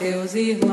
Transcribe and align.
teus 0.00 0.34
irmãos. 0.34 0.69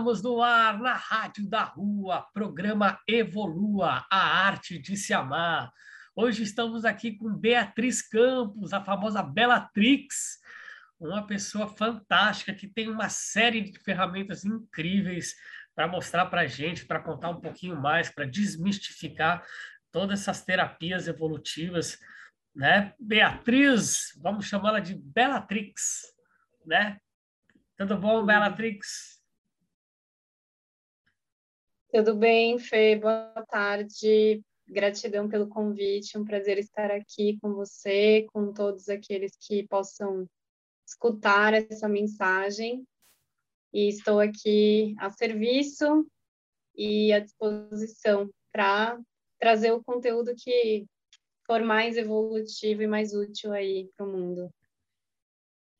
Estamos 0.00 0.22
no 0.22 0.42
ar 0.42 0.80
na 0.80 0.94
Rádio 0.94 1.46
da 1.46 1.62
Rua, 1.62 2.26
programa 2.32 2.98
Evolua, 3.06 4.06
a 4.10 4.46
arte 4.46 4.78
de 4.78 4.96
se 4.96 5.12
amar. 5.12 5.70
Hoje 6.16 6.42
estamos 6.42 6.86
aqui 6.86 7.18
com 7.18 7.36
Beatriz 7.36 8.00
Campos, 8.00 8.72
a 8.72 8.82
famosa 8.82 9.22
Bellatrix, 9.22 10.38
uma 10.98 11.26
pessoa 11.26 11.68
fantástica 11.68 12.54
que 12.54 12.66
tem 12.66 12.88
uma 12.88 13.10
série 13.10 13.60
de 13.60 13.78
ferramentas 13.78 14.42
incríveis 14.42 15.34
para 15.74 15.86
mostrar 15.86 16.24
para 16.24 16.40
a 16.40 16.46
gente, 16.46 16.86
para 16.86 17.02
contar 17.02 17.28
um 17.28 17.40
pouquinho 17.42 17.76
mais, 17.76 18.08
para 18.08 18.24
desmistificar 18.24 19.44
todas 19.92 20.22
essas 20.22 20.42
terapias 20.42 21.08
evolutivas, 21.08 21.98
né? 22.56 22.94
Beatriz, 22.98 24.18
vamos 24.18 24.46
chamá-la 24.46 24.80
de 24.80 24.94
Bellatrix, 24.94 26.04
né? 26.64 26.98
Tudo 27.76 27.98
bom, 27.98 28.24
Bellatrix? 28.24 29.19
Tudo 31.92 32.14
bem, 32.14 32.56
Fê? 32.56 32.94
Boa 32.94 33.44
tarde. 33.48 34.40
Gratidão 34.68 35.28
pelo 35.28 35.48
convite. 35.48 36.16
Um 36.16 36.24
prazer 36.24 36.56
estar 36.56 36.88
aqui 36.88 37.36
com 37.42 37.52
você, 37.52 38.28
com 38.32 38.52
todos 38.52 38.88
aqueles 38.88 39.36
que 39.36 39.66
possam 39.66 40.24
escutar 40.86 41.52
essa 41.52 41.88
mensagem. 41.88 42.86
E 43.72 43.88
estou 43.88 44.20
aqui 44.20 44.94
a 45.00 45.10
serviço 45.10 46.06
e 46.76 47.12
à 47.12 47.18
disposição 47.18 48.30
para 48.52 48.96
trazer 49.40 49.72
o 49.72 49.82
conteúdo 49.82 50.32
que 50.36 50.86
for 51.44 51.60
mais 51.60 51.96
evolutivo 51.96 52.82
e 52.82 52.86
mais 52.86 53.12
útil 53.12 53.52
aí 53.52 53.90
para 53.96 54.06
o 54.06 54.12
mundo. 54.12 54.48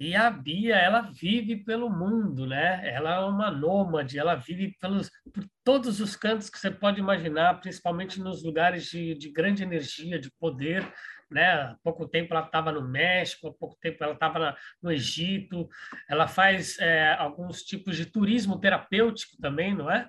E 0.01 0.17
a 0.17 0.31
Bia, 0.31 0.77
ela 0.77 1.03
vive 1.03 1.63
pelo 1.63 1.91
mundo, 1.91 2.47
né? 2.47 2.81
Ela 2.91 3.17
é 3.17 3.19
uma 3.19 3.51
nômade, 3.51 4.19
ela 4.19 4.35
vive 4.35 4.75
pelos, 4.81 5.11
por 5.31 5.45
todos 5.63 6.01
os 6.01 6.17
cantos 6.17 6.49
que 6.49 6.59
você 6.59 6.71
pode 6.71 6.99
imaginar, 6.99 7.61
principalmente 7.61 8.19
nos 8.19 8.43
lugares 8.43 8.87
de, 8.87 9.15
de 9.15 9.31
grande 9.31 9.63
energia, 9.63 10.19
de 10.19 10.31
poder, 10.41 10.91
né? 11.31 11.53
Há 11.53 11.77
pouco 11.85 12.09
tempo 12.09 12.33
ela 12.33 12.47
estava 12.47 12.73
no 12.73 12.89
México, 12.89 13.49
há 13.49 13.53
pouco 13.53 13.77
tempo 13.79 14.03
ela 14.03 14.15
estava 14.15 14.57
no 14.83 14.91
Egito. 14.91 15.69
Ela 16.09 16.27
faz 16.27 16.79
é, 16.79 17.13
alguns 17.13 17.63
tipos 17.63 17.95
de 17.95 18.07
turismo 18.07 18.59
terapêutico 18.59 19.37
também, 19.39 19.75
não 19.75 19.91
é? 19.91 20.09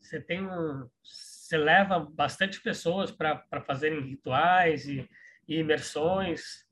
Você 0.00 0.20
tem 0.20 0.46
um, 0.46 0.88
você 1.02 1.56
leva 1.56 1.98
bastante 1.98 2.60
pessoas 2.60 3.10
para 3.10 3.42
fazerem 3.66 4.00
rituais 4.00 4.86
e, 4.86 5.10
e 5.48 5.58
imersões. 5.58 6.67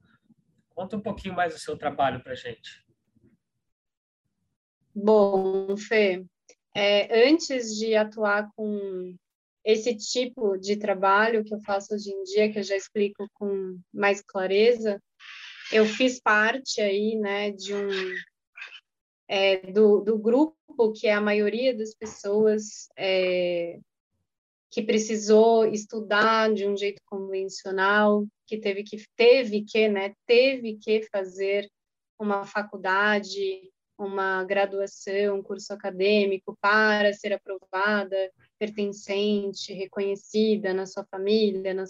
Conta 0.77 0.95
um 0.95 1.01
pouquinho 1.01 1.35
mais 1.35 1.55
do 1.55 1.59
seu 1.59 1.75
trabalho 1.75 2.23
para 2.23 2.35
gente. 2.35 2.85
Bom, 4.95 5.75
Fê, 5.75 6.23
é, 6.75 7.29
antes 7.31 7.75
de 7.75 7.95
atuar 7.95 8.51
com 8.55 9.17
esse 9.65 9.97
tipo 9.97 10.59
de 10.59 10.77
trabalho 10.77 11.43
que 11.43 11.55
eu 11.55 11.61
faço 11.63 11.95
hoje 11.95 12.11
em 12.11 12.23
dia, 12.25 12.53
que 12.53 12.59
eu 12.59 12.63
já 12.63 12.77
explico 12.77 13.27
com 13.33 13.81
mais 13.91 14.21
clareza, 14.21 15.03
eu 15.73 15.87
fiz 15.87 16.21
parte 16.21 16.83
aí, 16.83 17.17
né, 17.17 17.53
de 17.53 17.73
um 17.75 17.89
é, 19.29 19.73
do, 19.73 20.03
do 20.03 20.19
grupo 20.19 20.93
que 20.95 21.07
é 21.07 21.15
a 21.15 21.23
maioria 21.23 21.75
das 21.75 21.95
pessoas 21.95 22.87
é, 22.99 23.79
que 24.71 24.83
precisou 24.83 25.65
estudar 25.65 26.53
de 26.53 26.67
um 26.67 26.77
jeito 26.77 27.01
convencional, 27.07 28.27
que 28.47 28.59
teve 28.59 28.83
que 28.83 28.97
teve 29.17 29.65
que, 29.65 29.89
né, 29.89 30.15
teve 30.27 30.79
que 30.79 31.03
fazer 31.11 31.71
uma 32.19 32.45
faculdade, 32.45 33.71
uma 33.99 34.45
graduação, 34.45 35.39
um 35.39 35.43
curso 35.43 35.73
acadêmico 35.73 36.57
para 36.61 37.13
ser 37.13 37.33
aprovada, 37.33 38.31
pertencente, 38.59 39.72
reconhecida 39.72 40.75
na 40.75 40.87
sua 40.87 41.04
família, 41.04 41.75
na 41.75 41.84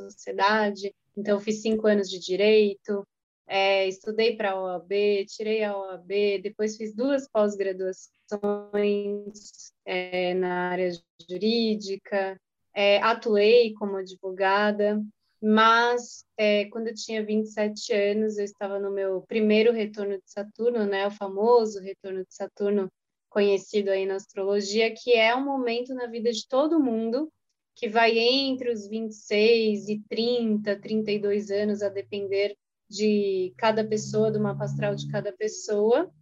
sociedade. 0.00 0.94
Então, 1.16 1.40
fiz 1.40 1.62
cinco 1.62 1.86
anos 1.86 2.10
de 2.10 2.18
direito, 2.18 3.06
é, 3.46 3.86
estudei 3.86 4.36
para 4.36 4.52
a 4.52 4.60
OAB, 4.60 5.24
tirei 5.26 5.62
a 5.62 5.76
OAB, 5.76 6.40
depois 6.42 6.76
fiz 6.76 6.94
duas 6.94 7.28
pós-graduações 7.28 9.72
é, 9.84 10.34
na 10.34 10.70
área 10.70 10.90
jurídica, 11.28 12.40
é, 12.74 12.98
atuei 13.02 13.74
como 13.74 13.96
advogada, 13.96 15.02
mas 15.42 16.24
é, 16.36 16.66
quando 16.66 16.88
eu 16.88 16.94
tinha 16.94 17.24
27 17.24 17.92
anos, 17.92 18.38
eu 18.38 18.44
estava 18.44 18.78
no 18.78 18.90
meu 18.92 19.22
primeiro 19.22 19.72
retorno 19.72 20.16
de 20.16 20.30
Saturno, 20.30 20.86
né, 20.86 21.06
o 21.06 21.10
famoso 21.10 21.80
retorno 21.80 22.20
de 22.20 22.34
Saturno, 22.34 22.88
conhecido 23.28 23.90
aí 23.90 24.06
na 24.06 24.16
astrologia, 24.16 24.94
que 24.94 25.14
é 25.14 25.34
um 25.34 25.44
momento 25.44 25.94
na 25.94 26.06
vida 26.06 26.30
de 26.30 26.46
todo 26.46 26.78
mundo 26.82 27.32
que 27.74 27.88
vai 27.88 28.18
entre 28.18 28.70
os 28.70 28.86
26 28.86 29.88
e 29.88 30.02
30, 30.08 30.78
32 30.78 31.50
anos, 31.50 31.82
a 31.82 31.88
depender 31.88 32.54
de 32.88 33.54
cada 33.56 33.82
pessoa, 33.82 34.30
do 34.30 34.38
mapa 34.38 34.64
astral 34.64 34.94
de 34.94 35.10
cada 35.10 35.32
pessoa, 35.32 36.12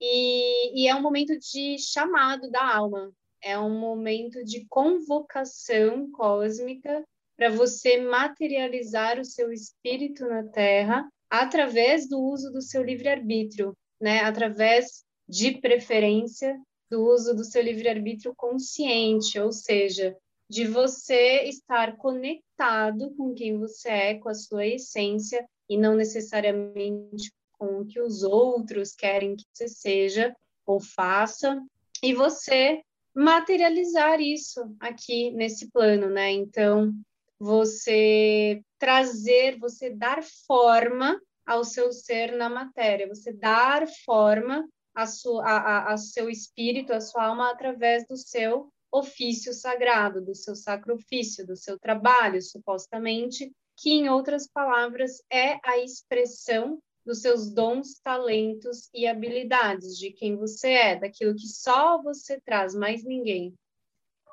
E, 0.00 0.82
e 0.82 0.88
é 0.88 0.94
um 0.94 1.02
momento 1.02 1.38
de 1.38 1.78
chamado 1.78 2.50
da 2.50 2.76
alma, 2.76 3.12
é 3.42 3.58
um 3.58 3.78
momento 3.78 4.44
de 4.44 4.66
convocação 4.68 6.10
cósmica 6.12 7.04
para 7.38 7.50
você 7.50 8.02
materializar 8.02 9.20
o 9.20 9.24
seu 9.24 9.52
espírito 9.52 10.26
na 10.26 10.42
Terra 10.42 11.08
através 11.30 12.08
do 12.08 12.18
uso 12.18 12.50
do 12.50 12.60
seu 12.60 12.82
livre-arbítrio, 12.82 13.76
né? 14.00 14.20
Através 14.20 15.04
de 15.28 15.52
preferência 15.60 16.58
do 16.90 17.06
uso 17.06 17.36
do 17.36 17.44
seu 17.44 17.62
livre-arbítrio 17.62 18.34
consciente, 18.36 19.38
ou 19.38 19.52
seja, 19.52 20.16
de 20.50 20.66
você 20.66 21.44
estar 21.44 21.96
conectado 21.96 23.14
com 23.14 23.32
quem 23.34 23.56
você 23.56 23.88
é, 23.88 24.14
com 24.14 24.30
a 24.30 24.34
sua 24.34 24.66
essência, 24.66 25.46
e 25.68 25.76
não 25.76 25.94
necessariamente 25.94 27.30
com 27.52 27.80
o 27.80 27.86
que 27.86 28.00
os 28.00 28.22
outros 28.24 28.94
querem 28.94 29.36
que 29.36 29.44
você 29.52 29.68
seja 29.68 30.34
ou 30.66 30.80
faça, 30.80 31.62
e 32.02 32.14
você 32.14 32.80
materializar 33.14 34.20
isso 34.20 34.74
aqui 34.80 35.30
nesse 35.30 35.70
plano, 35.70 36.08
né? 36.08 36.32
Então, 36.32 36.94
você 37.38 38.62
trazer, 38.78 39.58
você 39.58 39.90
dar 39.90 40.22
forma 40.46 41.20
ao 41.46 41.64
seu 41.64 41.92
ser 41.92 42.36
na 42.36 42.48
matéria, 42.48 43.08
você 43.08 43.32
dar 43.32 43.86
forma 44.04 44.68
a 44.94 45.06
sua, 45.06 45.44
a, 45.44 45.56
a, 45.56 45.92
a 45.92 45.96
seu 45.96 46.28
espírito, 46.28 46.92
a 46.92 47.00
sua 47.00 47.26
alma 47.26 47.50
através 47.50 48.06
do 48.06 48.16
seu 48.16 48.72
ofício 48.90 49.52
sagrado, 49.52 50.20
do 50.20 50.34
seu 50.34 50.56
sacrifício, 50.56 51.46
do 51.46 51.56
seu 51.56 51.78
trabalho, 51.78 52.40
supostamente, 52.42 53.52
que, 53.76 53.90
em 53.90 54.08
outras 54.08 54.48
palavras, 54.48 55.22
é 55.30 55.58
a 55.64 55.78
expressão 55.78 56.80
dos 57.04 57.22
seus 57.22 57.50
dons, 57.50 58.00
talentos 58.02 58.90
e 58.92 59.06
habilidades, 59.06 59.96
de 59.96 60.10
quem 60.10 60.36
você 60.36 60.68
é, 60.68 60.96
daquilo 60.96 61.34
que 61.34 61.46
só 61.46 62.02
você 62.02 62.40
traz, 62.40 62.74
mais 62.74 63.04
ninguém. 63.04 63.54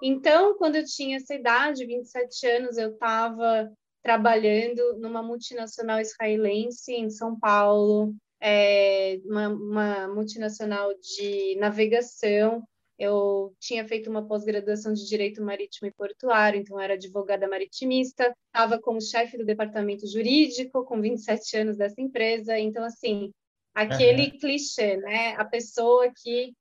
Então, 0.02 0.58
quando 0.58 0.76
eu 0.76 0.86
tinha 0.86 1.18
essa 1.18 1.34
idade, 1.34 1.86
27 1.86 2.48
anos, 2.48 2.78
eu 2.78 2.94
estava 2.94 3.72
trabalhando 4.04 5.00
numa 5.00 5.24
multinacional 5.24 6.00
israelense 6.00 6.94
em 6.94 7.10
São 7.10 7.40
Paulo, 7.40 8.14
é, 8.40 9.20
uma, 9.26 9.48
uma 9.48 10.08
multinacional 10.08 10.94
de 10.94 11.56
navegação. 11.56 12.64
Eu 12.98 13.54
tinha 13.60 13.86
feito 13.88 14.10
uma 14.10 14.26
pós-graduação 14.26 14.94
de 14.94 15.06
Direito 15.08 15.44
Marítimo 15.44 15.88
e 15.88 15.94
Portuário, 15.94 16.60
então 16.60 16.80
era 16.80 16.94
advogada 16.94 17.48
maritimista, 17.48 18.34
estava 18.46 18.80
como 18.80 19.02
chefe 19.02 19.38
do 19.38 19.44
departamento 19.44 20.08
jurídico, 20.08 20.86
com 20.86 21.02
27 21.02 21.58
anos 21.58 21.78
dessa 21.78 22.00
empresa. 22.00 22.58
Então, 22.58 22.84
assim, 22.84 23.32
aquele 23.74 24.26
uhum. 24.28 24.38
clichê, 24.40 24.98
né? 24.98 25.34
A 25.36 25.44
pessoa 25.44 26.10
que 26.16 26.54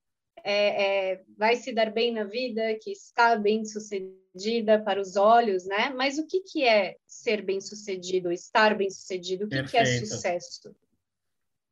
é, 0.45 1.13
é, 1.13 1.25
vai 1.39 1.57
se 1.57 1.73
dar 1.73 1.91
bem 1.91 2.13
na 2.13 2.25
vida, 2.25 2.79
que 2.81 2.93
está 2.93 3.35
bem 3.35 3.65
sucedida 3.65 4.79
para 4.85 5.01
os 5.01 5.17
olhos, 5.17 5.65
né? 5.65 5.89
Mas 5.97 6.19
o 6.19 6.27
que, 6.27 6.41
que 6.41 6.65
é 6.65 6.97
ser 7.07 7.41
bem 7.41 7.63
sucedido, 7.63 8.31
estar 8.31 8.77
bem 8.77 8.91
sucedido? 8.91 9.47
O 9.47 9.49
que, 9.49 9.63
que 9.65 9.77
é 9.79 9.87
sucesso? 9.87 10.77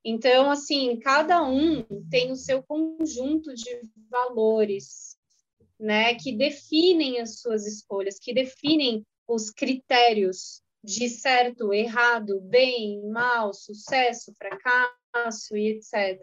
Então, 0.02 0.50
assim, 0.50 0.98
cada 0.98 1.42
um 1.46 1.82
tem 2.10 2.32
o 2.32 2.36
seu 2.36 2.62
conjunto 2.62 3.54
de 3.54 3.82
valores, 4.10 5.16
né, 5.78 6.14
que 6.14 6.32
definem 6.32 7.20
as 7.20 7.40
suas 7.40 7.66
escolhas, 7.66 8.18
que 8.18 8.32
definem 8.32 9.04
os 9.28 9.50
critérios 9.50 10.62
de 10.82 11.08
certo, 11.08 11.72
errado, 11.72 12.40
bem, 12.40 13.06
mal, 13.10 13.52
sucesso, 13.52 14.32
fracasso 14.34 15.56
e 15.56 15.76
etc. 15.76 16.20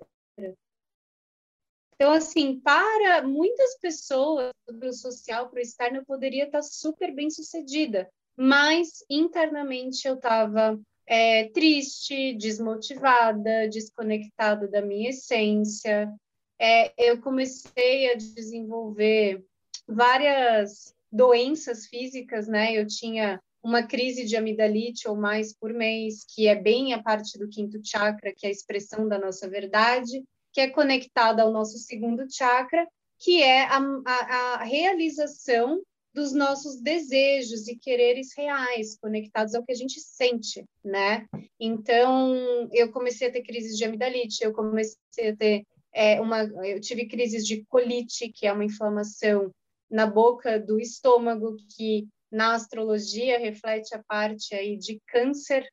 Então, 2.02 2.14
assim, 2.14 2.58
para 2.62 3.22
muitas 3.28 3.78
pessoas, 3.78 4.54
para 4.66 4.88
o 4.88 4.94
social, 4.94 5.50
para 5.50 5.60
o 5.60 5.62
externo, 5.62 5.98
eu 5.98 6.06
poderia 6.06 6.46
estar 6.46 6.62
super 6.62 7.14
bem 7.14 7.30
sucedida, 7.30 8.10
mas 8.38 9.04
internamente 9.10 10.08
eu 10.08 10.16
estava 10.16 10.80
é, 11.06 11.50
triste, 11.50 12.34
desmotivada, 12.36 13.68
desconectada 13.68 14.66
da 14.66 14.82
minha 14.82 15.10
essência. 15.10 16.10
É, 16.58 16.94
eu 16.98 17.20
comecei 17.20 18.14
a 18.14 18.16
desenvolver 18.16 19.44
várias 19.86 20.96
doenças 21.12 21.86
físicas, 21.86 22.48
né? 22.48 22.72
Eu 22.74 22.88
tinha 22.88 23.42
uma 23.62 23.84
crise 23.84 24.24
de 24.24 24.38
amidalite 24.38 25.06
ou 25.06 25.18
mais 25.18 25.54
por 25.54 25.74
mês, 25.74 26.24
que 26.34 26.48
é 26.48 26.56
bem 26.56 26.94
a 26.94 27.04
parte 27.04 27.38
do 27.38 27.50
quinto 27.50 27.78
chakra, 27.84 28.34
que 28.34 28.46
é 28.46 28.50
a 28.50 28.54
expressão 28.54 29.06
da 29.06 29.20
nossa 29.20 29.50
verdade, 29.50 30.24
que 30.60 30.64
é 30.64 30.70
conectada 30.70 31.42
ao 31.42 31.54
nosso 31.54 31.78
segundo 31.78 32.30
chakra, 32.30 32.86
que 33.18 33.42
é 33.42 33.64
a, 33.64 33.78
a, 34.06 34.56
a 34.56 34.64
realização 34.66 35.82
dos 36.14 36.34
nossos 36.34 36.82
desejos 36.82 37.70
e 37.70 37.78
quereres 37.78 38.36
reais, 38.36 38.98
conectados 39.00 39.56
ao 39.56 39.64
que 39.64 39.72
a 39.72 39.76
gente 39.76 40.02
sente, 40.02 40.66
né? 40.84 41.26
Então, 41.58 42.68
eu 42.74 42.92
comecei 42.92 43.30
a 43.30 43.32
ter 43.32 43.42
crises 43.42 43.78
de 43.78 43.86
amidalite, 43.86 44.44
eu 44.44 44.52
comecei 44.52 45.30
a 45.30 45.36
ter 45.38 45.64
é, 45.94 46.20
uma, 46.20 46.44
eu 46.66 46.82
tive 46.82 47.08
crises 47.08 47.46
de 47.48 47.64
colite, 47.70 48.30
que 48.30 48.46
é 48.46 48.52
uma 48.52 48.66
inflamação 48.66 49.50
na 49.90 50.06
boca 50.06 50.60
do 50.60 50.78
estômago, 50.78 51.56
que 51.74 52.06
na 52.30 52.54
astrologia 52.54 53.40
reflete 53.40 53.96
a 53.96 54.04
parte 54.04 54.54
aí 54.54 54.78
de 54.78 55.00
câncer, 55.08 55.66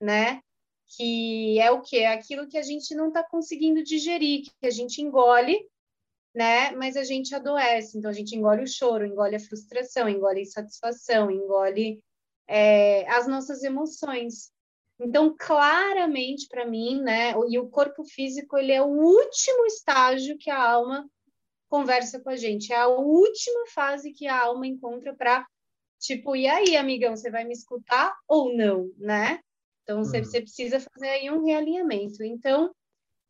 né? 0.00 0.40
Que 0.96 1.58
é 1.60 1.70
o 1.70 1.80
que? 1.80 1.98
É 1.98 2.08
aquilo 2.08 2.48
que 2.48 2.58
a 2.58 2.62
gente 2.62 2.94
não 2.94 3.08
está 3.08 3.22
conseguindo 3.22 3.82
digerir, 3.82 4.44
que 4.60 4.66
a 4.66 4.70
gente 4.70 5.00
engole 5.00 5.68
né? 6.34 6.70
Mas 6.72 6.96
a 6.96 7.04
gente 7.04 7.34
adoece, 7.34 7.98
então 7.98 8.10
a 8.10 8.14
gente 8.14 8.34
engole 8.36 8.62
o 8.62 8.68
choro, 8.68 9.04
engole 9.04 9.36
a 9.36 9.40
frustração, 9.40 10.08
engole 10.08 10.40
a 10.40 10.42
insatisfação, 10.42 11.30
engole 11.30 12.02
é, 12.46 13.08
as 13.10 13.26
nossas 13.26 13.62
emoções. 13.62 14.52
Então, 14.98 15.34
claramente 15.38 16.46
para 16.48 16.66
mim, 16.66 17.00
né? 17.02 17.32
E 17.48 17.58
o 17.58 17.68
corpo 17.68 18.04
físico 18.04 18.56
ele 18.58 18.72
é 18.72 18.82
o 18.82 18.88
último 18.88 19.66
estágio 19.66 20.36
que 20.38 20.50
a 20.50 20.62
alma 20.62 21.08
conversa 21.68 22.20
com 22.20 22.30
a 22.30 22.36
gente, 22.36 22.72
é 22.72 22.76
a 22.76 22.88
última 22.88 23.64
fase 23.68 24.12
que 24.12 24.26
a 24.26 24.42
alma 24.42 24.66
encontra 24.66 25.14
para 25.14 25.46
tipo, 26.00 26.34
e 26.34 26.48
aí, 26.48 26.76
amigão, 26.76 27.14
você 27.14 27.30
vai 27.30 27.44
me 27.44 27.52
escutar 27.52 28.12
ou 28.26 28.56
não, 28.56 28.90
né? 28.96 29.38
Então, 29.82 30.04
você, 30.04 30.18
uhum. 30.18 30.24
você 30.24 30.40
precisa 30.40 30.80
fazer 30.80 31.08
aí 31.08 31.30
um 31.30 31.44
realinhamento. 31.44 32.22
Então, 32.22 32.72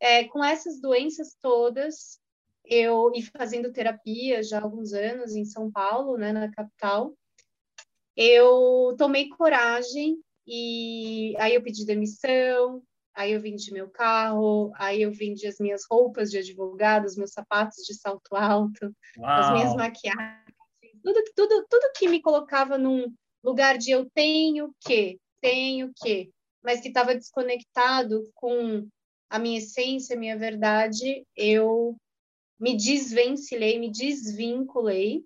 é, 0.01 0.25
com 0.25 0.45
essas 0.45 0.81
doenças 0.81 1.37
todas, 1.41 2.19
eu 2.65 3.11
e 3.15 3.23
fazendo 3.23 3.73
terapia 3.73 4.43
já 4.43 4.59
há 4.59 4.63
alguns 4.63 4.93
anos 4.93 5.35
em 5.35 5.45
São 5.45 5.71
Paulo, 5.71 6.17
né, 6.17 6.33
na 6.33 6.51
capital, 6.51 7.15
eu 8.17 8.95
tomei 8.99 9.29
coragem 9.29 10.19
e 10.47 11.35
aí 11.39 11.55
eu 11.55 11.63
pedi 11.63 11.85
demissão, 11.85 12.83
aí 13.15 13.33
eu 13.33 13.41
vendi 13.41 13.73
meu 13.73 13.89
carro, 13.89 14.73
aí 14.77 15.03
eu 15.03 15.13
vendi 15.13 15.47
as 15.47 15.59
minhas 15.59 15.83
roupas 15.91 16.31
de 16.31 16.39
advogado, 16.39 17.05
os 17.05 17.17
meus 17.17 17.33
sapatos 17.33 17.85
de 17.85 17.95
salto 17.95 18.35
alto, 18.35 18.95
Uau. 19.19 19.41
as 19.41 19.53
minhas 19.53 19.75
maquiagens, 19.75 20.55
tudo, 21.03 21.23
tudo, 21.35 21.67
tudo 21.69 21.93
que 21.97 22.09
me 22.09 22.21
colocava 22.21 22.77
num 22.77 23.13
lugar 23.43 23.79
de 23.79 23.91
eu 23.91 24.09
tenho 24.11 24.75
que, 24.81 25.19
tenho 25.41 25.93
que, 25.97 26.31
mas 26.63 26.81
que 26.81 26.89
estava 26.89 27.15
desconectado 27.15 28.31
com 28.35 28.89
a 29.29 29.39
minha 29.39 29.59
essência, 29.59 30.17
a 30.17 30.19
minha 30.19 30.37
verdade, 30.37 31.25
eu 31.37 31.97
me 32.59 32.77
desvencilhei, 32.77 33.79
me 33.79 33.91
desvinculei. 33.91 35.25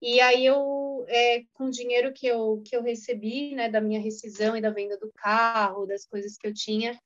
E 0.00 0.20
aí 0.20 0.46
eu, 0.46 1.04
é, 1.08 1.42
com 1.54 1.64
o 1.64 1.70
dinheiro 1.70 2.12
que 2.12 2.26
eu, 2.26 2.62
que 2.64 2.76
eu 2.76 2.82
recebi, 2.82 3.54
né, 3.54 3.68
da 3.68 3.80
minha 3.80 4.00
rescisão 4.00 4.56
e 4.56 4.60
da 4.60 4.70
venda 4.70 4.96
do 4.98 5.10
carro, 5.12 5.86
das 5.86 6.04
coisas 6.04 6.36
que 6.36 6.46
eu 6.46 6.54
tinha, 6.54 6.98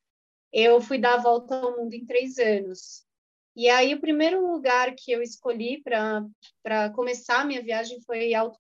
eu 0.53 0.81
fui 0.81 0.99
dar 0.99 1.15
a 1.15 1.23
volta 1.23 1.57
ao 1.57 1.77
mundo 1.77 1.95
em 1.95 2.05
três 2.05 2.39
anos. 2.39 3.07
E 3.55 3.69
aí 3.69 3.95
o 3.95 4.01
primeiro 4.01 4.51
lugar 4.51 4.95
que 4.95 5.13
eu 5.13 5.23
escolhi 5.23 5.83
para 5.83 6.91
começar 6.95 7.41
a 7.41 7.45
minha 7.45 7.63
viagem 7.63 8.01
foi 8.03 8.33
Alto 8.33 8.59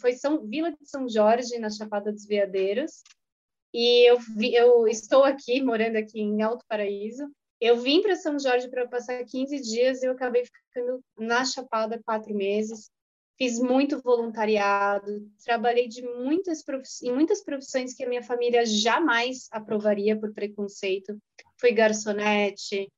foi 0.00 0.14
São 0.14 0.44
Vila 0.46 0.72
de 0.72 0.84
São 0.88 1.08
Jorge 1.08 1.58
na 1.58 1.70
Chapada 1.70 2.12
dos 2.12 2.26
Veadeiros. 2.26 3.02
E 3.72 4.08
eu, 4.08 4.18
vi, 4.18 4.54
eu 4.54 4.86
estou 4.86 5.24
aqui 5.24 5.62
morando 5.62 5.96
aqui 5.96 6.20
em 6.20 6.42
Alto 6.42 6.64
Paraíso 6.68 7.30
eu 7.62 7.76
vim 7.76 8.02
para 8.02 8.16
São 8.16 8.36
Jorge 8.40 8.68
para 8.68 8.88
passar 8.88 9.24
15 9.24 9.60
dias 9.60 10.02
e 10.02 10.06
eu 10.06 10.12
acabei 10.12 10.44
ficando 10.44 11.00
na 11.16 11.44
Chapada 11.44 12.02
quatro 12.04 12.34
meses. 12.34 12.90
Fiz 13.38 13.60
muito 13.60 14.02
voluntariado, 14.02 15.30
trabalhei 15.44 15.86
de 15.86 16.02
muitas 16.02 16.64
em 17.04 17.12
muitas 17.12 17.40
profissões 17.44 17.94
que 17.94 18.02
a 18.02 18.08
minha 18.08 18.22
família 18.24 18.66
jamais 18.66 19.46
aprovaria 19.52 20.18
por 20.18 20.34
preconceito. 20.34 21.16
Fui 21.56 21.70
garçonete, 21.70 22.90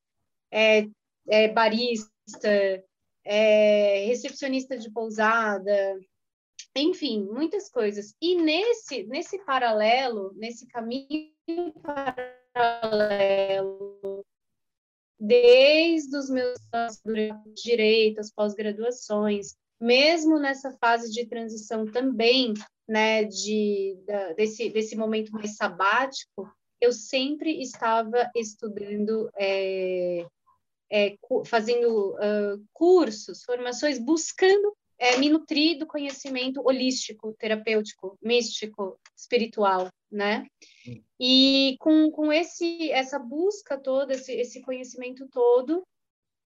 é, 0.50 0.86
é, 1.28 1.48
barista, 1.48 2.82
é, 3.22 4.06
recepcionista 4.06 4.78
de 4.78 4.90
pousada, 4.90 6.00
enfim, 6.76 7.24
muitas 7.24 7.70
coisas. 7.70 8.14
E 8.20 8.36
nesse, 8.36 9.04
nesse 9.04 9.38
paralelo, 9.44 10.32
nesse 10.34 10.66
caminho 10.66 11.32
paralelo 12.52 14.24
desde 15.18 16.16
os 16.16 16.28
meus 16.28 16.58
direitos, 17.54 18.30
pós-graduações, 18.30 19.56
mesmo 19.80 20.38
nessa 20.38 20.72
fase 20.78 21.10
de 21.12 21.26
transição 21.26 21.86
também, 21.86 22.52
né, 22.86 23.24
de, 23.24 23.96
da, 24.06 24.32
desse, 24.32 24.68
desse 24.70 24.96
momento 24.96 25.32
mais 25.32 25.56
sabático, 25.56 26.50
eu 26.80 26.92
sempre 26.92 27.62
estava 27.62 28.30
estudando, 28.34 29.30
é, 29.36 30.26
é, 30.92 31.16
fazendo 31.46 32.14
uh, 32.14 32.62
cursos, 32.72 33.42
formações, 33.44 33.98
buscando 33.98 34.76
é, 34.98 35.16
me 35.18 35.28
nutrir 35.28 35.78
do 35.78 35.86
conhecimento 35.86 36.62
holístico, 36.64 37.34
terapêutico, 37.38 38.18
místico, 38.22 38.98
espiritual, 39.16 39.88
né? 40.10 40.46
E 41.18 41.76
com, 41.80 42.10
com 42.10 42.32
esse, 42.32 42.90
essa 42.90 43.18
busca 43.18 43.78
toda, 43.78 44.14
esse, 44.14 44.32
esse 44.32 44.62
conhecimento 44.62 45.26
todo, 45.30 45.84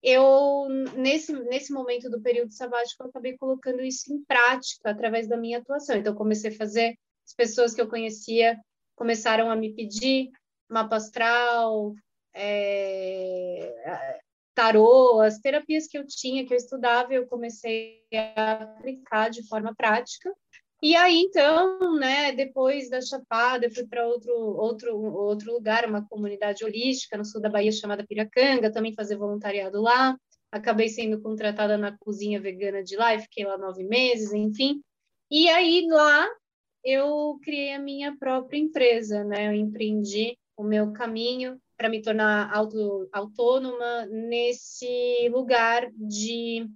eu, 0.03 0.69
nesse, 0.97 1.33
nesse 1.33 1.73
momento 1.73 2.09
do 2.09 2.23
período 2.23 2.53
sabático, 2.53 3.03
eu 3.03 3.09
acabei 3.09 3.37
colocando 3.37 3.83
isso 3.83 4.13
em 4.13 4.23
prática 4.25 4.91
através 4.91 5.29
da 5.29 5.37
minha 5.37 5.59
atuação. 5.59 5.97
Então, 5.97 6.15
comecei 6.15 6.51
a 6.51 6.57
fazer, 6.57 6.97
as 7.27 7.35
pessoas 7.35 7.75
que 7.75 7.81
eu 7.81 7.89
conhecia 7.89 8.59
começaram 8.95 9.51
a 9.51 9.57
me 9.57 9.75
pedir 9.75 10.31
mapa 10.69 10.97
astral, 10.97 11.95
é, 12.35 14.21
tarô, 14.59 15.21
as 15.21 15.39
terapias 15.39 15.87
que 15.87 15.97
eu 15.97 16.05
tinha, 16.05 16.45
que 16.45 16.53
eu 16.53 16.57
estudava, 16.57 17.15
eu 17.15 17.29
comecei 17.29 18.03
a 18.37 18.65
aplicar 18.65 19.31
de 19.31 19.47
forma 19.47 19.73
prática. 19.73 20.35
E 20.83 20.97
aí, 20.97 21.21
então, 21.21 21.97
né, 21.97 22.33
depois 22.33 22.91
da 22.91 23.01
Chapada, 23.01 23.67
eu 23.67 23.71
fui 23.71 23.87
para 23.87 24.05
outro, 24.05 24.33
outro, 24.35 25.01
outro 25.01 25.53
lugar, 25.53 25.89
uma 25.89 26.05
comunidade 26.05 26.65
holística 26.65 27.17
no 27.17 27.25
sul 27.25 27.41
da 27.41 27.49
Bahia 27.49 27.71
chamada 27.71 28.05
Piracanga, 28.05 28.73
também 28.73 28.97
fazer 28.97 29.17
voluntariado 29.17 29.81
lá. 29.81 30.19
Acabei 30.51 30.89
sendo 30.89 31.23
contratada 31.23 31.79
na 31.79 31.97
cozinha 31.97 32.41
vegana 32.41 32.83
de 32.83 32.97
lá 32.97 33.15
e 33.15 33.21
fiquei 33.21 33.45
lá 33.45 33.57
nove 33.57 33.85
meses, 33.85 34.33
enfim. 34.33 34.83
E 35.31 35.49
aí, 35.49 35.87
lá, 35.89 36.29
eu 36.83 37.39
criei 37.45 37.75
a 37.75 37.79
minha 37.79 38.17
própria 38.19 38.59
empresa, 38.59 39.23
né? 39.23 39.47
Eu 39.47 39.53
empreendi 39.53 40.37
o 40.57 40.65
meu 40.65 40.93
caminho 40.93 41.61
para 41.79 41.89
me 41.89 42.03
tornar 42.03 42.53
auto, 42.53 43.09
autônoma 43.13 44.05
nesse 44.07 45.29
lugar 45.31 45.89
de 45.95 46.69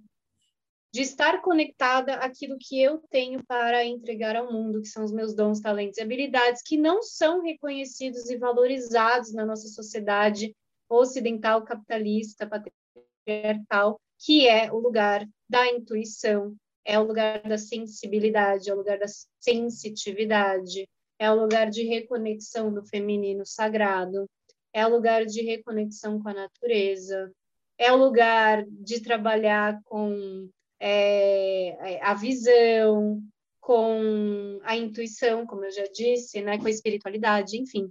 de 0.93 1.01
estar 1.01 1.41
conectada 1.41 2.13
àquilo 2.17 2.55
que 2.59 2.79
eu 2.79 2.99
tenho 3.09 3.43
para 3.47 3.83
entregar 3.83 4.35
ao 4.35 4.53
mundo, 4.53 4.79
que 4.79 4.87
são 4.87 5.03
os 5.03 5.11
meus 5.11 5.33
dons, 5.33 5.59
talentos 5.59 5.97
e 5.97 6.03
habilidades, 6.03 6.61
que 6.61 6.77
não 6.77 7.01
são 7.01 7.41
reconhecidos 7.41 8.29
e 8.29 8.37
valorizados 8.37 9.33
na 9.33 9.43
nossa 9.43 9.67
sociedade 9.69 10.55
ocidental, 10.87 11.63
capitalista, 11.63 12.47
patriarcal, 12.47 13.99
que 14.19 14.47
é 14.47 14.71
o 14.71 14.77
lugar 14.77 15.27
da 15.49 15.67
intuição, 15.67 16.55
é 16.85 16.99
o 16.99 17.03
lugar 17.03 17.41
da 17.41 17.57
sensibilidade, 17.57 18.69
é 18.69 18.73
o 18.75 18.77
lugar 18.77 18.99
da 18.99 19.07
sensitividade, 19.39 20.87
é 21.17 21.31
o 21.31 21.41
lugar 21.41 21.71
de 21.71 21.85
reconexão 21.85 22.71
do 22.71 22.85
feminino 22.85 23.43
sagrado, 23.47 24.29
é 24.73 24.85
o 24.85 24.89
lugar 24.89 25.25
de 25.25 25.41
reconexão 25.43 26.21
com 26.21 26.29
a 26.29 26.33
natureza, 26.33 27.31
é 27.77 27.91
o 27.91 27.97
lugar 27.97 28.65
de 28.67 29.01
trabalhar 29.01 29.79
com 29.85 30.49
é, 30.79 31.99
a 32.01 32.13
visão, 32.13 33.21
com 33.61 34.59
a 34.63 34.75
intuição, 34.75 35.45
como 35.45 35.63
eu 35.63 35.71
já 35.71 35.85
disse, 35.93 36.41
né, 36.41 36.57
com 36.57 36.67
a 36.67 36.71
espiritualidade, 36.71 37.57
enfim. 37.57 37.89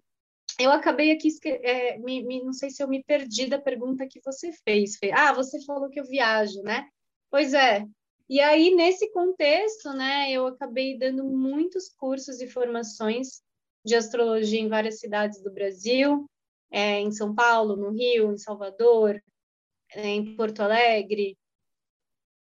Eu 0.59 0.71
acabei 0.71 1.11
aqui, 1.11 1.29
é, 1.45 1.99
me, 1.99 2.23
me, 2.23 2.45
não 2.45 2.53
sei 2.53 2.69
se 2.71 2.83
eu 2.83 2.89
me 2.89 3.03
perdi 3.03 3.47
da 3.47 3.59
pergunta 3.59 4.07
que 4.07 4.21
você 4.23 4.53
fez. 4.65 4.97
Fê. 4.97 5.11
Ah, 5.13 5.33
você 5.33 5.65
falou 5.65 5.89
que 5.89 5.99
eu 5.99 6.05
viajo, 6.05 6.63
né? 6.63 6.87
Pois 7.31 7.55
é. 7.55 7.87
E 8.29 8.41
aí, 8.41 8.75
nesse 8.75 9.11
contexto, 9.11 9.93
né, 9.93 10.31
eu 10.31 10.47
acabei 10.47 10.99
dando 10.99 11.25
muitos 11.25 11.89
cursos 11.89 12.41
e 12.41 12.47
formações 12.47 13.43
de 13.85 13.95
astrologia 13.95 14.61
em 14.61 14.69
várias 14.69 15.01
cidades 15.01 15.43
do 15.43 15.51
Brasil, 15.51 16.27
é, 16.73 16.99
em 16.99 17.13
São 17.13 17.35
Paulo, 17.35 17.77
no 17.77 17.91
Rio, 17.91 18.33
em 18.33 18.39
Salvador, 18.39 19.23
é, 19.93 20.09
em 20.09 20.35
Porto 20.35 20.61
Alegre, 20.61 21.37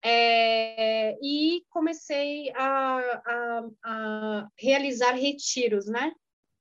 é, 0.03 1.19
e 1.21 1.63
comecei 1.69 2.51
a, 2.55 2.99
a, 3.27 3.69
a, 3.85 4.49
realizar 4.57 5.13
retiros, 5.13 5.87
né? 5.87 6.13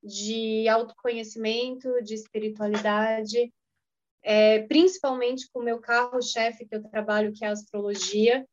De 0.04 0.68
autoconhecimento, 0.68 2.02
de 2.04 2.16
espiritualidade, 2.16 3.54
é, 4.24 4.64
principalmente 4.64 5.48
com 5.52 5.60
o 5.60 5.64
meu 5.64 5.80
carro-chefe 5.80 6.66
que 6.66 6.76
eu 6.76 6.84
trabalho, 6.90 7.34
que 7.34 7.46
é 7.46 7.50
a 7.50 7.52
astrologia, 7.52 8.46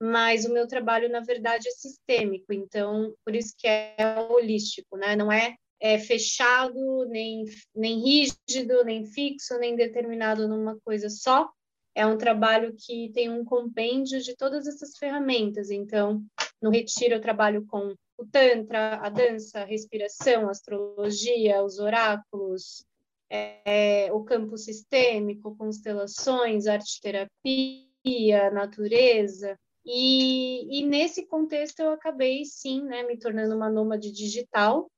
mas 0.00 0.44
o 0.44 0.52
meu 0.52 0.66
trabalho, 0.66 1.08
na 1.08 1.20
verdade, 1.20 1.68
é 1.68 1.70
sistêmico, 1.70 2.52
então, 2.52 3.14
por 3.24 3.34
isso 3.34 3.54
que 3.56 3.66
é 3.66 3.96
holístico, 4.28 4.96
né? 4.96 5.14
Não 5.16 5.30
é, 5.30 5.56
é 5.84 5.98
fechado, 5.98 7.04
nem, 7.10 7.44
nem 7.76 8.00
rígido, 8.00 8.82
nem 8.86 9.04
fixo, 9.04 9.58
nem 9.58 9.76
determinado 9.76 10.48
numa 10.48 10.80
coisa 10.80 11.10
só, 11.10 11.50
é 11.94 12.06
um 12.06 12.16
trabalho 12.16 12.74
que 12.74 13.10
tem 13.12 13.28
um 13.28 13.44
compêndio 13.44 14.18
de 14.22 14.34
todas 14.34 14.66
essas 14.66 14.96
ferramentas. 14.96 15.70
Então, 15.70 16.24
no 16.60 16.70
retiro 16.70 17.16
eu 17.16 17.20
trabalho 17.20 17.66
com 17.66 17.94
o 18.16 18.24
tantra, 18.24 18.96
a 18.96 19.10
dança, 19.10 19.60
a 19.60 19.64
respiração, 19.66 20.48
a 20.48 20.52
astrologia, 20.52 21.62
os 21.62 21.78
oráculos, 21.78 22.86
é, 23.28 24.08
o 24.10 24.24
campo 24.24 24.56
sistêmico, 24.56 25.54
constelações, 25.54 26.66
arte 26.66 26.98
terapia, 27.02 28.50
natureza. 28.52 29.54
E, 29.84 30.80
e, 30.80 30.86
nesse 30.86 31.26
contexto 31.26 31.80
eu 31.80 31.90
acabei 31.90 32.42
sim, 32.46 32.82
né, 32.84 33.02
me 33.02 33.18
tornando 33.18 33.54
uma 33.54 33.68
nômade 33.68 34.10
digital. 34.10 34.90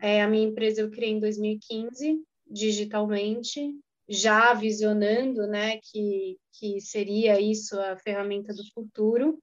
É, 0.00 0.22
a 0.22 0.28
minha 0.28 0.48
empresa 0.48 0.80
eu 0.80 0.90
criei 0.90 1.12
em 1.12 1.20
2015 1.20 2.22
digitalmente 2.50 3.74
já 4.08 4.52
visionando, 4.54 5.46
né, 5.46 5.78
que, 5.78 6.36
que 6.54 6.80
seria 6.80 7.40
isso 7.40 7.78
a 7.78 7.96
ferramenta 7.96 8.52
do 8.52 8.68
futuro. 8.74 9.38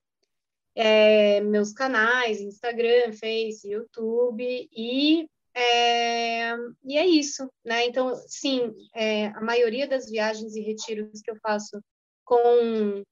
É, 0.76 1.40
meus 1.40 1.72
canais, 1.72 2.42
Instagram, 2.42 3.14
Face, 3.14 3.68
YouTube, 3.68 4.70
e 4.72 5.28
é, 5.56 6.56
e 6.84 6.98
é 6.98 7.08
isso, 7.08 7.50
né? 7.66 7.86
Então, 7.88 8.14
sim, 8.28 8.72
é, 8.94 9.28
a 9.28 9.42
maioria 9.42 9.88
das 9.88 10.08
viagens 10.08 10.56
e 10.56 10.62
retiros 10.62 11.20
que 11.20 11.32
eu 11.32 11.38
faço 11.38 11.82
com, 12.24 13.04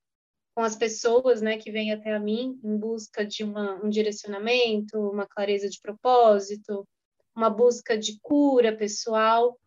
com 0.54 0.62
as 0.62 0.75
pessoas, 0.75 1.42
né, 1.42 1.58
que 1.58 1.72
vêm 1.72 1.92
até 1.92 2.14
a 2.14 2.20
mim 2.20 2.60
em 2.64 2.78
busca 2.78 3.25
de 3.25 3.44
uma, 3.44 3.84
um 3.84 3.90
direcionamento, 3.90 5.00
uma 5.00 5.25
clareza 5.25 5.68
de 5.68 5.80
propósito, 5.82 6.86
uma 7.36 7.50
busca 7.50 7.98
de 7.98 8.20
cura 8.22 8.75
pessoal, 8.75 9.60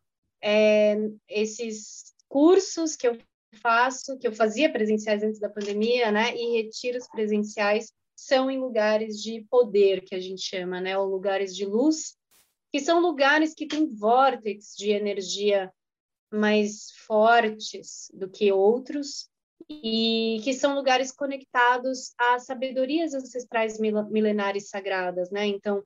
é, 0.43 0.97
esses 1.29 2.15
cursos 2.29 2.97
que 2.97 3.07
eu 3.07 3.19
faço, 3.61 4.19
que 4.19 4.27
eu 4.27 4.33
fazia 4.33 4.71
presenciais 4.71 5.23
antes 5.23 5.41
da 5.41 5.49
pandemia, 5.49 6.11
né, 6.11 6.37
e 6.37 6.63
retiros 6.63 7.09
presenciais 7.09 7.93
são 8.15 8.51
em 8.51 8.59
lugares 8.59 9.21
de 9.23 9.47
poder, 9.51 10.03
que 10.05 10.15
a 10.15 10.21
gente 10.21 10.43
chama, 10.43 10.81
né, 10.81 10.99
ou 10.99 11.07
lugares 11.07 11.55
de 11.55 11.65
luz, 11.65 12.17
que 12.71 12.81
são 12.81 13.01
lugares 13.01 13.55
que 13.55 13.67
têm 13.67 13.87
vórtices 13.87 14.77
de 14.77 14.91
energia 14.91 15.73
mais 16.31 16.91
fortes 17.07 18.11
do 18.13 18.29
que 18.29 18.53
outros, 18.53 19.31
e 19.69 20.41
que 20.45 20.55
são 20.55 20.75
lugares 20.75 21.13
conectados 21.13 22.13
a 22.19 22.39
sabedorias 22.39 23.13
ancestrais 23.13 23.79
milenares 23.79 24.69
sagradas, 24.69 25.31
né? 25.31 25.47
Então, 25.47 25.83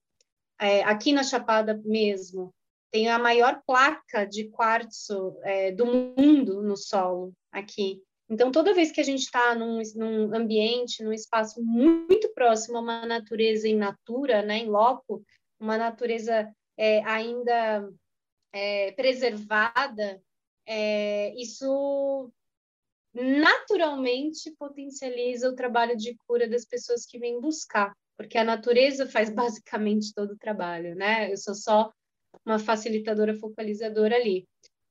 é, 0.63 0.85
aqui 0.85 1.13
na 1.13 1.25
Chapada 1.25 1.81
mesmo, 1.85 2.55
tem 2.93 3.09
a 3.09 3.19
maior 3.19 3.61
placa 3.67 4.25
de 4.25 4.49
quartzo 4.49 5.37
é, 5.43 5.73
do 5.73 5.85
mundo 5.87 6.63
no 6.63 6.77
solo 6.77 7.33
aqui. 7.51 8.01
Então, 8.31 8.53
toda 8.53 8.73
vez 8.73 8.93
que 8.93 9.01
a 9.01 9.05
gente 9.05 9.25
está 9.25 9.55
num, 9.57 9.83
num, 9.97 10.35
ambiente, 10.35 11.03
num 11.03 11.13
espaço 11.13 11.61
muito 11.63 12.33
próximo 12.33 12.79
a 12.79 12.81
uma 12.81 13.05
natureza 13.05 13.69
in 13.69 13.77
natura, 13.77 14.43
né, 14.43 14.59
em 14.59 14.69
loco, 14.69 15.25
uma 15.59 15.77
natureza 15.77 16.49
é, 16.77 17.03
ainda 17.03 17.91
é, 18.53 18.93
preservada, 18.93 20.23
é, 20.65 21.35
isso 21.35 22.31
naturalmente 23.13 24.51
potencializa 24.53 25.49
o 25.49 25.57
trabalho 25.57 25.97
de 25.97 26.17
cura 26.27 26.49
das 26.49 26.65
pessoas 26.65 27.05
que 27.05 27.19
vêm 27.19 27.41
buscar, 27.41 27.93
porque 28.23 28.39
a 28.39 28.45
natureza 28.45 29.07
faz 29.07 29.29
basicamente 29.35 30.15
todo 30.15 30.33
o 30.33 30.39
trabalho, 30.39 30.95
né? 30.95 31.31
Eu 31.31 31.37
sou 31.37 31.55
só 31.55 31.93
uma 32.45 32.59
facilitadora 32.59 33.35
focalizadora 33.35 34.17
ali. 34.17 34.47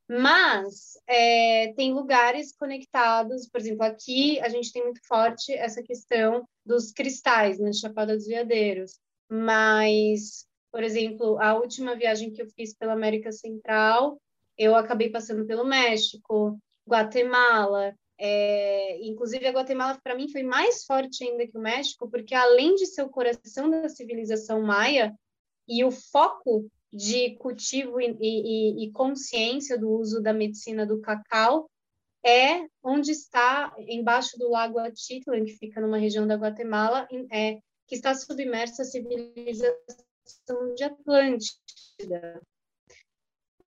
Mas 0.07 1.00
é, 1.07 1.73
tem 1.73 1.93
lugares 1.93 2.53
conectados, 2.53 3.47
por 3.47 3.61
exemplo, 3.61 3.85
aqui 3.85 4.39
a 4.41 4.50
gente 4.50 4.71
tem 4.71 4.83
muito 4.83 5.00
forte 5.07 5.53
essa 5.53 5.81
questão 5.81 6.45
dos 6.65 6.91
cristais 6.91 7.57
na 7.59 7.67
né, 7.67 7.73
Chapada 7.73 8.15
dos 8.15 8.27
Veadeiros. 8.27 9.00
Mas, 9.29 10.45
por 10.69 10.83
exemplo, 10.83 11.39
a 11.39 11.53
última 11.55 11.95
viagem 11.95 12.29
que 12.29 12.41
eu 12.41 12.47
fiz 12.50 12.75
pela 12.75 12.91
América 12.91 13.31
Central, 13.31 14.19
eu 14.57 14.75
acabei 14.75 15.09
passando 15.09 15.45
pelo 15.45 15.63
México, 15.63 16.59
Guatemala. 16.85 17.95
É, 18.23 19.03
inclusive, 19.03 19.47
a 19.47 19.51
Guatemala, 19.51 19.99
para 20.03 20.13
mim, 20.13 20.29
foi 20.29 20.43
mais 20.43 20.83
forte 20.83 21.23
ainda 21.23 21.47
que 21.47 21.57
o 21.57 21.61
México, 21.61 22.07
porque 22.07 22.35
além 22.35 22.75
de 22.75 22.85
ser 22.85 23.01
o 23.01 23.09
coração 23.09 23.67
da 23.67 23.89
civilização 23.89 24.61
maia 24.61 25.11
e 25.67 25.83
o 25.83 25.89
foco 25.89 26.69
de 26.93 27.35
cultivo 27.37 27.99
e, 27.99 28.15
e, 28.21 28.83
e 28.85 28.91
consciência 28.91 29.75
do 29.75 29.89
uso 29.89 30.21
da 30.21 30.33
medicina 30.33 30.85
do 30.85 31.01
cacau, 31.01 31.67
é 32.23 32.67
onde 32.83 33.09
está, 33.09 33.73
embaixo 33.79 34.37
do 34.37 34.51
lago 34.51 34.77
Atitlan, 34.77 35.43
que 35.43 35.57
fica 35.57 35.81
numa 35.81 35.97
região 35.97 36.27
da 36.27 36.35
Guatemala, 36.35 37.07
é, 37.31 37.55
que 37.87 37.95
está 37.95 38.13
submersa 38.13 38.83
a 38.83 38.85
civilização 38.85 40.75
de 40.75 40.83
Atlântida. 40.83 42.39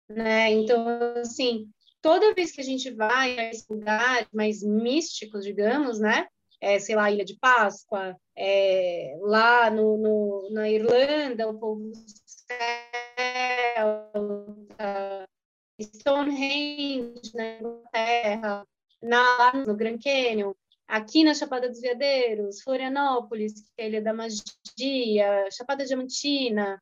Né? 0.08 0.52
Então, 0.52 0.86
assim, 1.16 1.68
toda 2.04 2.34
vez 2.34 2.52
que 2.52 2.60
a 2.60 2.64
gente 2.64 2.90
vai 2.90 3.48
a 3.48 3.50
lugares 3.70 4.28
mais 4.30 4.62
místicos, 4.62 5.42
digamos, 5.42 5.98
né? 5.98 6.28
É, 6.60 6.78
sei 6.78 6.94
lá, 6.94 7.10
Ilha 7.10 7.24
de 7.24 7.38
Páscoa, 7.38 8.14
é, 8.36 9.16
lá 9.22 9.70
no, 9.70 9.96
no, 9.96 10.50
na 10.52 10.68
Irlanda, 10.68 11.48
o 11.48 11.58
povo 11.58 11.90
celta, 12.26 13.88
Stonehenge 15.80 17.32
na 17.34 17.56
Inglaterra, 17.56 18.66
na, 19.02 19.64
no 19.66 19.74
Grand 19.74 19.98
Canyon, 19.98 20.52
aqui 20.86 21.24
na 21.24 21.32
Chapada 21.32 21.70
dos 21.70 21.80
Veadeiros, 21.80 22.60
Florianópolis, 22.60 23.54
que 23.62 23.80
é 23.80 23.84
a 23.84 23.88
Ilha 23.88 24.02
da 24.02 24.12
Magia, 24.12 25.50
Chapada 25.50 25.86
Diamantina, 25.86 26.78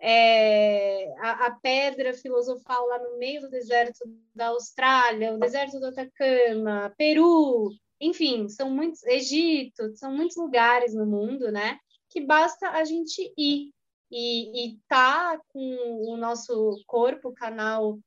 é, 0.00 1.12
a, 1.18 1.46
a, 1.46 1.50
pedra 1.60 2.14
filosofal 2.14 2.86
lá 2.86 2.98
no 2.98 3.18
meio 3.18 3.42
do 3.42 3.50
deserto 3.50 4.00
da 4.34 4.48
Austrália, 4.48 5.34
o 5.34 5.38
deserto 5.38 5.78
do 5.78 5.86
Atacama, 5.86 6.92
Peru, 6.96 7.70
enfim, 8.00 8.48
são 8.48 8.70
muitos, 8.70 9.02
Egito, 9.04 9.94
são 9.96 10.16
muitos 10.16 10.36
lugares 10.36 10.94
no 10.94 11.04
mundo, 11.04 11.52
né? 11.52 11.78
Que 12.08 12.20
basta 12.20 12.70
a 12.70 12.84
gente 12.84 13.32
ir 13.36 13.70
e, 14.10 14.64
e 14.64 14.78
tá 14.88 15.38
com 15.48 16.04
o 16.08 16.16
nosso 16.16 16.82
corpo, 16.86 17.32
canal 17.32 17.98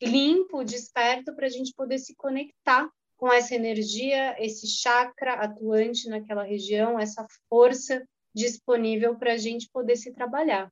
limpo, 0.00 0.64
desperto, 0.64 1.34
para 1.34 1.46
a 1.46 1.50
gente 1.50 1.72
poder 1.74 1.98
se 1.98 2.14
conectar 2.14 2.88
com 3.16 3.32
essa 3.32 3.54
energia, 3.54 4.36
esse 4.38 4.66
chakra 4.66 5.34
atuante 5.34 6.08
naquela 6.08 6.42
região, 6.42 6.98
essa 6.98 7.26
força 7.48 8.04
disponível 8.34 9.16
para 9.16 9.34
a 9.34 9.36
gente 9.36 9.68
poder 9.70 9.96
se 9.96 10.12
trabalhar. 10.12 10.70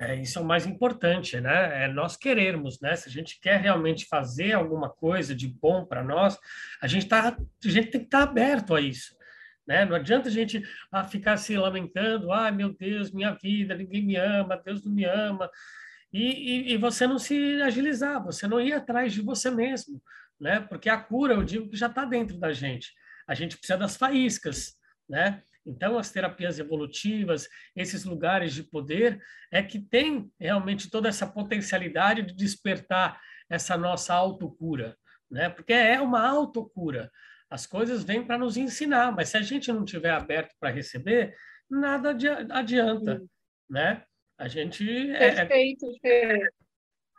É, 0.00 0.16
isso 0.16 0.38
é 0.38 0.42
o 0.42 0.44
mais 0.46 0.66
importante, 0.66 1.38
né? 1.38 1.84
É 1.84 1.88
nós 1.88 2.16
querermos, 2.16 2.80
né? 2.80 2.96
Se 2.96 3.06
a 3.06 3.12
gente 3.12 3.38
quer 3.38 3.60
realmente 3.60 4.06
fazer 4.06 4.54
alguma 4.54 4.88
coisa 4.88 5.34
de 5.34 5.46
bom 5.46 5.84
para 5.84 6.02
nós, 6.02 6.38
a 6.80 6.86
gente 6.86 7.06
tá, 7.06 7.36
a 7.36 7.68
gente 7.68 7.90
tem 7.90 8.00
que 8.00 8.06
estar 8.06 8.24
tá 8.24 8.30
aberto 8.30 8.74
a 8.74 8.80
isso, 8.80 9.14
né? 9.68 9.84
Não 9.84 9.94
adianta 9.94 10.30
a 10.30 10.32
gente 10.32 10.62
ah, 10.90 11.04
ficar 11.04 11.36
se 11.36 11.54
lamentando, 11.54 12.32
ah, 12.32 12.50
meu 12.50 12.72
Deus, 12.72 13.12
minha 13.12 13.34
vida, 13.34 13.74
ninguém 13.74 14.02
me 14.02 14.16
ama, 14.16 14.56
Deus 14.64 14.82
não 14.82 14.90
me 14.90 15.04
ama, 15.04 15.50
e, 16.10 16.70
e, 16.70 16.72
e 16.72 16.76
você 16.78 17.06
não 17.06 17.18
se 17.18 17.60
agilizar, 17.60 18.24
você 18.24 18.48
não 18.48 18.58
ir 18.58 18.72
atrás 18.72 19.12
de 19.12 19.20
você 19.20 19.50
mesmo, 19.50 20.02
né? 20.40 20.60
Porque 20.60 20.88
a 20.88 20.96
cura, 20.96 21.34
eu 21.34 21.44
digo 21.44 21.68
que 21.68 21.76
já 21.76 21.88
está 21.88 22.06
dentro 22.06 22.38
da 22.38 22.54
gente. 22.54 22.94
A 23.28 23.34
gente 23.34 23.58
precisa 23.58 23.76
das 23.76 23.98
faíscas, 23.98 24.78
né? 25.06 25.42
Então, 25.64 25.98
as 25.98 26.10
terapias 26.10 26.58
evolutivas, 26.58 27.48
esses 27.76 28.04
lugares 28.04 28.54
de 28.54 28.62
poder, 28.62 29.20
é 29.52 29.62
que 29.62 29.78
tem 29.78 30.30
realmente 30.38 30.90
toda 30.90 31.08
essa 31.08 31.26
potencialidade 31.26 32.22
de 32.22 32.34
despertar 32.34 33.20
essa 33.48 33.76
nossa 33.76 34.14
autocura, 34.14 34.96
né? 35.30 35.48
Porque 35.48 35.72
é 35.72 36.00
uma 36.00 36.26
autocura. 36.26 37.10
As 37.50 37.66
coisas 37.66 38.04
vêm 38.04 38.24
para 38.24 38.38
nos 38.38 38.56
ensinar, 38.56 39.12
mas 39.12 39.30
se 39.30 39.36
a 39.36 39.42
gente 39.42 39.72
não 39.72 39.84
tiver 39.84 40.10
aberto 40.10 40.54
para 40.58 40.70
receber, 40.70 41.34
nada 41.68 42.16
adianta, 42.50 43.22
né? 43.68 44.02
A 44.38 44.48
gente 44.48 44.88
é, 45.10 45.26
é 45.26 45.34
Perfeito, 45.34 45.86
é... 46.04 46.48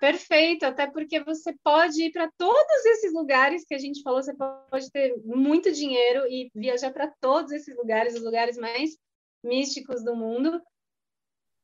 Perfeito, 0.02 0.66
até 0.66 0.90
porque 0.90 1.20
você 1.20 1.54
pode 1.64 2.04
ir 2.04 2.12
para 2.12 2.28
todos 2.36 2.86
esses 2.86 3.14
lugares 3.14 3.64
que 3.64 3.76
a 3.76 3.78
gente 3.78 4.02
falou, 4.02 4.20
você 4.20 4.34
pode 4.36 4.90
ter 4.90 5.16
muito 5.24 5.72
dinheiro 5.72 6.26
e 6.28 6.50
viajar 6.56 6.92
para 6.92 7.14
todos 7.22 7.52
esses 7.52 7.78
lugares, 7.78 8.16
os 8.16 8.24
lugares 8.24 8.58
mais 8.58 8.98
místicos 9.44 10.04
do 10.04 10.16
mundo, 10.16 10.60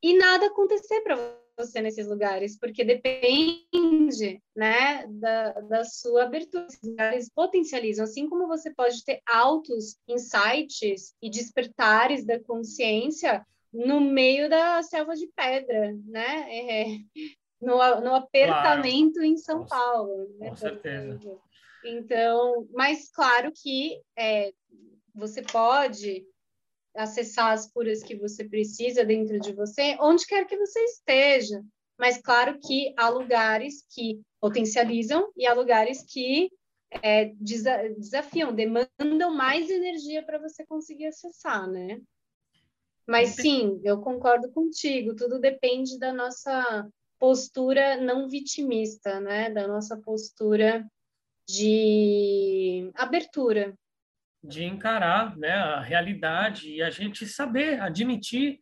e 0.00 0.16
nada 0.16 0.46
acontecer 0.46 1.00
para 1.00 1.16
você 1.58 1.80
nesses 1.80 2.06
lugares, 2.06 2.56
porque 2.56 2.84
depende 2.84 4.40
né, 4.54 5.04
da, 5.08 5.52
da 5.54 5.84
sua 5.84 6.22
abertura. 6.22 6.68
Esses 6.68 6.88
lugares 6.88 7.28
potencializam, 7.34 8.04
assim 8.04 8.28
como 8.28 8.46
você 8.46 8.72
pode 8.72 9.04
ter 9.04 9.20
altos 9.26 9.96
insights 10.06 11.12
e 11.20 11.28
despertares 11.28 12.24
da 12.24 12.38
consciência 12.38 13.44
no 13.72 14.00
meio 14.00 14.48
da 14.48 14.80
selva 14.84 15.14
de 15.14 15.26
pedra, 15.34 15.92
né? 16.06 16.46
É, 16.48 16.84
no, 17.60 17.76
no 18.00 18.14
apertamento 18.14 19.14
claro. 19.14 19.24
em 19.24 19.36
São 19.36 19.60
com, 19.60 19.66
Paulo. 19.66 20.28
Né? 20.38 20.50
Com 20.50 20.56
certeza. 20.56 21.38
Então, 21.84 22.68
mas 22.72 23.10
claro 23.10 23.52
que 23.54 24.00
é, 24.16 24.52
você 25.14 25.42
pode 25.42 26.24
acessar 26.94 27.52
as 27.52 27.70
curas 27.70 28.02
que 28.02 28.16
você 28.16 28.44
precisa 28.44 29.04
dentro 29.04 29.38
de 29.38 29.52
você, 29.52 29.96
onde 30.00 30.26
quer 30.26 30.46
que 30.46 30.56
você 30.56 30.80
esteja. 30.84 31.62
Mas 31.98 32.20
claro 32.20 32.58
que 32.60 32.94
há 32.96 33.08
lugares 33.08 33.84
que 33.90 34.20
potencializam 34.40 35.32
e 35.36 35.46
há 35.46 35.52
lugares 35.52 36.04
que 36.04 36.50
é, 37.02 37.32
desafiam, 37.34 38.54
demandam 38.54 39.34
mais 39.34 39.68
energia 39.68 40.22
para 40.22 40.38
você 40.38 40.64
conseguir 40.64 41.06
acessar, 41.06 41.68
né? 41.68 42.00
Mas 43.06 43.30
sim, 43.30 43.80
eu 43.84 44.00
concordo 44.00 44.50
contigo, 44.52 45.16
tudo 45.16 45.40
depende 45.40 45.98
da 45.98 46.12
nossa 46.12 46.86
postura 47.18 47.96
não 47.96 48.28
vitimista, 48.28 49.20
né? 49.20 49.50
Da 49.50 49.66
nossa 49.66 49.96
postura 49.96 50.86
de 51.48 52.90
abertura. 52.94 53.74
De 54.42 54.64
encarar 54.64 55.36
né, 55.36 55.50
a 55.50 55.80
realidade 55.80 56.70
e 56.70 56.82
a 56.82 56.90
gente 56.90 57.26
saber, 57.26 57.80
admitir 57.80 58.60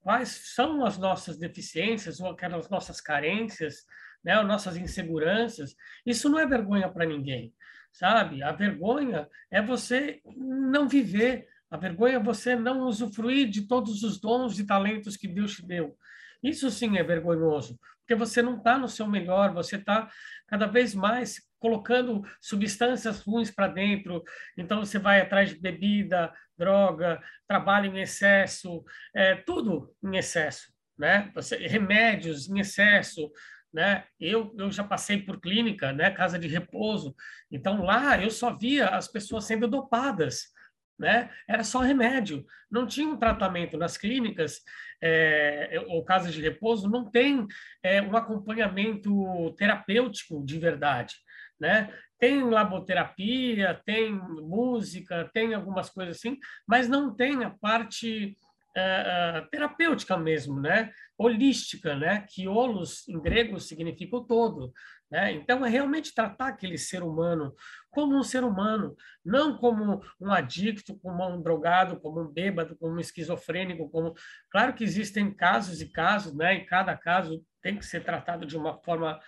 quais 0.00 0.28
são 0.54 0.84
as 0.84 0.98
nossas 0.98 1.38
deficiências 1.38 2.20
ou 2.20 2.28
aquelas 2.28 2.68
nossas 2.68 3.00
carências, 3.00 3.86
né, 4.22 4.32
as 4.32 4.46
nossas 4.46 4.76
inseguranças. 4.76 5.74
Isso 6.04 6.28
não 6.28 6.38
é 6.38 6.46
vergonha 6.46 6.90
para 6.90 7.06
ninguém, 7.06 7.54
sabe? 7.92 8.42
A 8.42 8.52
vergonha 8.52 9.28
é 9.50 9.62
você 9.62 10.20
não 10.36 10.88
viver, 10.88 11.48
a 11.70 11.76
vergonha 11.76 12.16
é 12.16 12.22
você 12.22 12.54
não 12.56 12.80
usufruir 12.80 13.48
de 13.48 13.66
todos 13.66 14.02
os 14.02 14.20
dons 14.20 14.58
e 14.58 14.66
talentos 14.66 15.16
que 15.16 15.28
Deus 15.28 15.54
te 15.54 15.64
deu. 15.64 15.96
Isso 16.42 16.70
sim 16.70 16.98
é 16.98 17.02
vergonhoso, 17.02 17.78
porque 18.04 18.14
você 18.14 18.42
não 18.42 18.58
está 18.58 18.78
no 18.78 18.88
seu 18.88 19.06
melhor, 19.08 19.52
você 19.52 19.76
está 19.76 20.08
cada 20.46 20.66
vez 20.66 20.94
mais 20.94 21.40
colocando 21.58 22.22
substâncias 22.40 23.20
ruins 23.20 23.50
para 23.50 23.66
dentro. 23.66 24.22
Então 24.56 24.84
você 24.84 24.98
vai 24.98 25.20
atrás 25.20 25.48
de 25.48 25.58
bebida, 25.58 26.30
droga, 26.56 27.22
trabalho 27.48 27.90
em 27.96 28.02
excesso, 28.02 28.84
é, 29.14 29.34
tudo 29.34 29.94
em 30.04 30.16
excesso, 30.16 30.70
né? 30.98 31.30
Você, 31.34 31.56
remédios 31.66 32.48
em 32.48 32.60
excesso, 32.60 33.32
né? 33.72 34.04
Eu, 34.20 34.54
eu 34.58 34.70
já 34.70 34.84
passei 34.84 35.22
por 35.22 35.40
clínica, 35.40 35.90
né? 35.90 36.10
Casa 36.10 36.38
de 36.38 36.46
repouso. 36.46 37.16
Então 37.50 37.82
lá 37.82 38.22
eu 38.22 38.30
só 38.30 38.54
via 38.54 38.88
as 38.88 39.08
pessoas 39.08 39.46
sendo 39.46 39.66
dopadas 39.66 40.53
né? 40.98 41.30
Era 41.48 41.64
só 41.64 41.80
remédio, 41.80 42.44
não 42.70 42.86
tinha 42.86 43.08
um 43.08 43.16
tratamento 43.16 43.76
nas 43.76 43.96
clínicas 43.96 44.60
é, 45.02 45.84
ou 45.88 46.04
casas 46.04 46.32
de 46.32 46.40
repouso, 46.40 46.88
não 46.88 47.10
tem 47.10 47.46
é, 47.82 48.00
um 48.00 48.16
acompanhamento 48.16 49.54
terapêutico 49.56 50.44
de 50.44 50.58
verdade, 50.58 51.14
né? 51.60 51.92
Tem 52.18 52.42
laboterapia, 52.42 53.80
tem 53.84 54.12
música, 54.12 55.30
tem 55.34 55.52
algumas 55.52 55.90
coisas 55.90 56.16
assim, 56.16 56.38
mas 56.66 56.88
não 56.88 57.14
tem 57.14 57.44
a 57.44 57.50
parte 57.50 58.36
uh, 58.76 59.48
terapêutica 59.50 60.16
mesmo, 60.16 60.60
né? 60.60 60.90
Holística, 61.16 61.94
né? 61.94 62.26
Que 62.28 62.48
holos 62.48 63.08
em 63.08 63.20
grego 63.20 63.58
significa 63.60 64.16
o 64.16 64.24
todo, 64.24 64.72
né? 65.10 65.32
Então 65.32 65.64
é 65.64 65.68
realmente 65.68 66.14
tratar 66.14 66.48
aquele 66.48 66.76
ser 66.76 67.02
humano 67.02 67.54
como 67.90 68.16
um 68.16 68.22
ser 68.22 68.42
humano, 68.42 68.96
não 69.24 69.56
como 69.56 70.02
um 70.20 70.32
adicto, 70.32 70.98
como 70.98 71.26
um 71.28 71.40
drogado, 71.40 72.00
como 72.00 72.20
um 72.20 72.32
bêbado, 72.32 72.76
como 72.76 72.94
um 72.94 73.00
esquizofrênico, 73.00 73.88
como 73.90 74.14
claro 74.50 74.74
que 74.74 74.84
existem 74.84 75.32
casos 75.32 75.80
e 75.80 75.90
casos, 75.90 76.34
né? 76.34 76.54
E 76.54 76.66
cada 76.66 76.96
caso 76.96 77.44
tem 77.62 77.78
que 77.78 77.86
ser 77.86 78.02
tratado 78.04 78.44
de 78.44 78.56
uma 78.56 78.76
forma 78.82 79.20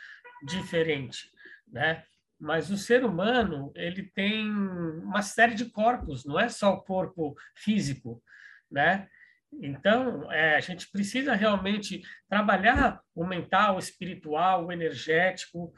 diferente, 0.42 1.30
né? 1.68 2.04
Mas 2.38 2.70
o 2.70 2.76
ser 2.76 3.02
humano, 3.02 3.72
ele 3.74 4.02
tem 4.02 4.50
uma 4.50 5.22
série 5.22 5.54
de 5.54 5.70
corpos, 5.70 6.26
não 6.26 6.38
é 6.38 6.50
só 6.50 6.74
o 6.74 6.82
corpo 6.82 7.34
físico, 7.54 8.22
né? 8.70 9.08
Então, 9.52 10.30
é, 10.30 10.56
a 10.56 10.60
gente 10.60 10.90
precisa 10.90 11.34
realmente 11.34 12.02
trabalhar 12.28 13.00
o 13.14 13.24
mental, 13.24 13.76
o 13.76 13.78
espiritual, 13.78 14.66
o 14.66 14.72
energético, 14.72 15.72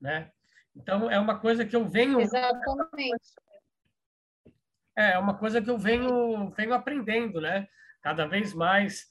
né? 0.00 0.30
Então, 0.74 1.10
é 1.10 1.18
uma 1.18 1.38
coisa 1.38 1.64
que 1.64 1.76
eu 1.76 1.88
venho. 1.88 2.20
Exatamente. 2.20 3.34
É, 4.96 5.12
é 5.12 5.18
uma 5.18 5.36
coisa 5.38 5.62
que 5.62 5.70
eu 5.70 5.78
venho, 5.78 6.50
venho 6.50 6.74
aprendendo, 6.74 7.40
né? 7.40 7.68
Cada 8.02 8.26
vez 8.26 8.54
mais 8.54 9.06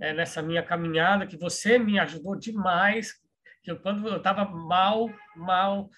é, 0.00 0.12
nessa 0.12 0.42
minha 0.42 0.62
caminhada, 0.62 1.26
que 1.26 1.36
você 1.36 1.78
me 1.78 1.98
ajudou 1.98 2.36
demais. 2.36 3.14
Que 3.62 3.70
eu, 3.70 3.78
quando 3.78 4.06
eu 4.08 4.16
estava 4.16 4.44
mal, 4.44 5.10
mal, 5.36 5.88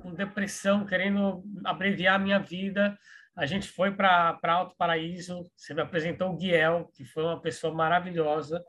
com 0.00 0.14
depressão, 0.14 0.84
querendo 0.84 1.42
abreviar 1.64 2.16
a 2.16 2.22
minha 2.22 2.38
vida, 2.38 2.98
a 3.36 3.44
gente 3.46 3.68
foi 3.68 3.94
para 3.94 4.38
Alto 4.42 4.74
Paraíso. 4.76 5.50
Você 5.56 5.74
me 5.74 5.82
apresentou 5.82 6.30
o 6.30 6.36
Guiel, 6.36 6.90
que 6.94 7.04
foi 7.04 7.22
uma 7.22 7.40
pessoa 7.40 7.74
maravilhosa, 7.74 8.64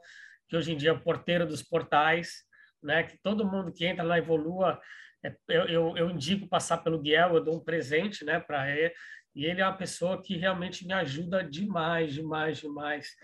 que 0.48 0.58
hoje 0.58 0.74
em 0.74 0.78
dia 0.78 0.90
é 0.90 0.94
o 0.94 1.02
porteiro 1.02 1.48
dos 1.48 1.64
portais, 1.64 2.44
né? 2.84 3.04
Que 3.04 3.18
todo 3.18 3.50
mundo 3.50 3.72
que 3.72 3.86
entra 3.86 4.04
na 4.04 4.18
Evolua 4.18 4.80
é, 5.24 5.36
eu, 5.48 5.66
eu, 5.66 5.98
eu, 5.98 6.10
indico 6.12 6.48
passar 6.48 6.78
pelo 6.78 7.00
Guiel, 7.00 7.36
eu 7.36 7.44
dou 7.44 7.56
um 7.56 7.64
presente 7.64 8.24
né, 8.24 8.40
para 8.40 8.70
ele, 8.70 8.94
e 9.36 9.46
ele 9.46 9.62
é 9.62 9.66
uma 9.66 9.78
pessoa 9.78 10.22
que 10.22 10.38
realmente 10.38 10.86
me 10.86 10.94
ajuda 10.94 11.44
demais, 11.44 12.14
demais, 12.14 12.60
demais. 12.60 13.16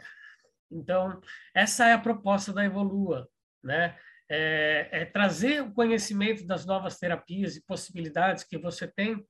Então, 0.71 1.19
essa 1.53 1.87
é 1.87 1.93
a 1.93 1.99
proposta 1.99 2.51
da 2.51 2.65
Evolua, 2.65 3.27
né? 3.63 3.97
É, 4.29 4.89
é 4.91 5.05
trazer 5.05 5.61
o 5.61 5.73
conhecimento 5.73 6.45
das 6.47 6.65
novas 6.65 6.97
terapias 6.97 7.55
e 7.55 7.65
possibilidades 7.65 8.43
que 8.43 8.57
você 8.57 8.87
tem, 8.87 9.23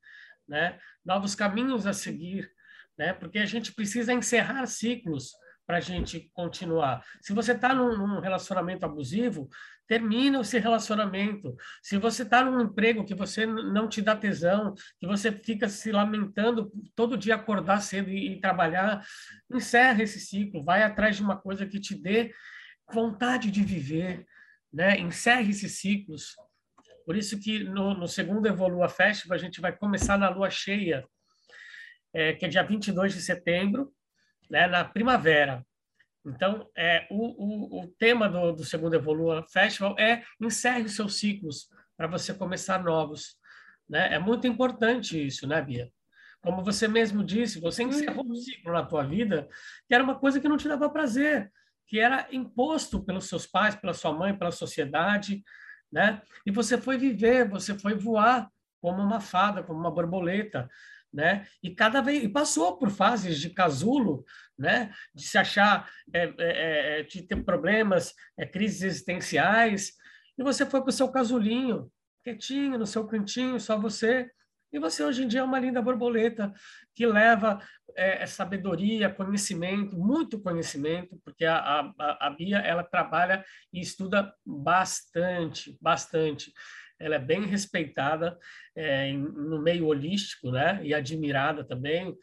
né? 0.47 0.79
Novos 1.05 1.35
caminhos 1.35 1.85
a 1.85 1.93
seguir, 1.93 2.51
né? 2.97 3.13
Porque 3.13 3.39
a 3.39 3.45
gente 3.45 3.73
precisa 3.73 4.13
encerrar 4.13 4.65
ciclos 4.67 5.31
para 5.65 5.77
a 5.77 5.81
gente 5.81 6.29
continuar. 6.33 7.03
Se 7.21 7.33
você 7.33 7.53
está 7.53 7.73
num, 7.73 7.97
num, 7.97 8.19
relacionamento 8.19 8.85
abusivo, 8.85 9.49
termina 9.87 10.41
esse 10.41 10.59
relacionamento. 10.59 11.55
Se 11.81 11.97
você 11.97 12.23
está 12.23 12.43
num 12.43 12.61
emprego 12.61 13.05
que 13.05 13.15
você 13.15 13.45
não 13.45 13.87
te 13.87 14.01
dá 14.01 14.15
tesão, 14.15 14.73
que 14.99 15.07
você 15.07 15.31
fica 15.31 15.69
se 15.69 15.91
lamentando 15.91 16.71
todo 16.95 17.17
dia 17.17 17.35
acordar 17.35 17.81
cedo 17.81 18.09
e, 18.09 18.33
e 18.33 18.41
trabalhar, 18.41 19.05
encerra 19.51 20.03
esse 20.03 20.19
ciclo, 20.19 20.63
vai 20.63 20.83
atrás 20.83 21.15
de 21.15 21.23
uma 21.23 21.37
coisa 21.37 21.65
que 21.65 21.79
te 21.79 21.95
dê 21.95 22.33
vontade 22.91 23.49
de 23.49 23.63
viver, 23.63 24.25
né? 24.71 24.99
Encerre 24.99 25.51
esses 25.51 25.79
ciclos. 25.79 26.35
Por 27.05 27.15
isso 27.15 27.39
que 27.39 27.63
no, 27.63 27.93
no 27.93 28.07
segundo 28.07 28.47
Evolua 28.47 28.89
Festival 28.89 29.35
a 29.35 29.39
gente 29.39 29.61
vai 29.61 29.75
começar 29.75 30.17
na 30.17 30.29
lua 30.29 30.49
cheia, 30.49 31.05
é, 32.13 32.33
que 32.33 32.45
é 32.45 32.47
dia 32.47 32.63
22 32.63 33.13
de 33.13 33.21
setembro, 33.21 33.93
né, 34.49 34.67
na 34.67 34.83
primavera. 34.85 35.65
Então, 36.25 36.69
é, 36.75 37.05
o, 37.09 37.79
o, 37.79 37.83
o 37.83 37.87
tema 37.99 38.29
do, 38.29 38.53
do 38.53 38.63
segundo 38.63 38.95
Evolua 38.95 39.45
Festival 39.51 39.95
é 39.99 40.23
encerre 40.39 40.83
os 40.83 40.95
seus 40.95 41.19
ciclos 41.19 41.67
para 41.97 42.07
você 42.07 42.33
começar 42.33 42.81
novos. 42.81 43.37
Né? 43.89 44.13
É 44.13 44.19
muito 44.19 44.47
importante 44.47 45.25
isso, 45.25 45.47
né, 45.47 45.61
Bia? 45.61 45.91
Como 46.41 46.63
você 46.63 46.87
mesmo 46.87 47.23
disse, 47.23 47.59
você 47.59 47.83
encerrou 47.83 48.25
um 48.25 48.29
uhum. 48.29 48.35
ciclo 48.35 48.73
na 48.73 48.85
tua 48.85 49.03
vida 49.03 49.47
que 49.87 49.93
era 49.93 50.03
uma 50.03 50.19
coisa 50.19 50.39
que 50.39 50.47
não 50.47 50.57
te 50.57 50.67
dava 50.67 50.89
prazer, 50.89 51.51
que 51.87 51.99
era 51.99 52.27
imposto 52.31 53.03
pelos 53.03 53.29
seus 53.29 53.45
pais, 53.45 53.75
pela 53.75 53.93
sua 53.93 54.11
mãe, 54.11 54.37
pela 54.37 54.51
sociedade, 54.51 55.41
né? 55.93 56.23
E 56.43 56.51
você 56.51 56.75
foi 56.75 56.97
viver, 56.97 57.47
você 57.47 57.77
foi 57.77 57.93
voar 57.93 58.49
como 58.81 59.01
uma 59.01 59.21
fada, 59.21 59.61
como 59.61 59.79
uma 59.79 59.91
borboleta, 59.91 60.67
né? 61.13 61.45
E 61.61 61.69
cada 61.69 62.01
vez 62.01 62.23
e 62.23 62.27
passou 62.27 62.77
por 62.77 62.89
fases 62.89 63.39
de 63.39 63.51
casulo, 63.51 64.25
né? 64.57 64.91
De 65.13 65.23
se 65.23 65.37
achar, 65.37 65.87
é, 66.11 66.23
é, 66.23 66.99
é, 66.99 67.03
de 67.03 67.21
ter 67.21 67.43
problemas, 67.45 68.13
é, 68.35 68.45
crises 68.45 68.81
existenciais, 68.81 69.93
e 70.35 70.43
você 70.43 70.65
foi 70.65 70.81
para 70.81 70.89
o 70.89 70.93
seu 70.93 71.09
casulinho, 71.11 71.91
quietinho, 72.23 72.79
no 72.79 72.87
seu 72.87 73.05
cantinho, 73.05 73.59
só 73.59 73.77
você. 73.77 74.31
E 74.73 74.79
você 74.79 75.03
hoje 75.03 75.23
em 75.23 75.27
dia 75.27 75.41
é 75.41 75.43
uma 75.43 75.59
linda 75.59 75.81
borboleta 75.81 76.51
que 76.95 77.05
leva 77.05 77.61
é, 77.95 78.23
é 78.23 78.25
sabedoria, 78.25 79.07
conhecimento, 79.07 79.95
muito 79.97 80.39
conhecimento, 80.39 81.15
porque 81.23 81.45
a, 81.45 81.93
a, 81.99 82.27
a 82.27 82.29
Bia 82.31 82.57
ela 82.57 82.83
trabalha 82.83 83.45
e 83.71 83.79
estuda 83.79 84.33
bastante, 84.43 85.77
bastante 85.79 86.51
ela 87.03 87.15
é 87.15 87.19
bem 87.19 87.45
respeitada 87.45 88.37
é, 88.75 89.11
no 89.11 89.61
meio 89.61 89.87
holístico, 89.87 90.51
né? 90.51 90.79
E 90.83 90.93
admirada 90.93 91.63
também. 91.63 92.15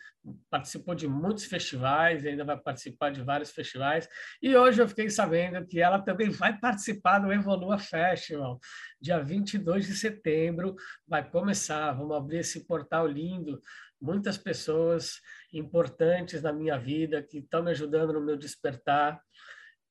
Participou 0.50 0.94
de 0.94 1.06
muitos 1.06 1.44
festivais, 1.44 2.24
ainda 2.24 2.44
vai 2.44 2.56
participar 2.56 3.10
de 3.10 3.22
vários 3.22 3.50
festivais. 3.50 4.08
E 4.42 4.56
hoje 4.56 4.80
eu 4.80 4.88
fiquei 4.88 5.10
sabendo 5.10 5.66
que 5.66 5.80
ela 5.80 5.98
também 5.98 6.30
vai 6.30 6.58
participar 6.58 7.18
do 7.18 7.32
Evolua 7.32 7.78
Festival. 7.78 8.58
Dia 9.00 9.22
22 9.22 9.86
de 9.86 9.94
setembro 9.94 10.74
vai 11.06 11.28
começar. 11.28 11.92
Vamos 11.92 12.16
abrir 12.16 12.38
esse 12.38 12.66
portal 12.66 13.06
lindo. 13.06 13.60
Muitas 14.00 14.38
pessoas 14.38 15.20
importantes 15.52 16.42
na 16.42 16.52
minha 16.52 16.78
vida 16.78 17.22
que 17.22 17.38
estão 17.38 17.62
me 17.62 17.70
ajudando 17.70 18.14
no 18.14 18.24
meu 18.24 18.36
despertar 18.36 19.20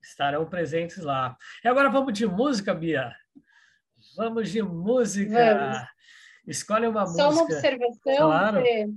estarão 0.02 0.46
presentes 0.46 0.98
lá. 0.98 1.36
E 1.64 1.68
agora 1.68 1.90
vamos 1.90 2.14
de 2.14 2.26
música, 2.26 2.74
Bia. 2.74 3.14
Vamos 4.16 4.50
de 4.50 4.62
música. 4.62 5.56
Vamos. 5.56 5.88
Escolhe 6.48 6.88
uma 6.88 7.06
Só 7.06 7.12
música. 7.12 7.24
Só 7.24 7.30
uma 7.32 7.44
observação. 7.44 8.18
Claro. 8.18 8.62
Você, 8.62 8.90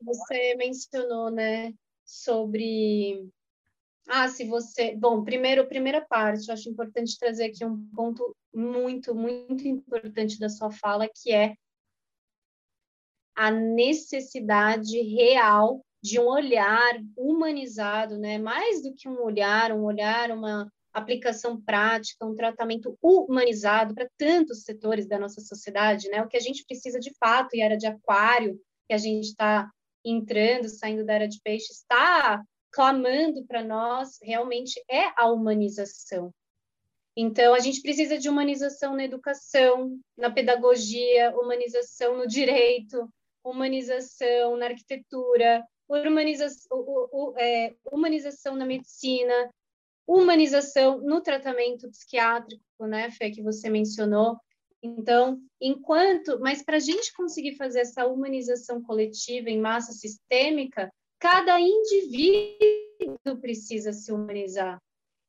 você 0.00 0.54
mencionou, 0.56 1.30
né, 1.30 1.72
sobre 2.04 3.28
ah, 4.08 4.26
se 4.26 4.44
você. 4.44 4.96
Bom, 4.96 5.22
primeiro, 5.22 5.68
primeira 5.68 6.00
parte, 6.00 6.48
eu 6.48 6.54
acho 6.54 6.70
importante 6.70 7.18
trazer 7.18 7.44
aqui 7.44 7.62
um 7.64 7.86
ponto 7.94 8.34
muito, 8.54 9.14
muito 9.14 9.68
importante 9.68 10.38
da 10.38 10.48
sua 10.48 10.70
fala, 10.70 11.06
que 11.06 11.30
é 11.30 11.54
a 13.36 13.50
necessidade 13.50 14.98
real 15.02 15.84
de 16.02 16.18
um 16.18 16.26
olhar 16.26 16.98
humanizado, 17.16 18.18
né? 18.18 18.38
Mais 18.38 18.82
do 18.82 18.94
que 18.94 19.08
um 19.08 19.22
olhar, 19.22 19.72
um 19.72 19.84
olhar, 19.84 20.30
uma 20.30 20.72
aplicação 20.98 21.60
prática, 21.60 22.26
um 22.26 22.34
tratamento 22.34 22.96
humanizado 23.02 23.94
para 23.94 24.08
tantos 24.16 24.62
setores 24.62 25.06
da 25.06 25.18
nossa 25.18 25.40
sociedade, 25.40 26.08
né? 26.08 26.22
O 26.22 26.28
que 26.28 26.36
a 26.36 26.40
gente 26.40 26.64
precisa 26.64 27.00
de 27.00 27.12
fato, 27.18 27.54
e 27.54 27.60
era 27.60 27.76
de 27.76 27.86
aquário, 27.86 28.60
que 28.86 28.94
a 28.94 28.98
gente 28.98 29.28
está 29.28 29.70
entrando, 30.04 30.68
saindo 30.68 31.04
da 31.04 31.14
era 31.14 31.28
de 31.28 31.40
peixe, 31.42 31.72
está 31.72 32.42
clamando 32.70 33.44
para 33.46 33.62
nós, 33.62 34.18
realmente 34.22 34.82
é 34.88 35.12
a 35.16 35.30
humanização. 35.30 36.32
Então, 37.16 37.52
a 37.52 37.58
gente 37.58 37.82
precisa 37.82 38.16
de 38.16 38.28
humanização 38.28 38.94
na 38.94 39.04
educação, 39.04 39.98
na 40.16 40.30
pedagogia, 40.30 41.34
humanização 41.36 42.16
no 42.16 42.28
direito, 42.28 43.12
humanização 43.42 44.56
na 44.56 44.66
arquitetura, 44.66 45.64
é, 47.38 47.74
humanização 47.90 48.54
na 48.54 48.64
medicina, 48.64 49.50
humanização 50.08 51.02
no 51.02 51.20
tratamento 51.20 51.88
psiquiátrico, 51.90 52.62
né, 52.80 53.10
Fê, 53.10 53.30
que 53.30 53.42
você 53.42 53.68
mencionou. 53.68 54.38
Então, 54.82 55.38
enquanto, 55.60 56.40
mas 56.40 56.62
para 56.62 56.76
a 56.76 56.80
gente 56.80 57.12
conseguir 57.12 57.56
fazer 57.56 57.80
essa 57.80 58.06
humanização 58.06 58.82
coletiva 58.82 59.50
em 59.50 59.60
massa 59.60 59.92
sistêmica, 59.92 60.90
cada 61.18 61.60
indivíduo 61.60 63.38
precisa 63.40 63.92
se 63.92 64.10
humanizar. 64.10 64.80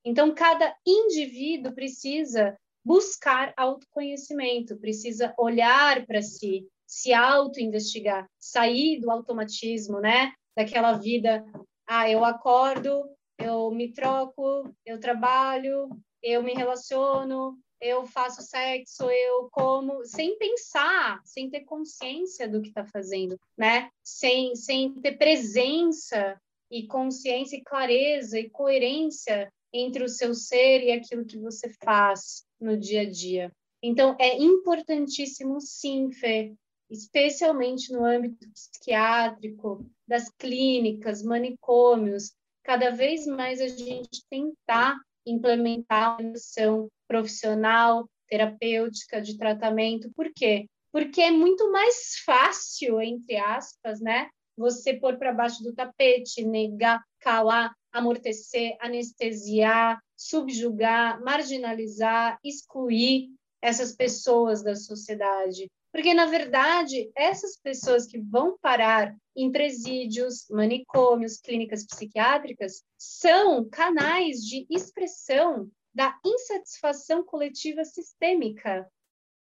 Então, 0.06 0.34
cada 0.34 0.74
indivíduo 0.88 1.74
precisa 1.74 2.58
buscar 2.86 3.54
autoconhecimento, 3.58 4.78
precisa 4.78 5.34
olhar 5.38 6.06
para 6.06 6.22
si, 6.22 6.66
se 6.88 7.12
auto-investigar, 7.12 8.26
sair 8.40 9.00
do 9.02 9.12
automatismo, 9.12 10.00
né? 10.00 10.32
Daquela 10.56 10.94
vida, 10.94 11.44
ah, 11.86 12.10
eu 12.10 12.24
acordo, 12.24 13.04
eu 13.40 13.72
me 13.72 13.92
troco, 13.92 14.70
eu 14.86 15.00
trabalho, 15.00 15.90
eu 16.22 16.44
me 16.44 16.54
relaciono, 16.54 17.58
eu 17.82 18.06
faço 18.06 18.42
sexo, 18.42 19.10
eu 19.10 19.50
como, 19.52 20.04
sem 20.06 20.38
pensar, 20.38 21.22
sem 21.24 21.50
ter 21.50 21.62
consciência 21.62 22.48
do 22.48 22.62
que 22.62 22.70
está 22.70 22.86
fazendo, 22.86 23.40
né? 23.58 23.90
Sem, 24.04 24.56
sem 24.56 24.94
ter 24.96 25.18
presença 25.18 26.40
e 26.70 26.86
consciência 26.86 27.56
e 27.56 27.64
clareza 27.64 28.38
e 28.38 28.50
coerência 28.50 29.52
entre 29.72 30.04
o 30.04 30.10
seu 30.10 30.34
ser 30.34 30.84
e 30.84 30.92
aquilo 30.92 31.26
que 31.26 31.38
você 31.38 31.70
faz 31.84 32.46
no 32.60 32.78
dia 32.78 33.02
a 33.02 33.10
dia. 33.10 33.52
Então, 33.82 34.16
é 34.20 34.38
importantíssimo, 34.38 35.62
sim, 35.62 36.12
Fê, 36.12 36.54
especialmente 36.90 37.94
no 37.94 38.04
âmbito 38.04 38.50
psiquiátrico, 38.52 39.86
das 40.08 40.30
clínicas, 40.30 41.24
manicômios, 41.24 42.34
cada 42.70 42.92
vez 42.92 43.26
mais 43.26 43.60
a 43.60 43.68
gente 43.68 44.24
tentar 44.30 44.96
implementar 45.26 46.22
uma 46.22 46.34
ação 46.34 46.88
profissional, 47.08 48.08
terapêutica, 48.28 49.20
de 49.20 49.40
tratamento. 49.40 50.12
Por 50.16 50.32
quê? 50.32 50.68
Porque 50.92 51.20
é 51.20 51.32
muito 51.32 51.72
mais 51.72 52.20
fácil, 52.24 53.02
entre 53.02 53.38
aspas, 53.38 54.00
né? 54.00 54.30
Você 54.56 54.94
pôr 54.94 55.18
para 55.18 55.34
baixo 55.34 55.64
do 55.64 55.74
tapete, 55.74 56.46
negar, 56.46 57.04
calar, 57.20 57.74
amortecer, 57.92 58.78
anestesiar, 58.80 60.00
subjugar, 60.16 61.20
marginalizar, 61.24 62.38
excluir 62.44 63.30
essas 63.64 63.96
pessoas 63.96 64.62
da 64.62 64.76
sociedade. 64.76 65.68
Porque, 65.92 66.14
na 66.14 66.26
verdade, 66.26 67.12
essas 67.16 67.58
pessoas 67.58 68.06
que 68.06 68.20
vão 68.20 68.58
parar 68.62 69.16
em 69.36 69.52
presídios, 69.52 70.46
manicômios, 70.50 71.38
clínicas 71.38 71.86
psiquiátricas, 71.86 72.84
são 72.98 73.68
canais 73.68 74.38
de 74.38 74.68
expressão 74.70 75.70
da 75.94 76.16
insatisfação 76.24 77.24
coletiva 77.24 77.84
sistêmica, 77.84 78.88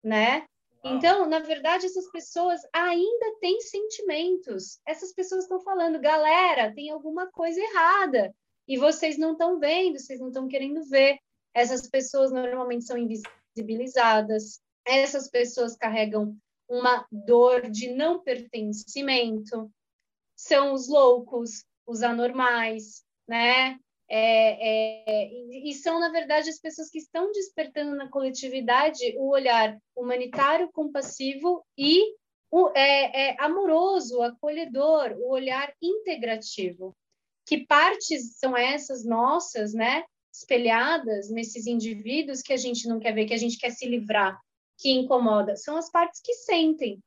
né? 0.04 0.48
Então, 0.84 1.28
na 1.28 1.40
verdade, 1.40 1.86
essas 1.86 2.10
pessoas 2.10 2.62
ainda 2.74 3.38
têm 3.42 3.60
sentimentos. 3.62 4.80
Essas 4.88 5.14
pessoas 5.14 5.44
estão 5.44 5.60
falando, 5.62 6.00
galera, 6.00 6.74
tem 6.74 6.90
alguma 6.90 7.30
coisa 7.32 7.60
errada. 7.60 8.34
E 8.68 8.78
vocês 8.78 9.18
não 9.18 9.34
estão 9.34 9.60
vendo, 9.60 10.00
vocês 10.00 10.20
não 10.20 10.30
estão 10.30 10.48
querendo 10.48 10.82
ver. 10.86 11.18
Essas 11.54 11.90
pessoas 11.90 12.32
normalmente 12.32 12.86
são 12.86 12.98
invisibilizadas. 12.98 14.62
Essas 14.86 15.30
pessoas 15.30 15.76
carregam 15.76 16.36
uma 16.68 17.06
dor 17.12 17.70
de 17.70 17.94
não 17.94 18.22
pertencimento. 18.22 19.72
São 20.36 20.74
os 20.74 20.88
loucos, 20.88 21.66
os 21.86 22.04
anormais, 22.04 23.04
né? 23.28 23.78
É, 24.12 25.28
é, 25.28 25.30
e 25.68 25.74
são, 25.76 26.00
na 26.00 26.10
verdade, 26.10 26.50
as 26.50 26.60
pessoas 26.60 26.90
que 26.90 26.98
estão 26.98 27.32
despertando 27.32 27.96
na 27.96 28.10
coletividade 28.10 29.16
o 29.18 29.30
olhar 29.30 29.78
humanitário, 29.96 30.72
compassivo 30.72 31.64
e 31.78 32.16
o, 32.50 32.70
é, 32.76 33.30
é 33.30 33.36
amoroso, 33.40 34.22
acolhedor, 34.24 35.12
o 35.18 35.30
olhar 35.30 35.72
integrativo. 35.82 36.96
Que 37.46 37.66
partes 37.66 38.38
são 38.38 38.58
essas 38.58 39.06
nossas, 39.06 39.74
né? 39.74 40.04
Espelhadas 40.34 41.30
nesses 41.30 41.68
indivíduos 41.68 42.42
que 42.42 42.54
a 42.54 42.58
gente 42.58 42.88
não 42.88 43.00
quer 43.00 43.14
ver, 43.14 43.26
que 43.26 43.34
a 43.34 43.38
gente 43.38 43.58
quer 43.58 43.72
se 43.72 43.88
livrar, 43.88 44.40
que 44.80 44.90
incomoda. 44.90 45.56
São 45.56 45.76
as 45.78 45.92
partes 45.92 46.22
que 46.24 46.34
sentem. 46.34 47.00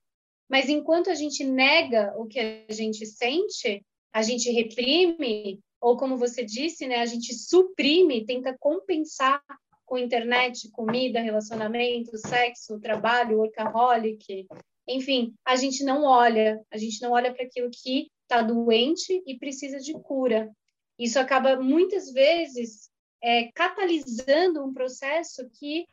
Mas 0.49 0.69
enquanto 0.69 1.11
a 1.11 1.15
gente 1.15 1.43
nega 1.43 2.15
o 2.17 2.27
que 2.27 2.39
a 2.39 2.73
gente 2.73 3.07
sente, 3.07 3.85
a 4.13 4.23
gente 4.23 4.51
reprime, 4.51 5.59
ou 5.81 5.97
como 5.97 6.19
você 6.19 6.45
disse, 6.45 6.87
né, 6.87 6.97
a 6.97 7.07
gente 7.07 7.35
suprime, 7.35 8.27
tenta 8.27 8.55
compensar 8.61 9.43
com 9.87 9.97
internet, 9.99 10.71
comida, 10.71 11.21
relacionamento, 11.21 12.17
sexo, 12.19 12.79
trabalho, 12.79 13.39
workaholic, 13.39 14.47
enfim, 14.87 15.35
a 15.45 15.57
gente 15.57 15.85
não 15.85 16.05
olha, 16.05 16.61
a 16.71 16.77
gente 16.77 17.01
não 17.01 17.13
olha 17.13 17.33
para 17.33 17.45
aquilo 17.45 17.71
que 17.71 18.11
está 18.23 18.43
doente 18.43 19.23
e 19.27 19.39
precisa 19.39 19.79
de 19.79 19.93
cura. 19.95 20.51
Isso 20.99 21.19
acaba 21.19 21.57
muitas 21.57 22.13
vezes 22.13 22.91
é, 23.23 23.51
catalisando 23.55 24.65
um 24.65 24.73
processo 24.73 25.49
que 25.59 25.87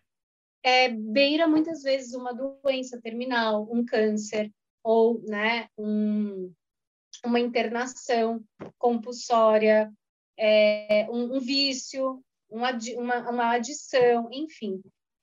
é, 0.63 0.89
beira 0.89 1.47
muitas 1.47 1.81
vezes 1.81 2.13
uma 2.13 2.33
doença 2.33 2.99
terminal, 3.01 3.67
um 3.71 3.85
câncer 3.85 4.51
ou 4.83 5.21
né, 5.23 5.67
um, 5.77 6.53
uma 7.25 7.39
internação 7.39 8.43
compulsória, 8.77 9.91
é, 10.37 11.07
um, 11.09 11.35
um, 11.35 11.39
vício, 11.39 12.23
uma, 12.49 12.71
uma, 12.97 13.29
uma 13.29 13.51
adição, 13.51 14.29
enfim. 14.31 14.81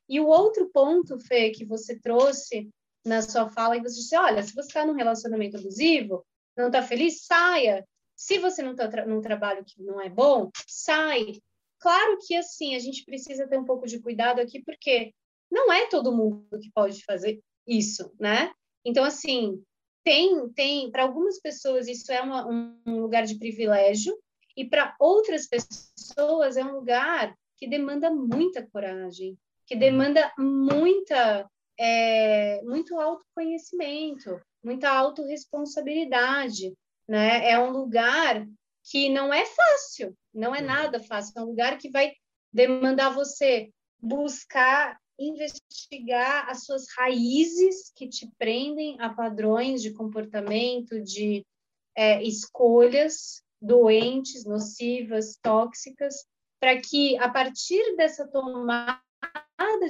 E 0.09 0.21
o 0.21 0.27
outro 0.27 0.71
ponto, 0.71 1.19
Fê, 1.19 1.51
que 1.51 1.65
você 1.65 1.99
trouxe 1.99 2.69
na 3.05 3.23
sua 3.23 3.49
fala, 3.49 3.77
e 3.77 3.81
você 3.81 3.97
disse, 3.97 4.17
olha, 4.17 4.43
se 4.43 4.55
você 4.55 4.69
está 4.69 4.85
num 4.85 4.95
relacionamento 4.95 5.57
abusivo, 5.57 6.25
não 6.57 6.67
está 6.67 6.83
feliz, 6.83 7.25
saia. 7.25 7.87
Se 8.15 8.39
você 8.39 8.63
não 8.63 8.73
está 8.73 8.89
num 9.07 9.21
trabalho 9.21 9.65
que 9.65 9.83
não 9.83 10.01
é 10.01 10.09
bom, 10.09 10.51
sai. 10.67 11.41
Claro 11.79 12.19
que, 12.27 12.35
assim, 12.35 12.75
a 12.75 12.79
gente 12.79 13.05
precisa 13.05 13.47
ter 13.47 13.59
um 13.59 13.65
pouco 13.65 13.87
de 13.87 14.01
cuidado 14.01 14.41
aqui, 14.41 14.63
porque 14.63 15.13
não 15.51 15.73
é 15.73 15.87
todo 15.89 16.15
mundo 16.15 16.59
que 16.61 16.71
pode 16.73 17.05
fazer 17.05 17.41
isso, 17.67 18.13
né? 18.19 18.53
Então, 18.85 19.05
assim, 19.05 19.63
tem, 20.05 20.49
tem 20.51 20.91
para 20.91 21.03
algumas 21.03 21.41
pessoas 21.41 21.89
isso 21.89 22.13
é 22.13 22.21
uma, 22.21 22.47
um 22.47 23.01
lugar 23.01 23.25
de 23.25 23.39
privilégio 23.39 24.17
e 24.57 24.65
para 24.65 24.95
outras 25.01 25.49
pessoas 25.49 26.57
é 26.57 26.65
um 26.65 26.77
lugar 26.77 27.37
que 27.57 27.67
demanda 27.67 28.11
muita 28.11 28.67
coragem, 28.67 29.37
que 29.67 29.75
uhum. 29.75 29.81
demanda 29.81 30.33
muita 30.39 31.51
é, 31.79 32.63
muito 32.63 32.99
autoconhecimento, 32.99 34.41
muita 34.65 34.89
autorresponsabilidade, 34.91 36.73
né? 37.09 37.51
É 37.51 37.59
um 37.59 37.71
lugar 37.71 38.47
que 38.91 39.11
não 39.11 39.35
é 39.35 39.45
fácil, 39.45 40.17
não 40.33 40.55
é 40.55 40.61
uhum. 40.61 40.67
nada 40.67 41.03
fácil, 41.03 41.33
é 41.37 41.43
um 41.43 41.47
lugar 41.47 41.77
que 41.79 41.91
vai 41.91 42.13
demandar 42.53 43.11
você 43.11 43.71
buscar 44.01 44.99
investigar 45.19 46.49
as 46.49 46.65
suas 46.65 46.87
raízes 46.97 47.91
que 47.95 48.09
te 48.09 48.31
prendem 48.39 48.97
a 49.01 49.09
padrões 49.09 49.83
de 49.83 49.93
comportamento, 49.93 51.01
de 51.01 51.45
é, 51.95 52.23
escolhas 52.23 53.43
doentes, 53.61 54.45
nocivas, 54.45 55.39
tóxicas, 55.43 56.27
para 56.61 56.81
que 56.81 57.17
a 57.19 57.29
partir 57.29 57.97
dessa 57.97 58.27
tomada 58.29 59.01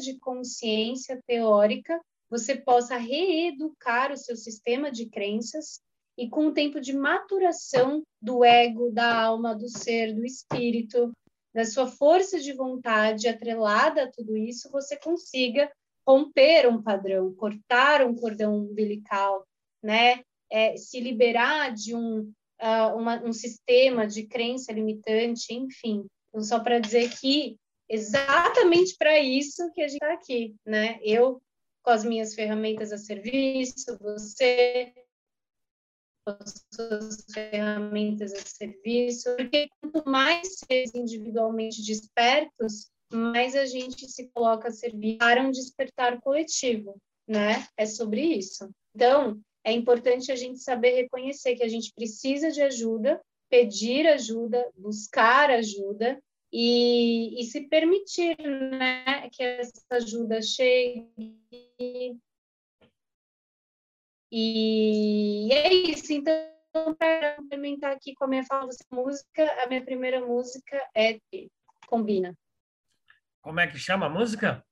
de 0.00 0.18
consciência 0.18 1.20
teórica 1.26 2.00
você 2.28 2.56
possa 2.56 2.96
reeducar 2.96 4.12
o 4.12 4.16
seu 4.16 4.36
sistema 4.36 4.90
de 4.90 5.06
crenças 5.06 5.80
e 6.18 6.28
com 6.28 6.46
o 6.46 6.52
tempo 6.52 6.80
de 6.80 6.92
maturação 6.92 8.02
do 8.20 8.44
ego, 8.44 8.90
da 8.90 9.22
alma, 9.22 9.54
do 9.54 9.68
ser, 9.68 10.14
do 10.14 10.24
espírito, 10.24 11.12
da 11.56 11.64
sua 11.64 11.86
força 11.86 12.38
de 12.38 12.52
vontade 12.52 13.26
atrelada 13.26 14.02
a 14.02 14.12
tudo 14.12 14.36
isso, 14.36 14.70
você 14.70 14.94
consiga 14.94 15.72
romper 16.06 16.68
um 16.68 16.82
padrão, 16.82 17.34
cortar 17.34 18.04
um 18.04 18.14
cordão 18.14 18.58
umbilical, 18.58 19.42
né? 19.82 20.20
É, 20.52 20.76
se 20.76 21.00
liberar 21.00 21.72
de 21.72 21.94
um, 21.94 22.30
uh, 22.60 22.94
uma, 22.94 23.24
um 23.24 23.32
sistema 23.32 24.06
de 24.06 24.26
crença 24.26 24.70
limitante, 24.70 25.54
enfim. 25.54 26.04
Então, 26.28 26.42
só 26.42 26.60
para 26.60 26.78
dizer 26.78 27.10
que 27.18 27.56
exatamente 27.88 28.94
para 28.98 29.18
isso 29.18 29.72
que 29.72 29.80
a 29.80 29.88
gente 29.88 30.02
está 30.02 30.12
aqui, 30.12 30.54
né? 30.62 31.00
Eu 31.02 31.40
com 31.82 31.90
as 31.90 32.04
minhas 32.04 32.34
ferramentas 32.34 32.92
a 32.92 32.98
serviço, 32.98 33.96
você 33.98 34.92
suas 36.72 37.24
ferramentas 37.32 38.32
a 38.32 38.40
serviço, 38.40 39.34
porque 39.36 39.68
quanto 39.80 40.08
mais 40.08 40.58
seres 40.58 40.94
individualmente 40.94 41.82
despertos, 41.82 42.90
mais 43.12 43.54
a 43.54 43.66
gente 43.66 44.08
se 44.08 44.28
coloca 44.34 44.68
a 44.68 44.72
servir 44.72 45.18
para 45.18 45.42
um 45.42 45.50
despertar 45.50 46.20
coletivo, 46.20 46.96
né? 47.26 47.66
É 47.76 47.86
sobre 47.86 48.20
isso. 48.20 48.68
Então, 48.94 49.40
é 49.64 49.72
importante 49.72 50.32
a 50.32 50.36
gente 50.36 50.60
saber 50.60 50.94
reconhecer 50.94 51.56
que 51.56 51.62
a 51.62 51.68
gente 51.68 51.92
precisa 51.94 52.50
de 52.50 52.62
ajuda, 52.62 53.20
pedir 53.48 54.06
ajuda, 54.06 54.68
buscar 54.76 55.50
ajuda 55.50 56.20
e, 56.52 57.40
e 57.40 57.44
se 57.44 57.62
permitir, 57.68 58.36
né, 58.38 59.28
que 59.30 59.42
essa 59.42 59.72
ajuda 59.90 60.40
chegue 60.40 61.08
e 64.38 65.48
é 65.50 65.72
isso. 65.72 66.12
Então, 66.12 66.94
para 66.98 67.36
complementar 67.36 67.92
aqui 67.92 68.14
com 68.14 68.24
a 68.24 68.28
minha 68.28 68.44
fala 68.44 68.66
dessa 68.66 68.84
música, 68.92 69.50
a 69.62 69.66
minha 69.66 69.82
primeira 69.82 70.20
música 70.20 70.76
é 70.94 71.18
Combina. 71.86 72.36
Como 73.40 73.58
é 73.60 73.66
que 73.66 73.78
chama 73.78 74.04
a 74.04 74.10
música? 74.10 74.62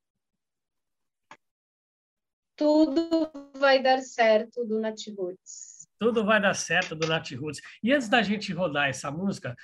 Tudo 2.55 3.31
vai 3.55 3.83
dar 3.83 4.03
certo 4.03 4.67
do 4.67 4.79
Nat 4.79 5.01
Roots. 5.17 5.89
Tudo 5.99 6.27
vai 6.27 6.43
dar 6.43 6.55
certo 6.55 6.95
do 6.95 7.07
Nat 7.07 7.33
Roots. 7.33 7.63
E 7.83 7.91
antes 7.91 8.11
da 8.11 8.23
gente 8.23 8.53
rodar 8.53 8.91
essa 8.91 9.11
música, 9.11 9.57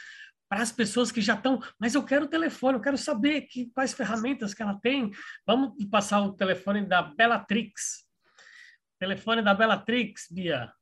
para 0.49 0.63
as 0.63 0.73
pessoas 0.73 1.13
que 1.13 1.21
já 1.21 1.35
estão, 1.35 1.61
mas 1.79 1.95
eu 1.95 2.03
quero 2.03 2.25
o 2.25 2.29
telefone, 2.29 2.79
eu 2.79 2.83
quero 2.83 2.97
saber 2.97 3.43
que, 3.43 3.67
quais 3.75 3.93
ferramentas 3.93 4.55
que 4.55 4.63
ela 4.63 4.81
tem. 4.81 5.11
Vamos 5.47 5.85
passar 5.91 6.23
o 6.23 6.33
telefone 6.33 6.87
da 6.87 7.03
Bellatrix. 7.03 8.09
Telefone 9.01 9.43
da 9.43 9.55
Bellatrix, 9.55 10.29
Bia. 10.31 10.73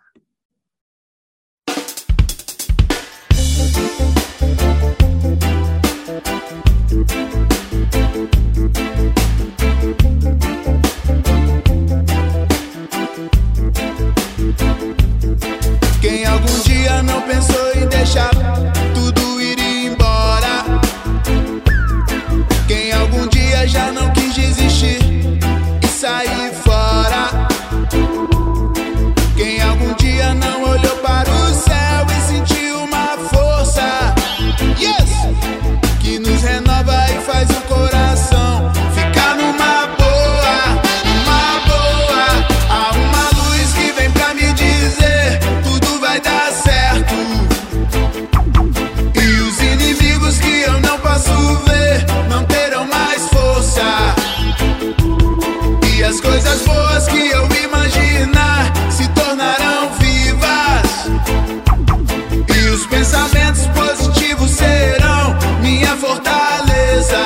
pensamentos 63.49 63.67
positivos 63.67 64.51
serão 64.51 65.35
minha 65.61 65.95
fortaleza. 65.97 67.17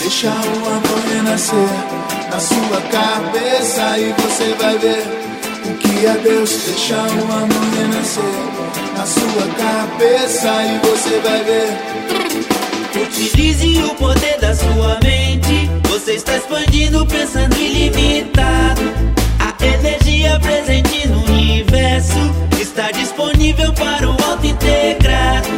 Deixa 0.00 0.28
o 0.28 0.68
amor 0.68 1.00
renascer 1.12 1.68
na 2.30 2.40
sua 2.40 2.80
cabeça 2.90 3.98
e 3.98 4.12
você 4.12 4.54
vai 4.60 4.78
ver 4.78 5.04
o 5.64 5.74
que 5.78 6.06
é 6.06 6.14
Deus. 6.22 6.50
Deixa 6.66 6.96
o 6.96 7.32
amor 7.32 7.74
renascer 7.76 8.22
na 8.96 9.06
sua 9.06 9.46
cabeça 9.58 10.48
e 10.64 10.78
você 10.86 11.20
vai 11.20 11.44
ver. 11.44 13.02
Utilize 13.02 13.82
o 13.82 13.94
poder 13.94 14.38
da 14.40 14.54
sua 14.54 14.98
mente. 15.02 15.70
Você 15.88 16.12
está 16.12 16.36
expandindo, 16.36 17.06
pensando 17.06 17.56
ilimitado. 17.56 19.19
Energia 19.82 20.38
presente 20.40 21.08
no 21.08 21.24
universo 21.24 22.18
está 22.60 22.90
disponível 22.90 23.72
para 23.72 24.10
o 24.10 24.10
auto 24.10 24.46
integrado. 24.46 25.48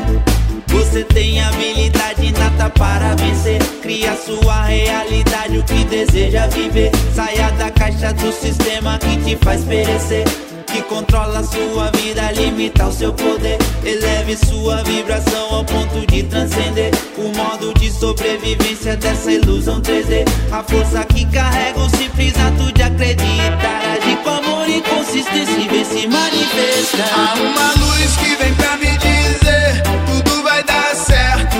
Você 0.68 1.02
tem 1.02 1.42
habilidade 1.42 2.26
inata 2.26 2.70
para 2.70 3.16
vencer. 3.16 3.60
Cria 3.82 4.14
sua 4.14 4.62
realidade, 4.62 5.58
o 5.58 5.64
que 5.64 5.84
deseja 5.86 6.46
viver. 6.46 6.92
Saia 7.12 7.50
da 7.58 7.68
caixa 7.72 8.12
do 8.12 8.32
sistema 8.32 8.96
que 8.96 9.16
te 9.16 9.36
faz 9.44 9.64
perecer. 9.64 10.24
Que 10.68 10.82
controla 10.82 11.42
sua 11.42 11.90
vida, 11.90 12.30
limita 12.30 12.86
o 12.86 12.92
seu 12.92 13.12
poder. 13.12 13.58
Eleve 13.84 14.36
sua 14.36 14.84
vibração 14.84 15.52
ao 15.52 15.64
ponto 15.64 16.06
de 16.06 16.22
transcender 16.22 16.92
o 17.18 17.36
modo 17.36 17.74
de 17.74 17.90
sobrevivência 17.90 18.96
dessa 18.96 19.32
ilusão 19.32 19.80
3D. 19.80 20.24
A 20.52 20.62
força 20.62 21.04
que 21.06 21.26
carrega 21.26 21.80
o 21.80 21.90
simples 21.90 22.34
ato 22.38 22.72
de 22.72 22.82
acreditar. 22.84 24.01
Com 24.22 24.30
amor 24.30 24.68
e 24.68 24.80
consistência 24.82 25.58
e 25.58 25.68
vem 25.68 25.84
se 25.84 26.06
manifestar. 26.06 27.08
Há 27.12 27.34
uma 27.34 27.72
luz 27.84 28.16
que 28.16 28.36
vem 28.36 28.54
pra 28.54 28.76
me 28.76 28.96
dizer 28.98 29.82
tudo 30.06 30.42
vai 30.42 30.62
dar 30.62 30.94
certo. 30.94 31.56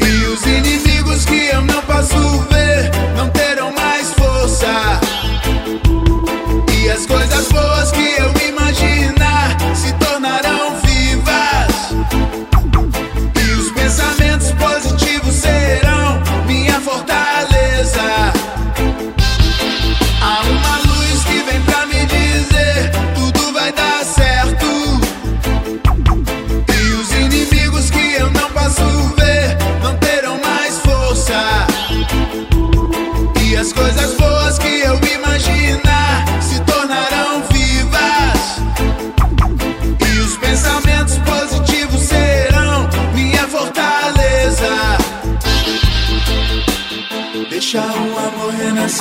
E 0.00 0.26
os 0.26 0.42
inimigos 0.46 1.24
que 1.26 1.48
eu 1.48 1.60
não 1.62 1.82
posso 1.82 2.16
ver 2.50 2.90
não 3.16 3.28
terão 3.30 3.72
mais 3.72 4.12
força. 4.14 5.00
E 6.72 6.90
as 6.90 7.04
coisas 7.06 7.48
boas 7.48 7.90
que 7.92 8.14
eu 8.18 8.23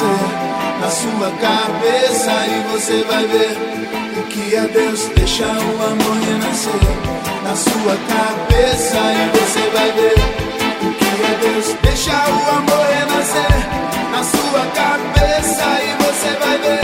na 0.02 0.90
sua 0.90 1.30
cabeça 1.40 2.32
e 2.48 2.72
você 2.72 3.04
vai 3.04 3.28
ver 3.28 3.56
o 4.18 4.24
que 4.24 4.56
é 4.56 4.62
Deus. 4.62 5.08
Deixa 5.16 5.46
o 5.46 5.84
amor 5.86 6.18
renascer 6.26 6.82
na 7.44 7.56
sua 7.56 7.96
cabeça 8.08 8.98
e 8.98 9.38
você 9.38 9.70
vai 9.70 9.92
ver 9.92 10.16
o 10.82 10.94
que 10.94 11.06
é 11.06 11.38
Deus. 11.42 11.76
Deixa 11.84 12.12
o 12.12 12.58
amor 12.58 12.86
renascer 12.88 13.70
na 14.12 14.24
sua 14.24 14.66
cabeça 14.74 15.66
e 15.84 16.04
você 16.04 16.30
vai 16.40 16.58
ver 16.58 16.82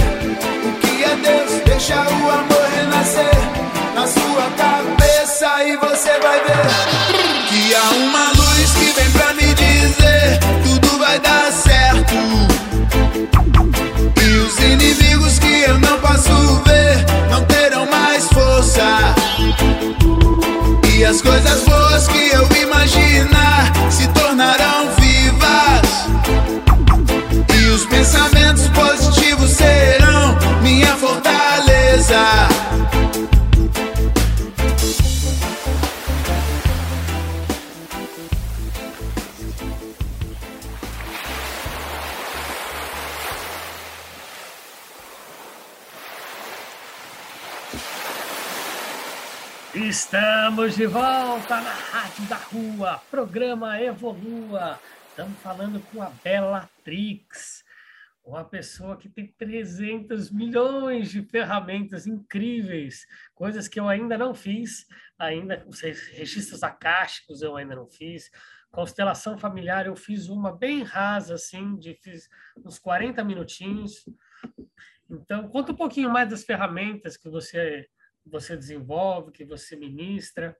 o 0.67 0.72
que 0.80 1.04
é 1.04 1.15
Deus. 1.15 1.63
Deixa 1.65 1.95
o 1.95 2.30
amor 2.30 2.69
renascer 2.76 3.36
na 3.95 4.06
sua 4.06 4.52
cabeça 4.56 5.63
e 5.63 5.78
você 5.78 6.19
vai 6.19 6.39
ver 6.41 7.50
que 7.50 7.74
há 7.74 7.89
uma 7.89 8.38
coisas 21.22 21.64
boas 21.64 22.08
que 22.08 22.30
eu 22.30 22.48
imaginar 22.62 23.38
Estamos 49.88 50.75
de 50.75 50.86
volta 50.86 51.62
na 51.62 51.71
Rádio 51.71 52.25
da 52.27 52.36
Rua, 52.36 53.02
programa 53.10 53.82
Evolua. 53.82 54.77
Estamos 55.08 55.40
falando 55.40 55.80
com 55.90 56.02
a 56.02 56.10
Bellatrix, 56.10 57.63
uma 58.23 58.44
pessoa 58.44 58.98
que 58.98 59.08
tem 59.08 59.34
300 59.38 60.32
milhões 60.32 61.10
de 61.10 61.21
ferramentas 61.23 62.06
incríveis, 62.06 63.08
coisas 63.34 63.69
que 63.69 63.80
eu 63.80 63.88
ainda 63.88 64.17
não 64.17 64.36
fiz, 64.36 64.86
ainda 65.17 65.65
os 65.65 65.80
registros 65.80 66.62
acásticos 66.62 67.42
eu 67.42 67.56
ainda 67.56 67.73
não 67.73 67.88
fiz, 67.88 68.30
constelação 68.71 69.38
familiar 69.38 69.86
eu 69.86 69.96
fiz 69.96 70.27
uma 70.27 70.52
bem 70.52 70.84
rasa, 70.84 71.36
assim, 71.36 71.77
de 71.77 71.96
fiz 71.96 72.30
uns 72.65 72.77
40 72.77 73.23
minutinhos. 73.23 74.04
Então, 75.10 75.48
conta 75.48 75.71
um 75.71 75.75
pouquinho 75.75 76.10
mais 76.10 76.30
das 76.30 76.44
ferramentas 76.44 77.15
que 77.15 77.30
você 77.30 77.88
você 78.26 78.56
desenvolve, 78.56 79.32
que 79.32 79.46
você 79.46 79.76
ministra. 79.76 80.58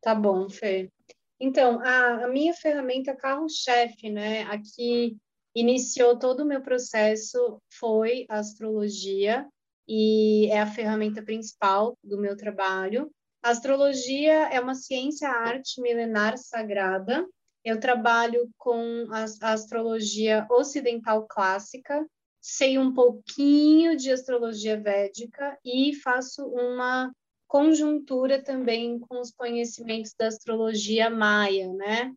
Tá 0.00 0.14
bom, 0.14 0.48
Fê. 0.48 0.90
Então, 1.38 1.80
a, 1.80 2.24
a 2.24 2.28
minha 2.28 2.52
ferramenta 2.54 3.16
carro-chefe, 3.16 4.10
né, 4.10 4.42
aqui 4.42 5.16
iniciou 5.54 6.18
todo 6.18 6.40
o 6.40 6.46
meu 6.46 6.62
processo 6.62 7.60
foi 7.70 8.26
a 8.28 8.38
astrologia 8.38 9.46
e 9.88 10.48
é 10.50 10.60
a 10.60 10.66
ferramenta 10.66 11.22
principal 11.22 11.96
do 12.04 12.18
meu 12.18 12.36
trabalho. 12.36 13.10
A 13.42 13.50
astrologia 13.50 14.48
é 14.50 14.60
uma 14.60 14.74
ciência 14.74 15.28
arte 15.28 15.80
milenar 15.80 16.36
sagrada. 16.36 17.26
Eu 17.64 17.80
trabalho 17.80 18.48
com 18.56 19.06
a, 19.10 19.24
a 19.48 19.52
astrologia 19.52 20.46
ocidental 20.50 21.26
clássica, 21.26 22.06
sei 22.40 22.78
um 22.78 22.92
pouquinho 22.94 23.96
de 23.96 24.10
astrologia 24.10 24.80
védica 24.80 25.58
e 25.64 25.94
faço 25.94 26.46
uma 26.46 27.12
conjuntura 27.46 28.42
também 28.42 28.98
com 29.00 29.20
os 29.20 29.32
conhecimentos 29.32 30.14
da 30.18 30.28
astrologia 30.28 31.10
maia, 31.10 31.72
né? 31.72 32.12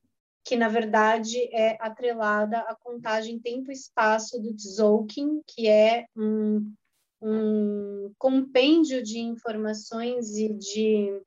Que 0.46 0.56
na 0.56 0.70
verdade 0.70 1.38
é 1.52 1.78
atrelada 1.80 2.60
à 2.60 2.76
contagem 2.76 3.40
tempo 3.40 3.72
e 3.72 3.74
espaço 3.74 4.40
do 4.40 4.54
Tzolk'in, 4.54 5.42
que 5.48 5.68
é 5.68 6.06
um, 6.16 6.74
um 7.22 8.14
compêndio 8.18 9.02
de 9.02 9.20
informações 9.20 10.38
e 10.38 10.54
de 10.54 11.22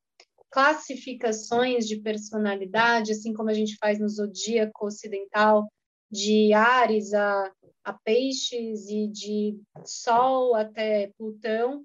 classificações 0.51 1.86
de 1.86 2.01
personalidade, 2.01 3.12
assim 3.12 3.32
como 3.32 3.51
a 3.51 3.55
gente 3.55 3.76
faz 3.76 3.99
no 3.99 4.09
zodíaco 4.09 4.86
ocidental, 4.86 5.66
de 6.11 6.53
Ares 6.53 7.12
a 7.12 7.53
a 7.87 7.93
peixes 7.93 8.89
e 8.89 9.07
de 9.07 9.57
Sol 9.84 10.57
até 10.57 11.12
Plutão. 11.16 11.84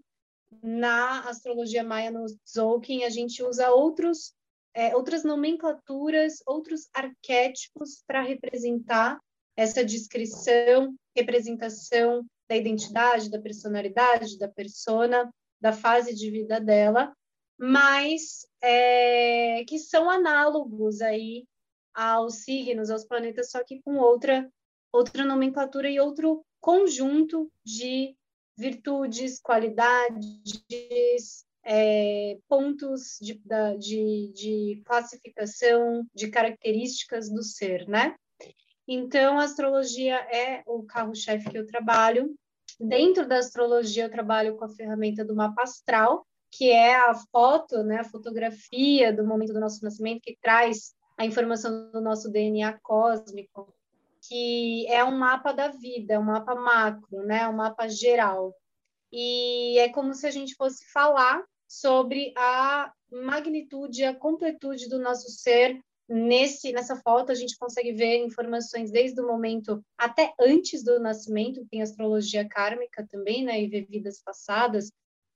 Na 0.63 1.29
astrologia 1.29 1.83
maia, 1.83 2.09
no 2.09 2.25
Tzolk'in, 2.43 3.03
a 3.03 3.09
gente 3.09 3.43
usa 3.43 3.69
outros, 3.69 4.33
é, 4.73 4.95
outras 4.95 5.23
nomenclaturas, 5.23 6.41
outros 6.47 6.89
arquétipos 6.91 8.03
para 8.07 8.23
representar 8.23 9.19
essa 9.55 9.85
descrição, 9.85 10.95
representação 11.15 12.25
da 12.49 12.57
identidade, 12.57 13.29
da 13.29 13.39
personalidade, 13.39 14.39
da 14.39 14.47
persona, 14.47 15.31
da 15.61 15.71
fase 15.71 16.15
de 16.15 16.31
vida 16.31 16.59
dela, 16.59 17.13
mas 17.59 18.47
é, 18.59 19.63
que 19.65 19.77
são 19.77 20.09
análogos 20.09 20.99
aí 20.99 21.45
aos 21.93 22.43
signos, 22.43 22.89
aos 22.89 23.05
planetas, 23.05 23.51
só 23.51 23.63
que 23.63 23.79
com 23.83 23.97
outra 23.97 24.49
outra 24.91 25.23
nomenclatura 25.23 25.89
e 25.89 25.99
outro 25.99 26.43
conjunto 26.59 27.51
de 27.65 28.15
virtudes, 28.57 29.39
qualidades, 29.41 31.45
é, 31.63 32.37
pontos 32.47 33.17
de, 33.21 33.41
de, 33.79 34.31
de 34.33 34.81
classificação, 34.85 36.05
de 36.13 36.29
características 36.29 37.29
do 37.29 37.43
ser, 37.43 37.87
né? 37.87 38.15
Então, 38.87 39.39
a 39.39 39.43
astrologia 39.43 40.15
é 40.15 40.63
o 40.65 40.83
carro-chefe 40.83 41.49
que 41.49 41.57
eu 41.57 41.65
trabalho. 41.65 42.35
Dentro 42.79 43.27
da 43.27 43.37
astrologia, 43.37 44.03
eu 44.03 44.11
trabalho 44.11 44.57
com 44.57 44.65
a 44.65 44.69
ferramenta 44.69 45.23
do 45.23 45.35
mapa 45.35 45.63
astral, 45.63 46.25
que 46.51 46.69
é 46.69 46.95
a 46.95 47.13
foto, 47.31 47.83
né, 47.83 47.99
a 47.99 48.03
fotografia 48.03 49.13
do 49.13 49.25
momento 49.25 49.53
do 49.53 49.59
nosso 49.59 49.83
nascimento, 49.83 50.21
que 50.21 50.37
traz 50.41 50.93
a 51.17 51.25
informação 51.25 51.91
do 51.91 52.01
nosso 52.01 52.29
DNA 52.29 52.77
cósmico, 52.81 53.73
que 54.31 54.87
é 54.87 55.03
um 55.03 55.11
mapa 55.11 55.51
da 55.51 55.67
vida, 55.67 56.17
um 56.17 56.23
mapa 56.23 56.55
macro, 56.55 57.21
né? 57.25 57.49
um 57.49 57.53
mapa 57.53 57.89
geral. 57.89 58.55
E 59.11 59.77
é 59.77 59.89
como 59.89 60.13
se 60.13 60.25
a 60.25 60.31
gente 60.31 60.55
fosse 60.55 60.89
falar 60.89 61.43
sobre 61.67 62.33
a 62.37 62.93
magnitude, 63.11 64.05
a 64.05 64.15
completude 64.15 64.87
do 64.87 64.99
nosso 64.99 65.29
ser. 65.29 65.77
Nesse, 66.07 66.71
nessa 66.71 66.95
foto, 66.95 67.33
a 67.33 67.35
gente 67.35 67.57
consegue 67.57 67.91
ver 67.91 68.23
informações 68.23 68.89
desde 68.89 69.19
o 69.19 69.27
momento 69.27 69.83
até 69.97 70.33
antes 70.39 70.81
do 70.81 70.97
nascimento, 70.97 71.67
tem 71.69 71.81
astrologia 71.81 72.47
kármica 72.47 73.05
também, 73.09 73.43
né? 73.43 73.61
E 73.61 73.67
ver 73.67 73.85
vidas 73.85 74.21
passadas, 74.23 74.89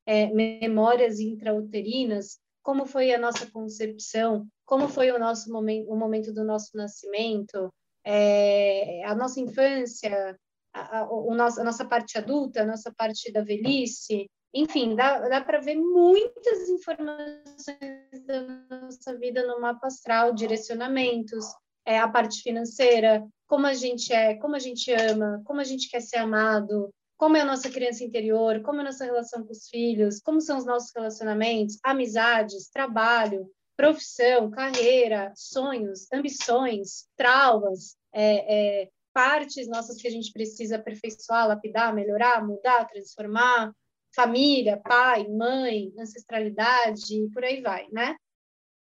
é, 0.05 0.27
memórias 0.27 1.19
intrauterinas, 1.19 2.39
como 2.63 2.85
foi 2.85 3.13
a 3.13 3.19
nossa 3.19 3.45
concepção, 3.51 4.47
como 4.65 4.87
foi 4.87 5.11
o 5.11 5.19
nosso 5.19 5.51
momento, 5.51 5.91
o 5.91 5.97
momento 5.97 6.33
do 6.33 6.45
nosso 6.45 6.77
nascimento, 6.77 7.73
é, 8.05 9.03
a 9.03 9.15
nossa 9.15 9.39
infância, 9.39 10.37
a, 10.73 10.99
a, 10.99 11.03
a 11.03 11.63
nossa 11.63 11.85
parte 11.85 12.17
adulta, 12.17 12.61
a 12.61 12.65
nossa 12.65 12.93
parte 12.95 13.31
da 13.31 13.41
velhice, 13.41 14.29
enfim, 14.53 14.95
dá, 14.95 15.19
dá 15.27 15.41
para 15.41 15.59
ver 15.59 15.75
muitas 15.75 16.69
informações 16.69 18.25
da 18.25 18.41
nossa 18.81 19.17
vida 19.17 19.45
no 19.45 19.59
mapa 19.59 19.87
astral, 19.87 20.33
direcionamentos, 20.33 21.45
é, 21.85 21.99
a 21.99 22.07
parte 22.07 22.41
financeira, 22.41 23.27
como 23.47 23.67
a 23.67 23.73
gente 23.73 24.13
é, 24.13 24.35
como 24.35 24.55
a 24.55 24.59
gente 24.59 24.91
ama, 24.93 25.41
como 25.45 25.59
a 25.59 25.63
gente 25.63 25.89
quer 25.89 26.01
ser 26.01 26.17
amado, 26.17 26.89
como 27.17 27.37
é 27.37 27.41
a 27.41 27.45
nossa 27.45 27.69
criança 27.69 28.03
interior, 28.03 28.61
como 28.61 28.79
é 28.79 28.81
a 28.81 28.85
nossa 28.85 29.05
relação 29.05 29.43
com 29.43 29.51
os 29.51 29.67
filhos, 29.67 30.19
como 30.19 30.39
são 30.39 30.57
os 30.57 30.65
nossos 30.65 30.91
relacionamentos, 30.95 31.77
amizades, 31.83 32.69
trabalho, 32.69 33.49
profissão, 33.75 34.49
carreira, 34.49 35.31
sonhos, 35.35 36.07
ambições, 36.11 37.07
traumas, 37.15 37.97
é, 38.13 38.83
é, 38.83 38.89
partes 39.13 39.67
nossas 39.67 40.01
que 40.01 40.07
a 40.07 40.11
gente 40.11 40.31
precisa 40.31 40.75
aperfeiçoar, 40.77 41.47
lapidar, 41.47 41.93
melhorar, 41.93 42.45
mudar, 42.45 42.85
transformar, 42.85 43.73
família, 44.15 44.77
pai, 44.77 45.27
mãe, 45.27 45.93
ancestralidade, 45.99 47.15
e 47.15 47.29
por 47.29 47.43
aí 47.43 47.61
vai, 47.61 47.87
né? 47.91 48.15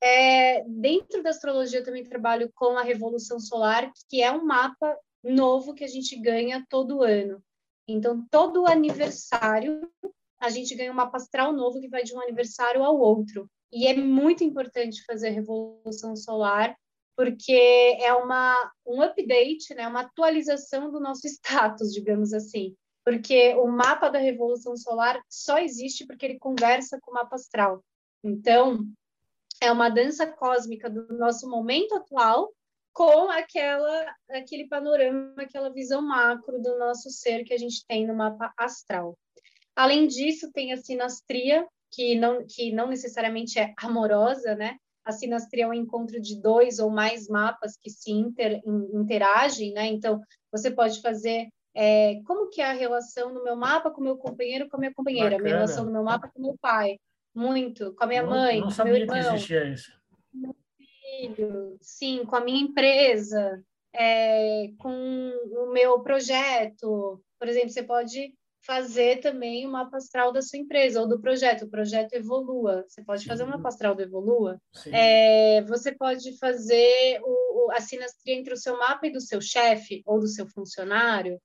É, 0.02 0.64
dentro 0.64 1.22
da 1.22 1.30
astrologia, 1.30 1.78
eu 1.78 1.84
também 1.84 2.02
trabalho 2.02 2.50
com 2.54 2.76
a 2.76 2.82
Revolução 2.82 3.38
Solar, 3.38 3.90
que 4.08 4.20
é 4.20 4.32
um 4.32 4.44
mapa 4.44 4.98
novo 5.22 5.74
que 5.74 5.84
a 5.84 5.88
gente 5.88 6.16
ganha 6.16 6.66
todo 6.68 7.04
ano. 7.04 7.40
Então, 7.86 8.26
todo 8.28 8.66
aniversário, 8.66 9.88
a 10.40 10.50
gente 10.50 10.74
ganha 10.74 10.90
um 10.90 10.96
mapa 10.96 11.18
astral 11.18 11.52
novo 11.52 11.80
que 11.80 11.88
vai 11.88 12.02
de 12.02 12.14
um 12.14 12.20
aniversário 12.20 12.82
ao 12.82 12.98
outro. 12.98 13.48
E 13.72 13.86
é 13.86 13.94
muito 13.96 14.44
importante 14.44 15.04
fazer 15.04 15.30
revolução 15.30 16.14
solar, 16.14 16.76
porque 17.16 17.98
é 18.00 18.12
uma, 18.14 18.72
um 18.86 19.00
update, 19.00 19.74
né, 19.74 19.86
uma 19.88 20.00
atualização 20.00 20.90
do 20.90 21.00
nosso 21.00 21.26
status, 21.28 21.92
digamos 21.92 22.32
assim. 22.32 22.76
Porque 23.04 23.54
o 23.54 23.66
mapa 23.66 24.08
da 24.08 24.18
revolução 24.18 24.76
solar 24.76 25.20
só 25.28 25.58
existe 25.58 26.06
porque 26.06 26.26
ele 26.26 26.38
conversa 26.38 26.98
com 27.00 27.10
o 27.10 27.14
mapa 27.14 27.34
astral. 27.34 27.82
Então, 28.22 28.86
é 29.60 29.72
uma 29.72 29.88
dança 29.88 30.26
cósmica 30.26 30.88
do 30.88 31.06
nosso 31.16 31.48
momento 31.48 31.94
atual 31.94 32.52
com 32.92 33.30
aquela 33.30 34.14
aquele 34.30 34.68
panorama, 34.68 35.34
aquela 35.38 35.72
visão 35.72 36.02
macro 36.02 36.60
do 36.60 36.78
nosso 36.78 37.10
ser 37.10 37.42
que 37.44 37.54
a 37.54 37.58
gente 37.58 37.84
tem 37.86 38.06
no 38.06 38.14
mapa 38.14 38.52
astral. 38.56 39.18
Além 39.74 40.06
disso, 40.06 40.52
tem 40.52 40.72
a 40.72 40.76
sinastria, 40.76 41.66
que 41.92 42.14
não, 42.14 42.44
que 42.46 42.72
não 42.72 42.88
necessariamente 42.88 43.58
é 43.58 43.74
amorosa, 43.76 44.54
né? 44.54 44.76
A 45.04 45.12
sinastria 45.12 45.64
é 45.64 45.68
um 45.68 45.74
encontro 45.74 46.20
de 46.20 46.40
dois 46.40 46.78
ou 46.78 46.88
mais 46.88 47.28
mapas 47.28 47.76
que 47.76 47.90
se 47.90 48.10
inter, 48.10 48.62
interagem, 48.94 49.72
né? 49.72 49.86
Então, 49.86 50.20
você 50.50 50.70
pode 50.70 51.00
fazer 51.02 51.48
é, 51.74 52.20
como 52.24 52.48
que 52.48 52.60
é 52.60 52.70
a 52.70 52.72
relação 52.72 53.32
no 53.32 53.44
meu 53.44 53.56
mapa 53.56 53.90
com 53.90 54.00
meu 54.00 54.16
companheiro 54.16 54.68
com 54.68 54.76
a 54.76 54.80
minha 54.80 54.94
companheira, 54.94 55.30
Bacana. 55.30 55.42
minha 55.42 55.56
relação 55.56 55.84
no 55.84 55.92
meu 55.92 56.02
mapa 56.02 56.30
com 56.32 56.40
meu 56.40 56.56
pai, 56.60 56.98
muito, 57.34 57.94
com 57.94 58.04
a 58.04 58.06
minha 58.06 58.22
não, 58.22 58.30
mãe, 58.30 58.60
não 58.60 58.70
com 58.70 58.84
meu 58.84 58.96
irmão, 58.96 59.16
com 59.16 60.38
meu 60.38 60.54
filho, 60.76 61.76
sim, 61.80 62.24
com 62.24 62.36
a 62.36 62.40
minha 62.40 62.60
empresa, 62.60 63.62
é, 63.92 64.70
com 64.78 64.90
o 64.90 65.72
meu 65.72 66.00
projeto. 66.00 67.22
Por 67.38 67.48
exemplo, 67.48 67.70
você 67.70 67.82
pode 67.82 68.34
fazer 68.64 69.20
também 69.20 69.66
o 69.66 69.70
mapa 69.70 69.96
astral 69.96 70.32
da 70.32 70.40
sua 70.40 70.58
empresa 70.58 71.00
ou 71.00 71.08
do 71.08 71.20
projeto. 71.20 71.64
O 71.64 71.70
projeto 71.70 72.12
evolua. 72.14 72.84
Você 72.86 73.02
pode 73.02 73.26
fazer 73.26 73.42
uma 73.42 73.56
mapa 73.56 73.68
astral 73.68 73.94
do 73.94 74.02
evolua. 74.02 74.60
É, 74.86 75.62
você 75.62 75.92
pode 75.92 76.36
fazer 76.38 77.20
o, 77.22 77.66
o, 77.66 77.72
a 77.72 77.80
sinastria 77.80 78.34
entre 78.34 78.54
o 78.54 78.56
seu 78.56 78.78
mapa 78.78 79.06
e 79.06 79.12
do 79.12 79.20
seu 79.20 79.40
chefe 79.40 80.02
ou 80.06 80.20
do 80.20 80.28
seu 80.28 80.46
funcionário. 80.48 81.40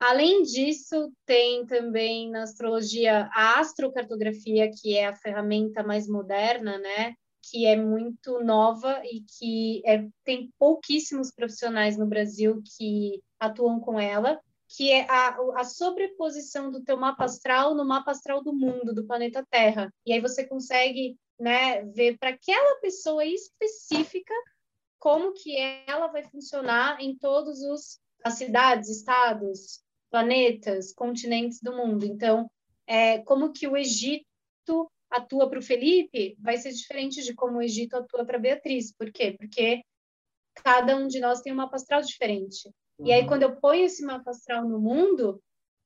Além 0.00 0.42
disso, 0.42 1.12
tem 1.24 1.64
também 1.66 2.28
na 2.28 2.42
astrologia 2.42 3.28
a 3.32 3.60
astrocartografia, 3.60 4.68
que 4.70 4.96
é 4.96 5.06
a 5.06 5.14
ferramenta 5.14 5.82
mais 5.82 6.08
moderna, 6.08 6.78
né? 6.78 7.14
Que 7.50 7.66
é 7.66 7.76
muito 7.76 8.42
nova 8.42 9.00
e 9.04 9.22
que 9.38 9.82
é, 9.84 10.04
tem 10.24 10.50
pouquíssimos 10.58 11.30
profissionais 11.32 11.96
no 11.96 12.06
Brasil 12.06 12.62
que 12.76 13.22
atuam 13.38 13.78
com 13.78 14.00
ela 14.00 14.40
que 14.76 14.90
é 14.90 15.06
a, 15.10 15.36
a 15.56 15.64
sobreposição 15.64 16.70
do 16.70 16.82
teu 16.82 16.96
mapa 16.96 17.24
astral 17.24 17.74
no 17.74 17.84
mapa 17.84 18.10
astral 18.10 18.42
do 18.42 18.54
mundo, 18.54 18.94
do 18.94 19.06
planeta 19.06 19.46
Terra. 19.50 19.92
E 20.06 20.12
aí 20.12 20.20
você 20.20 20.46
consegue 20.46 21.16
né, 21.38 21.82
ver 21.86 22.16
para 22.18 22.30
aquela 22.30 22.80
pessoa 22.80 23.24
específica 23.24 24.34
como 24.98 25.32
que 25.34 25.56
ela 25.86 26.06
vai 26.06 26.22
funcionar 26.22 27.00
em 27.00 27.16
todos 27.16 27.60
os 27.62 28.00
as 28.24 28.34
cidades, 28.34 28.88
estados, 28.88 29.82
planetas, 30.08 30.92
continentes 30.92 31.60
do 31.60 31.76
mundo. 31.76 32.06
Então, 32.06 32.48
é, 32.86 33.18
como 33.18 33.52
que 33.52 33.66
o 33.66 33.76
Egito 33.76 34.24
atua 35.10 35.50
para 35.50 35.58
o 35.58 35.62
Felipe 35.62 36.36
vai 36.40 36.56
ser 36.56 36.70
diferente 36.70 37.22
de 37.22 37.34
como 37.34 37.58
o 37.58 37.62
Egito 37.62 37.96
atua 37.96 38.24
para 38.24 38.38
Beatriz. 38.38 38.94
Por 38.94 39.10
quê? 39.10 39.34
Porque 39.36 39.82
cada 40.54 40.96
um 40.96 41.08
de 41.08 41.18
nós 41.18 41.40
tem 41.40 41.52
um 41.52 41.56
mapa 41.56 41.76
astral 41.76 42.00
diferente. 42.00 42.70
E 43.04 43.12
aí, 43.12 43.26
quando 43.26 43.42
eu 43.42 43.56
ponho 43.56 43.84
esse 43.84 44.04
mapa 44.04 44.30
astral 44.30 44.68
no 44.68 44.80
mundo, 44.80 45.40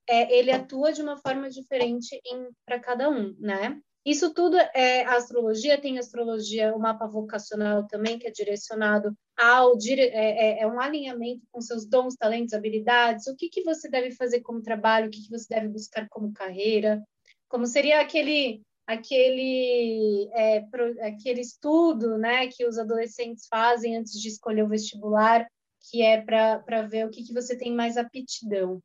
é, 0.08 0.38
ele 0.38 0.52
atua 0.52 0.92
de 0.92 1.02
uma 1.02 1.16
forma 1.16 1.48
diferente 1.50 2.20
para 2.64 2.78
cada 2.78 3.10
um, 3.10 3.34
né? 3.38 3.80
Isso 4.04 4.32
tudo 4.32 4.56
é 4.56 5.04
astrologia, 5.04 5.80
tem 5.80 5.98
astrologia, 5.98 6.72
o 6.76 6.78
mapa 6.78 7.08
vocacional 7.08 7.88
também, 7.88 8.16
que 8.16 8.28
é 8.28 8.30
direcionado 8.30 9.12
ao 9.36 9.72
é, 9.76 10.00
é, 10.00 10.62
é, 10.62 10.66
um 10.66 10.78
alinhamento 10.78 11.42
com 11.50 11.60
seus 11.60 11.84
dons, 11.84 12.14
talentos, 12.14 12.54
habilidades, 12.54 13.26
o 13.26 13.34
que, 13.34 13.48
que 13.48 13.64
você 13.64 13.90
deve 13.90 14.12
fazer 14.12 14.42
como 14.42 14.62
trabalho, 14.62 15.08
o 15.08 15.10
que, 15.10 15.24
que 15.24 15.30
você 15.30 15.52
deve 15.52 15.68
buscar 15.68 16.08
como 16.08 16.32
carreira, 16.32 17.02
como 17.48 17.66
seria 17.66 18.00
aquele 18.00 18.62
aquele 18.86 20.30
é, 20.32 20.60
pro, 20.60 20.94
aquele 21.02 21.40
estudo 21.40 22.16
né, 22.16 22.46
que 22.46 22.64
os 22.64 22.78
adolescentes 22.78 23.48
fazem 23.50 23.96
antes 23.96 24.12
de 24.12 24.28
escolher 24.28 24.62
o 24.62 24.68
vestibular, 24.68 25.44
que 25.90 26.02
é 26.02 26.20
para 26.20 26.82
ver 26.82 27.06
o 27.06 27.10
que, 27.10 27.22
que 27.22 27.32
você 27.32 27.56
tem 27.56 27.74
mais 27.74 27.96
aptidão. 27.96 28.82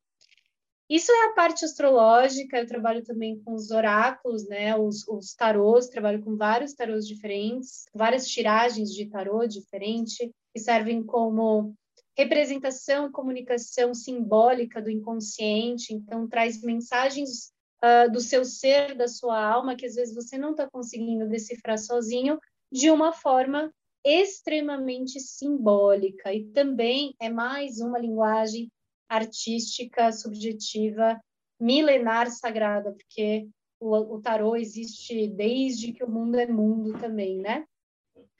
Isso 0.89 1.09
é 1.09 1.27
a 1.27 1.33
parte 1.33 1.63
astrológica, 1.63 2.59
eu 2.59 2.67
trabalho 2.67 3.01
também 3.01 3.41
com 3.43 3.53
os 3.53 3.71
oráculos, 3.71 4.45
né, 4.49 4.75
os, 4.75 5.07
os 5.07 5.33
tarôs, 5.33 5.87
trabalho 5.87 6.21
com 6.21 6.35
vários 6.35 6.73
tarôs 6.73 7.07
diferentes, 7.07 7.85
várias 7.95 8.27
tiragens 8.27 8.89
de 8.93 9.05
tarô 9.05 9.47
diferentes, 9.47 10.17
que 10.17 10.59
servem 10.59 11.01
como 11.01 11.73
representação 12.17 13.07
e 13.07 13.11
comunicação 13.11 13.93
simbólica 13.93 14.81
do 14.81 14.91
inconsciente, 14.91 15.93
então 15.93 16.27
traz 16.27 16.61
mensagens 16.61 17.53
uh, 17.81 18.11
do 18.11 18.19
seu 18.19 18.43
ser, 18.43 18.93
da 18.93 19.07
sua 19.07 19.41
alma, 19.41 19.77
que 19.77 19.85
às 19.85 19.95
vezes 19.95 20.13
você 20.13 20.37
não 20.37 20.51
está 20.51 20.69
conseguindo 20.69 21.25
decifrar 21.29 21.77
sozinho, 21.77 22.37
de 22.69 22.91
uma 22.91 23.13
forma 23.13 23.73
extremamente 24.03 25.19
simbólica, 25.19 26.33
e 26.33 26.45
também 26.45 27.15
é 27.19 27.29
mais 27.29 27.79
uma 27.79 27.99
linguagem 27.99 28.71
artística, 29.07 30.11
subjetiva, 30.11 31.19
milenar, 31.59 32.29
sagrada, 32.31 32.91
porque 32.93 33.47
o, 33.79 34.15
o 34.15 34.21
tarô 34.21 34.55
existe 34.55 35.27
desde 35.27 35.91
que 35.91 36.03
o 36.03 36.09
mundo 36.09 36.39
é 36.39 36.47
mundo 36.47 36.97
também, 36.99 37.37
né? 37.37 37.65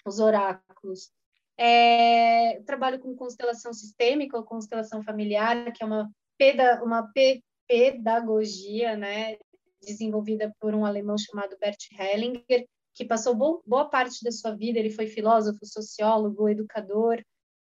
Os 0.06 0.20
oráculos. 0.20 1.12
É, 1.58 2.62
trabalho 2.66 3.00
com 3.00 3.16
constelação 3.16 3.74
sistêmica 3.74 4.38
ou 4.38 4.44
constelação 4.44 5.04
familiar, 5.04 5.72
que 5.74 5.84
é 5.84 5.86
uma, 5.86 6.10
peda, 6.38 6.84
uma 6.84 7.12
pe, 7.12 7.44
pedagogia, 7.68 8.96
né? 8.96 9.38
Desenvolvida 9.82 10.54
por 10.60 10.74
um 10.74 10.86
alemão 10.86 11.18
chamado 11.18 11.58
Bert 11.60 11.80
Hellinger, 11.92 12.66
que 12.94 13.06
passou 13.06 13.36
boa 13.36 13.90
parte 13.90 14.24
da 14.24 14.32
sua 14.32 14.56
vida, 14.56 14.80
ele 14.80 14.90
foi 14.90 15.08
filósofo, 15.08 15.66
sociólogo, 15.66 16.50
educador, 16.50 17.24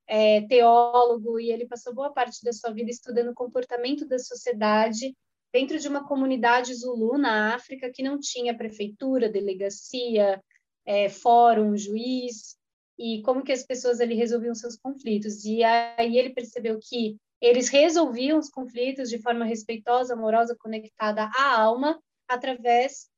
é, 0.06 0.42
teólogo 0.46 1.40
e 1.40 1.50
ele 1.50 1.66
passou 1.66 1.94
boa 1.94 2.12
parte 2.12 2.44
da 2.44 2.52
sua 2.52 2.72
vida 2.72 2.90
estudando 2.90 3.30
o 3.30 3.34
comportamento 3.34 4.06
da 4.06 4.18
sociedade 4.18 5.16
dentro 5.52 5.78
de 5.78 5.88
uma 5.88 6.06
comunidade 6.06 6.74
Zulu 6.74 7.18
na 7.18 7.54
África 7.54 7.90
que 7.92 8.02
não 8.02 8.18
tinha 8.20 8.56
prefeitura, 8.56 9.28
delegacia, 9.28 10.40
é, 10.84 11.08
fórum, 11.08 11.76
juiz 11.76 12.56
e 12.98 13.22
como 13.22 13.42
que 13.42 13.52
as 13.52 13.62
pessoas 13.62 14.00
ali 14.00 14.14
resolviam 14.14 14.54
seus 14.54 14.76
conflitos. 14.76 15.44
E 15.44 15.62
aí 15.64 16.16
ele 16.16 16.30
percebeu 16.30 16.78
que 16.80 17.16
eles 17.40 17.68
resolviam 17.68 18.38
os 18.38 18.48
conflitos 18.48 19.08
de 19.08 19.18
forma 19.18 19.44
respeitosa, 19.44 20.14
amorosa, 20.14 20.56
conectada 20.58 21.28
à 21.36 21.60
alma, 21.60 22.00
através 22.28 23.08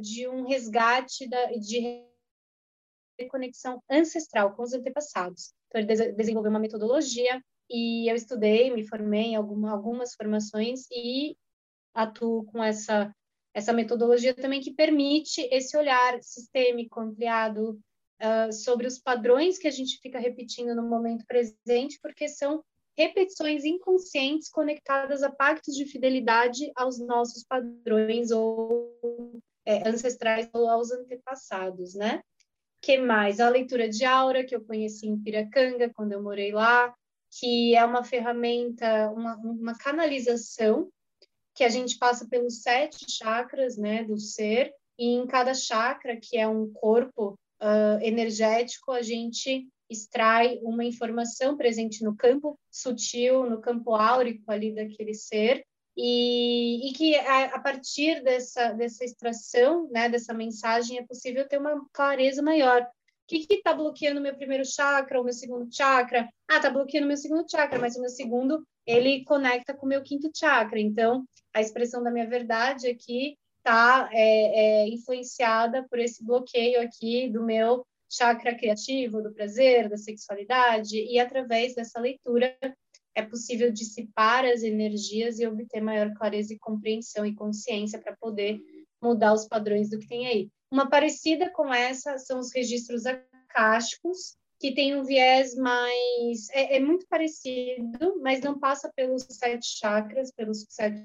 de 0.00 0.28
um 0.28 0.46
resgate 0.46 1.28
da, 1.28 1.46
de 1.52 2.04
conexão 3.30 3.82
ancestral 3.90 4.54
com 4.54 4.62
os 4.62 4.72
antepassados. 4.72 5.52
Então, 5.68 5.80
ele 5.80 6.12
desenvolveu 6.12 6.50
uma 6.50 6.60
metodologia 6.60 7.42
e 7.70 8.10
eu 8.10 8.14
estudei, 8.14 8.70
me 8.70 8.86
formei 8.86 9.28
em 9.28 9.36
alguma, 9.36 9.72
algumas 9.72 10.14
formações 10.14 10.86
e 10.90 11.36
atuo 11.94 12.44
com 12.46 12.62
essa, 12.62 13.14
essa 13.54 13.72
metodologia 13.72 14.34
também 14.34 14.60
que 14.60 14.74
permite 14.74 15.40
esse 15.50 15.76
olhar 15.76 16.22
sistêmico, 16.22 17.00
ampliado, 17.00 17.80
uh, 18.20 18.52
sobre 18.52 18.86
os 18.86 18.98
padrões 18.98 19.58
que 19.58 19.68
a 19.68 19.70
gente 19.70 19.98
fica 20.00 20.18
repetindo 20.18 20.74
no 20.74 20.82
momento 20.82 21.24
presente, 21.26 21.98
porque 22.02 22.28
são 22.28 22.62
repetições 22.96 23.64
inconscientes 23.64 24.48
conectadas 24.48 25.22
a 25.22 25.30
pactos 25.30 25.74
de 25.74 25.84
fidelidade 25.84 26.70
aos 26.76 26.98
nossos 26.98 27.44
padrões 27.44 28.30
ou 28.30 28.92
é, 29.66 29.88
ancestrais 29.88 30.48
ou 30.52 30.68
aos 30.68 30.90
antepassados, 30.90 31.94
né? 31.94 32.22
que 32.84 32.98
mais? 32.98 33.40
A 33.40 33.48
leitura 33.48 33.88
de 33.88 34.04
aura, 34.04 34.44
que 34.44 34.54
eu 34.54 34.62
conheci 34.62 35.06
em 35.08 35.18
Piracanga, 35.18 35.90
quando 35.94 36.12
eu 36.12 36.22
morei 36.22 36.52
lá, 36.52 36.94
que 37.30 37.74
é 37.74 37.82
uma 37.82 38.04
ferramenta, 38.04 39.10
uma, 39.10 39.36
uma 39.36 39.78
canalização 39.78 40.90
que 41.54 41.64
a 41.64 41.68
gente 41.70 41.96
passa 41.96 42.28
pelos 42.28 42.60
sete 42.60 43.10
chakras 43.10 43.78
né, 43.78 44.04
do 44.04 44.18
ser, 44.18 44.70
e 44.98 45.14
em 45.14 45.26
cada 45.26 45.54
chakra, 45.54 46.18
que 46.20 46.36
é 46.36 46.46
um 46.46 46.70
corpo 46.74 47.38
uh, 47.62 48.02
energético, 48.02 48.92
a 48.92 49.00
gente 49.00 49.66
extrai 49.88 50.58
uma 50.62 50.84
informação 50.84 51.56
presente 51.56 52.04
no 52.04 52.14
campo 52.14 52.58
sutil, 52.70 53.48
no 53.48 53.60
campo 53.62 53.94
áurico 53.94 54.50
ali 54.50 54.74
daquele 54.74 55.14
ser, 55.14 55.64
e, 55.96 56.88
e 56.88 56.92
que 56.92 57.14
a, 57.16 57.44
a, 57.56 57.60
partir 57.60 58.22
dessa, 58.22 58.72
dessa 58.72 59.04
extração, 59.04 59.88
né, 59.90 60.08
dessa 60.08 60.34
mensagem, 60.34 60.98
é 60.98 61.06
possível 61.06 61.46
ter 61.48 61.58
uma 61.58 61.86
clareza 61.92 62.42
maior. 62.42 62.82
O 62.82 62.86
que 63.26 63.46
está 63.48 63.72
bloqueando 63.72 64.20
meu 64.20 64.34
primeiro 64.34 64.64
chakra, 64.64 65.20
o 65.20 65.24
meu 65.24 65.32
segundo 65.32 65.72
chakra? 65.72 66.28
Ah, 66.50 66.56
está 66.56 66.68
bloqueando 66.68 67.06
meu 67.06 67.16
segundo 67.16 67.48
chakra, 67.50 67.78
mas 67.78 67.96
o 67.96 68.00
meu 68.00 68.10
segundo, 68.10 68.66
ele 68.86 69.24
conecta 69.24 69.72
com 69.72 69.86
o 69.86 69.88
meu 69.88 70.02
quinto 70.02 70.30
chakra. 70.34 70.78
Então, 70.78 71.24
a 71.54 71.60
expressão 71.60 72.02
da 72.02 72.10
minha 72.10 72.28
verdade 72.28 72.88
aqui 72.88 73.36
está 73.58 74.10
é, 74.12 74.82
é, 74.82 74.88
influenciada 74.88 75.86
por 75.88 75.98
esse 75.98 76.22
bloqueio 76.22 76.82
aqui 76.82 77.30
do 77.30 77.42
meu 77.42 77.86
chakra 78.10 78.54
criativo, 78.54 79.22
do 79.22 79.32
prazer, 79.32 79.88
da 79.88 79.96
sexualidade, 79.96 80.98
e 80.98 81.18
através 81.18 81.74
dessa 81.74 81.98
leitura 81.98 82.54
é 83.14 83.22
possível 83.22 83.72
dissipar 83.72 84.44
as 84.44 84.62
energias 84.62 85.38
e 85.38 85.46
obter 85.46 85.80
maior 85.80 86.12
clareza 86.14 86.52
e 86.52 86.58
compreensão 86.58 87.24
e 87.24 87.34
consciência 87.34 87.98
para 87.98 88.16
poder 88.16 88.60
mudar 89.02 89.32
os 89.32 89.46
padrões 89.46 89.90
do 89.90 89.98
que 89.98 90.08
tem 90.08 90.26
aí. 90.26 90.50
Uma 90.70 90.88
parecida 90.88 91.50
com 91.50 91.72
essa 91.72 92.18
são 92.18 92.40
os 92.40 92.52
registros 92.52 93.04
acásticos, 93.06 94.36
que 94.58 94.74
tem 94.74 94.96
um 94.96 95.04
viés 95.04 95.54
mais. 95.54 96.48
É, 96.50 96.76
é, 96.76 96.80
muito 96.80 97.06
parecido, 97.06 98.20
mas 98.20 98.40
não 98.40 98.58
passa 98.58 98.90
pelos 98.94 99.24
sete 99.28 99.66
chakras, 99.78 100.32
pelos 100.32 100.64
sete 100.68 101.04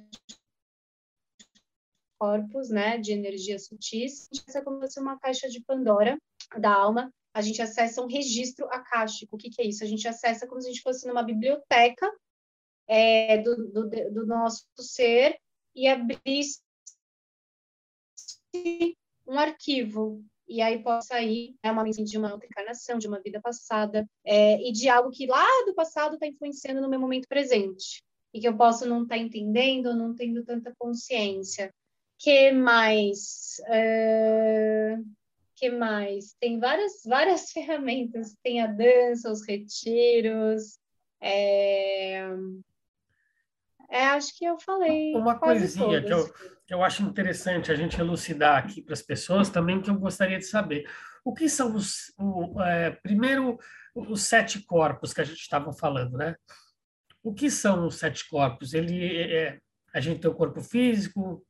corpos, 2.18 2.70
né, 2.70 2.98
de 2.98 3.14
energia 3.14 3.58
sutis. 3.60 4.28
Essa 4.48 4.60
é 4.60 4.62
como 4.62 4.86
se 4.88 5.00
uma 5.00 5.20
caixa 5.20 5.48
de 5.48 5.64
Pandora 5.64 6.18
da 6.58 6.74
alma, 6.74 7.14
a 7.40 7.42
gente 7.42 7.62
acessa 7.62 8.02
um 8.02 8.08
registro 8.08 8.66
acástico. 8.66 9.36
O 9.36 9.40
que, 9.40 9.50
que 9.50 9.62
é 9.62 9.66
isso? 9.66 9.84
A 9.84 9.88
gente 9.88 10.08
acessa 10.08 10.46
como 10.46 10.62
se 10.62 10.68
a 10.68 10.72
gente 10.72 10.84
fosse 10.84 11.08
numa 11.08 11.24
biblioteca 11.24 12.12
é, 12.86 13.38
do, 13.38 13.56
do, 13.72 13.90
do, 13.90 14.26
nosso 14.26 14.66
ser 14.78 15.40
e 15.74 15.88
abrisse 15.88 16.62
um 19.26 19.40
arquivo. 19.40 20.22
E 20.48 20.62
aí 20.62 20.84
pode 20.84 21.06
sair 21.06 21.56
é 21.64 21.72
uma 21.72 21.84
mensagem 21.84 22.06
de 22.06 22.18
uma 22.18 22.34
outra 22.34 22.48
encarnação, 22.48 22.98
de 22.98 23.08
uma 23.08 23.22
vida 23.22 23.40
passada, 23.40 24.06
é, 24.26 24.60
e 24.62 24.72
de 24.74 24.90
algo 24.90 25.12
que 25.12 25.26
lá 25.26 25.48
do 25.66 25.74
passado 25.74 26.16
está 26.16 26.28
influenciando 26.28 26.82
no 26.82 26.90
meu 26.90 27.00
momento 27.00 27.28
presente. 27.28 28.04
E 28.34 28.42
que 28.42 28.48
eu 28.48 28.58
posso 28.58 28.86
não 28.86 29.04
estar 29.04 29.16
tá 29.16 29.22
entendendo, 29.22 29.96
não 29.96 30.14
tendo 30.14 30.44
tanta 30.44 30.74
consciência. 30.78 31.74
que 32.18 32.52
mais? 32.52 33.62
Uh 33.70 35.19
que 35.60 35.70
mais? 35.70 36.34
Tem 36.40 36.60
várias, 36.60 37.04
várias 37.06 37.52
ferramentas. 37.54 38.36
Tem 38.42 38.62
a 38.62 38.68
dança, 38.68 39.32
os 39.32 39.46
retiros. 39.46 40.80
É... 41.22 42.30
É, 43.92 44.06
acho 44.06 44.38
que 44.38 44.46
eu 44.46 44.58
falei. 44.60 45.16
Uma 45.16 45.40
coisinha 45.40 46.02
que 46.02 46.14
eu, 46.14 46.32
que 46.68 46.74
eu 46.74 46.84
acho 46.84 47.02
interessante 47.02 47.72
a 47.72 47.76
gente 47.76 48.00
elucidar 48.00 48.58
aqui 48.58 48.84
para 48.84 48.94
as 48.94 49.02
pessoas 49.02 49.50
também, 49.50 49.82
que 49.82 49.90
eu 49.90 49.98
gostaria 49.98 50.38
de 50.38 50.46
saber. 50.46 50.88
O 51.26 51.34
que 51.34 51.50
são 51.50 51.76
os. 51.76 52.14
O, 52.16 52.62
é, 52.62 52.92
primeiro, 52.92 53.58
os 53.96 54.22
sete 54.22 54.62
corpos 54.62 55.12
que 55.12 55.22
a 55.22 55.24
gente 55.24 55.40
estava 55.40 55.74
falando, 55.74 56.18
né? 56.18 56.36
O 57.24 57.34
que 57.34 57.50
são 57.50 57.88
os 57.88 57.96
sete 57.96 58.30
corpos? 58.30 58.76
Ele 58.76 59.18
é, 59.18 59.60
a 59.92 60.00
gente 60.00 60.22
tem 60.22 60.30
o 60.30 60.36
corpo 60.36 60.62
físico. 60.62 61.44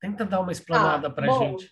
Tenta 0.00 0.24
dar 0.24 0.40
uma 0.40 0.52
explanada 0.52 1.08
ah, 1.08 1.10
para 1.10 1.32
a 1.32 1.38
gente. 1.38 1.70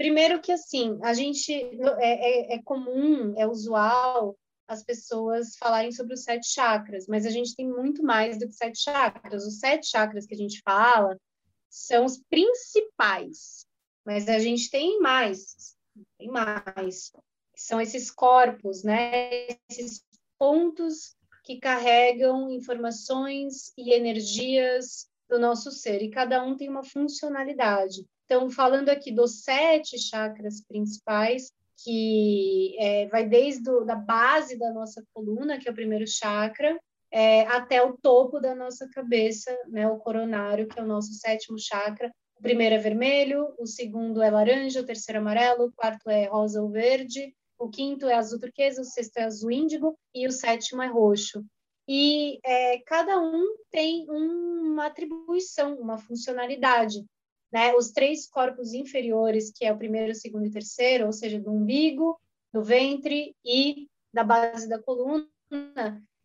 Primeiro 0.00 0.40
que 0.40 0.50
assim, 0.50 0.98
a 1.02 1.12
gente 1.12 1.52
é, 1.52 2.54
é, 2.54 2.54
é, 2.54 2.62
comum, 2.62 3.34
é 3.36 3.46
usual 3.46 4.34
as 4.66 4.82
pessoas 4.82 5.58
falarem 5.58 5.92
sobre 5.92 6.14
os 6.14 6.22
sete 6.22 6.48
chakras, 6.48 7.06
mas 7.06 7.26
a 7.26 7.28
gente 7.28 7.54
tem 7.54 7.68
muito 7.68 8.02
mais 8.02 8.38
do 8.38 8.46
que 8.46 8.54
sete 8.54 8.80
chakras. 8.80 9.44
Os 9.44 9.58
sete 9.58 9.88
chakras 9.88 10.24
que 10.24 10.32
a 10.32 10.38
gente 10.38 10.62
fala 10.64 11.20
são 11.68 12.06
os 12.06 12.16
principais, 12.30 13.66
mas 14.02 14.26
a 14.26 14.38
gente 14.38 14.70
tem 14.70 14.98
mais, 15.00 15.76
tem 16.16 16.28
mais. 16.28 17.12
São 17.54 17.78
esses 17.78 18.10
corpos, 18.10 18.82
né? 18.82 19.48
Esses 19.68 20.02
pontos 20.38 21.14
que 21.44 21.60
carregam 21.60 22.50
informações 22.50 23.70
e 23.76 23.92
energias 23.92 25.10
do 25.28 25.38
nosso 25.38 25.70
ser, 25.70 26.00
e 26.00 26.08
cada 26.08 26.42
um 26.42 26.56
tem 26.56 26.70
uma 26.70 26.84
funcionalidade. 26.84 28.06
Então, 28.30 28.48
falando 28.48 28.90
aqui 28.90 29.10
dos 29.10 29.42
sete 29.42 29.98
chakras 29.98 30.62
principais, 30.62 31.50
que 31.82 32.76
é, 32.78 33.08
vai 33.08 33.28
desde 33.28 33.68
a 33.68 33.80
da 33.80 33.96
base 33.96 34.56
da 34.56 34.72
nossa 34.72 35.02
coluna, 35.12 35.58
que 35.58 35.68
é 35.68 35.72
o 35.72 35.74
primeiro 35.74 36.06
chakra, 36.06 36.78
é, 37.10 37.40
até 37.48 37.82
o 37.82 37.98
topo 37.98 38.38
da 38.38 38.54
nossa 38.54 38.88
cabeça, 38.88 39.52
né, 39.66 39.88
o 39.88 39.98
coronário, 39.98 40.68
que 40.68 40.78
é 40.78 40.82
o 40.84 40.86
nosso 40.86 41.12
sétimo 41.14 41.58
chakra. 41.58 42.08
O 42.38 42.40
primeiro 42.40 42.76
é 42.76 42.78
vermelho, 42.78 43.52
o 43.58 43.66
segundo 43.66 44.22
é 44.22 44.30
laranja, 44.30 44.80
o 44.80 44.86
terceiro 44.86 45.18
é 45.18 45.20
amarelo, 45.20 45.64
o 45.64 45.72
quarto 45.72 46.08
é 46.08 46.26
rosa 46.26 46.62
ou 46.62 46.70
verde, 46.70 47.34
o 47.58 47.68
quinto 47.68 48.06
é 48.06 48.14
azul 48.14 48.38
turquesa, 48.38 48.80
o 48.80 48.84
sexto 48.84 49.16
é 49.16 49.24
azul 49.24 49.50
índigo 49.50 49.98
e 50.14 50.28
o 50.28 50.30
sétimo 50.30 50.82
é 50.82 50.86
roxo. 50.86 51.44
E 51.88 52.38
é, 52.46 52.78
cada 52.86 53.18
um 53.18 53.56
tem 53.72 54.06
uma 54.08 54.86
atribuição, 54.86 55.74
uma 55.80 55.98
funcionalidade. 55.98 57.04
Né? 57.52 57.74
Os 57.74 57.90
três 57.90 58.28
corpos 58.28 58.72
inferiores, 58.74 59.52
que 59.54 59.64
é 59.64 59.72
o 59.72 59.78
primeiro, 59.78 60.12
o 60.12 60.14
segundo 60.14 60.46
e 60.46 60.50
terceiro, 60.50 61.06
ou 61.06 61.12
seja, 61.12 61.40
do 61.40 61.50
umbigo, 61.50 62.18
do 62.52 62.62
ventre 62.62 63.34
e 63.44 63.88
da 64.12 64.24
base 64.24 64.68
da 64.68 64.80
coluna, 64.80 65.28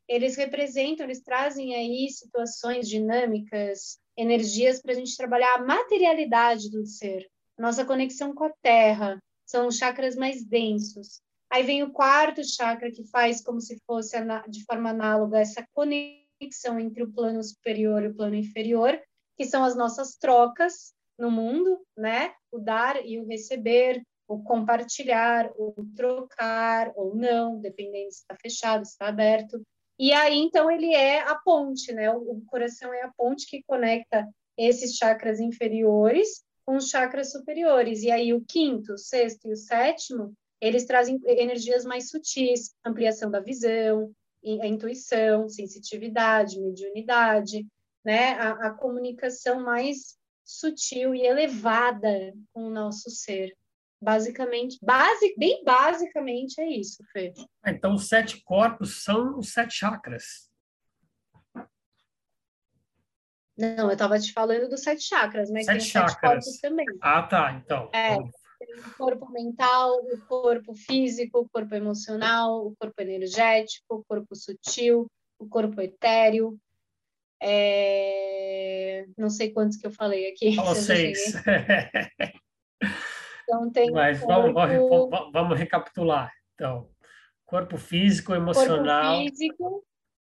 eles 0.08 0.36
representam, 0.36 1.06
eles 1.06 1.22
trazem 1.22 1.76
aí 1.76 2.10
situações 2.10 2.88
dinâmicas, 2.88 4.00
energias 4.16 4.82
para 4.82 4.92
a 4.92 4.96
gente 4.96 5.18
trabalhar 5.18 5.56
a 5.56 5.66
materialidade 5.66 6.70
do 6.70 6.86
ser, 6.86 7.28
nossa 7.58 7.86
conexão 7.86 8.34
com 8.34 8.46
a 8.46 8.54
terra, 8.62 9.22
são 9.46 9.68
os 9.68 9.78
chakras 9.78 10.16
mais 10.16 10.44
densos. 10.44 11.22
Aí 11.50 11.64
vem 11.64 11.84
o 11.84 11.92
quarto 11.92 12.44
chakra, 12.44 12.92
que 12.92 13.04
faz 13.06 13.42
como 13.42 13.62
se 13.62 13.80
fosse 13.86 14.18
de 14.50 14.64
forma 14.66 14.90
análoga 14.90 15.40
essa 15.40 15.66
conexão 15.74 16.80
entre 16.80 17.04
o 17.04 17.12
plano 17.12 17.42
superior 17.44 18.04
e 18.04 18.08
o 18.08 18.16
plano 18.16 18.36
inferior, 18.36 19.00
que 19.38 19.46
são 19.46 19.64
as 19.64 19.76
nossas 19.76 20.16
trocas 20.16 20.94
no 21.18 21.32
mundo, 21.32 21.82
né? 21.98 22.34
O 22.52 22.60
dar 22.60 23.06
e 23.06 23.20
o 23.20 23.26
receber, 23.26 24.02
o 24.28 24.42
compartilhar, 24.42 25.52
o 25.58 25.74
trocar 25.96 26.92
ou 26.96 27.16
não, 27.16 27.60
dependendo 27.60 28.12
se 28.12 28.20
está 28.20 28.36
fechado, 28.36 28.86
se 28.86 28.92
está 28.92 29.08
aberto. 29.08 29.62
E 29.98 30.12
aí, 30.12 30.38
então, 30.38 30.70
ele 30.70 30.94
é 30.94 31.22
a 31.22 31.36
ponte, 31.36 31.94
né? 31.94 32.12
O, 32.12 32.42
coração 32.48 32.94
é 32.94 33.04
a 33.04 33.12
ponte 33.16 33.48
que 33.48 33.64
conecta 33.64 34.28
esses 34.58 34.96
chakras 34.96 35.40
inferiores 35.40 36.44
com 36.66 36.76
os 36.76 36.90
chakras 36.90 37.32
superiores. 37.32 38.02
E 38.02 38.12
aí, 38.12 38.34
o 38.34 38.44
quinto, 38.46 38.94
o 38.94 38.98
sexto 38.98 39.48
e 39.48 39.54
o 39.54 39.58
sétimo, 39.58 40.34
eles 40.60 40.86
trazem 40.86 41.20
energias 41.26 41.86
mais 41.86 42.10
sutis, 42.10 42.74
ampliação 42.84 43.30
da 43.30 43.40
visão, 43.40 44.12
a 44.62 44.68
intuição, 44.68 45.48
sensitividade, 45.48 46.60
mediunidade, 46.60 47.66
né? 48.04 48.34
A, 48.34 48.68
a 48.68 48.70
comunicação 48.72 49.62
mais 49.62 50.18
sutil 50.46 51.16
e 51.16 51.26
elevada 51.26 52.34
com 52.54 52.68
o 52.68 52.70
nosso 52.70 53.10
ser. 53.10 53.54
Basicamente, 54.02 54.78
base, 54.82 55.34
bem 55.38 55.64
basicamente 55.64 56.62
é 56.62 56.70
isso, 56.70 57.04
Fê. 57.12 57.34
Ah, 57.64 57.72
então, 57.72 57.96
os 57.96 58.08
sete 58.08 58.44
corpos 58.44 59.04
são 59.04 59.40
os 59.40 59.52
sete 59.52 59.74
chakras. 59.74 60.50
Não, 63.58 63.88
eu 63.88 63.94
estava 63.94 64.20
te 64.20 64.34
falando 64.34 64.70
dos 64.70 64.82
sete 64.82 65.04
chakras, 65.04 65.50
mas 65.50 65.66
sete 65.66 65.80
tem 65.80 65.88
chakras. 65.88 66.12
sete 66.14 66.22
corpos 66.22 66.58
também. 66.60 66.86
Ah, 67.02 67.24
tá. 67.24 67.54
Então. 67.54 67.90
É, 67.94 68.16
o 68.18 68.98
corpo 68.98 69.32
mental, 69.32 69.96
o 69.96 70.22
corpo 70.28 70.76
físico, 70.76 71.40
o 71.40 71.50
corpo 71.50 71.74
emocional, 71.74 72.68
o 72.68 72.76
corpo 72.76 73.02
energético, 73.02 73.96
o 73.96 74.04
corpo 74.04 74.36
sutil, 74.36 75.08
o 75.40 75.48
corpo 75.48 75.82
etéreo. 75.82 76.60
É... 77.42 79.06
Não 79.18 79.30
sei 79.30 79.52
quantos 79.52 79.78
que 79.78 79.88
eu 79.88 79.92
falei 79.92 80.32
aqui. 80.32 80.56
Falou 80.56 80.76
seis. 80.76 81.34
Então 83.48 83.72
tem 83.72 83.92
Mas 83.92 84.20
corpo... 84.22 84.54
vamos, 84.54 85.32
vamos 85.32 85.60
recapitular. 85.60 86.34
Então, 86.56 86.90
corpo 87.46 87.78
físico, 87.78 88.34
emocional. 88.34 89.18
Corpo 89.18 89.30
físico, 89.30 89.86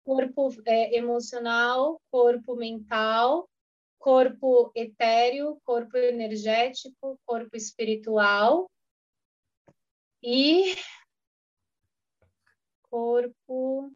corpo 0.04 0.52
é, 0.66 0.96
emocional, 0.96 2.00
corpo 2.10 2.56
mental, 2.56 3.48
corpo 3.98 4.72
etéreo, 4.74 5.58
corpo 5.64 5.96
energético, 5.96 7.18
corpo 7.24 7.56
espiritual 7.56 8.68
e 10.22 10.74
corpo 12.90 13.90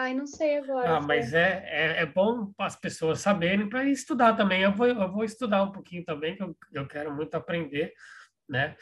Ai, 0.00 0.14
não 0.14 0.26
sei 0.26 0.56
agora. 0.56 0.96
Ah, 0.96 1.00
mas 1.00 1.34
é, 1.34 1.62
é, 1.66 2.02
é 2.02 2.06
bom 2.06 2.50
as 2.58 2.74
pessoas 2.74 3.20
saberem 3.20 3.68
para 3.68 3.84
estudar 3.84 4.34
também. 4.34 4.62
Eu 4.62 4.72
vou, 4.72 4.86
eu 4.86 5.12
vou 5.12 5.24
estudar 5.24 5.62
um 5.62 5.72
pouquinho 5.72 6.02
também, 6.06 6.34
que 6.34 6.42
eu, 6.42 6.56
eu 6.72 6.86
quero 6.86 7.14
muito 7.14 7.34
aprender, 7.34 7.92
né? 8.48 8.76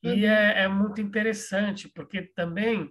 E 0.00 0.08
uhum. 0.08 0.30
é, 0.30 0.62
é 0.62 0.68
muito 0.68 1.00
interessante, 1.00 1.88
porque 1.88 2.22
também, 2.22 2.88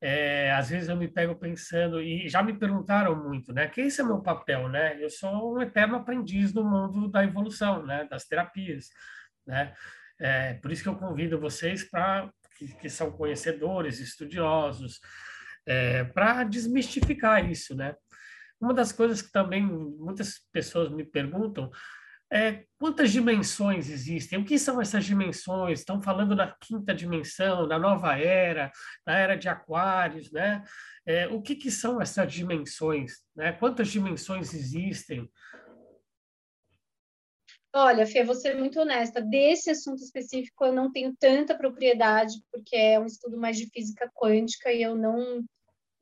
é, 0.00 0.50
às 0.52 0.70
vezes 0.70 0.88
eu 0.88 0.96
me 0.96 1.08
pego 1.08 1.36
pensando, 1.36 2.00
e 2.00 2.26
já 2.26 2.42
me 2.42 2.58
perguntaram 2.58 3.14
muito, 3.14 3.52
né? 3.52 3.68
Que 3.68 3.82
esse 3.82 4.00
é 4.00 4.04
meu 4.04 4.22
papel, 4.22 4.70
né? 4.70 4.96
Eu 4.98 5.10
sou 5.10 5.56
um 5.56 5.60
eterno 5.60 5.96
aprendiz 5.96 6.54
no 6.54 6.64
mundo 6.64 7.06
da 7.06 7.22
evolução, 7.22 7.84
né? 7.84 8.06
Das 8.10 8.24
terapias, 8.24 8.88
né? 9.46 9.74
É, 10.18 10.54
por 10.54 10.72
isso 10.72 10.82
que 10.82 10.88
eu 10.88 10.96
convido 10.96 11.38
vocês 11.38 11.84
para 11.84 12.30
que, 12.56 12.68
que 12.76 12.88
são 12.88 13.12
conhecedores, 13.12 14.00
estudiosos, 14.00 15.00
é, 15.66 16.04
para 16.04 16.44
desmistificar 16.44 17.48
isso, 17.48 17.74
né? 17.74 17.94
Uma 18.60 18.74
das 18.74 18.92
coisas 18.92 19.22
que 19.22 19.32
também 19.32 19.64
muitas 19.64 20.40
pessoas 20.52 20.90
me 20.90 21.04
perguntam 21.04 21.70
é 22.32 22.64
quantas 22.78 23.10
dimensões 23.10 23.90
existem? 23.90 24.38
O 24.38 24.44
que 24.44 24.58
são 24.58 24.80
essas 24.80 25.04
dimensões? 25.04 25.80
Estão 25.80 26.00
falando 26.00 26.36
na 26.36 26.54
quinta 26.60 26.94
dimensão, 26.94 27.66
na 27.66 27.78
nova 27.78 28.16
era, 28.16 28.70
na 29.04 29.18
era 29.18 29.34
de 29.34 29.48
Aquários, 29.48 30.30
né? 30.30 30.62
É, 31.04 31.26
o 31.26 31.42
que, 31.42 31.56
que 31.56 31.70
são 31.70 32.00
essas 32.00 32.32
dimensões? 32.32 33.14
Né? 33.34 33.52
Quantas 33.52 33.88
dimensões 33.88 34.54
existem? 34.54 35.28
Olha, 37.72 38.04
Fê, 38.04 38.24
vou 38.24 38.34
ser 38.34 38.56
muito 38.56 38.80
honesta. 38.80 39.20
Desse 39.20 39.70
assunto 39.70 40.02
específico, 40.02 40.64
eu 40.64 40.72
não 40.72 40.90
tenho 40.90 41.14
tanta 41.18 41.56
propriedade, 41.56 42.42
porque 42.50 42.74
é 42.74 42.98
um 42.98 43.06
estudo 43.06 43.38
mais 43.38 43.56
de 43.56 43.70
física 43.70 44.10
quântica 44.12 44.72
e 44.72 44.82
eu 44.82 44.96
não 44.96 45.44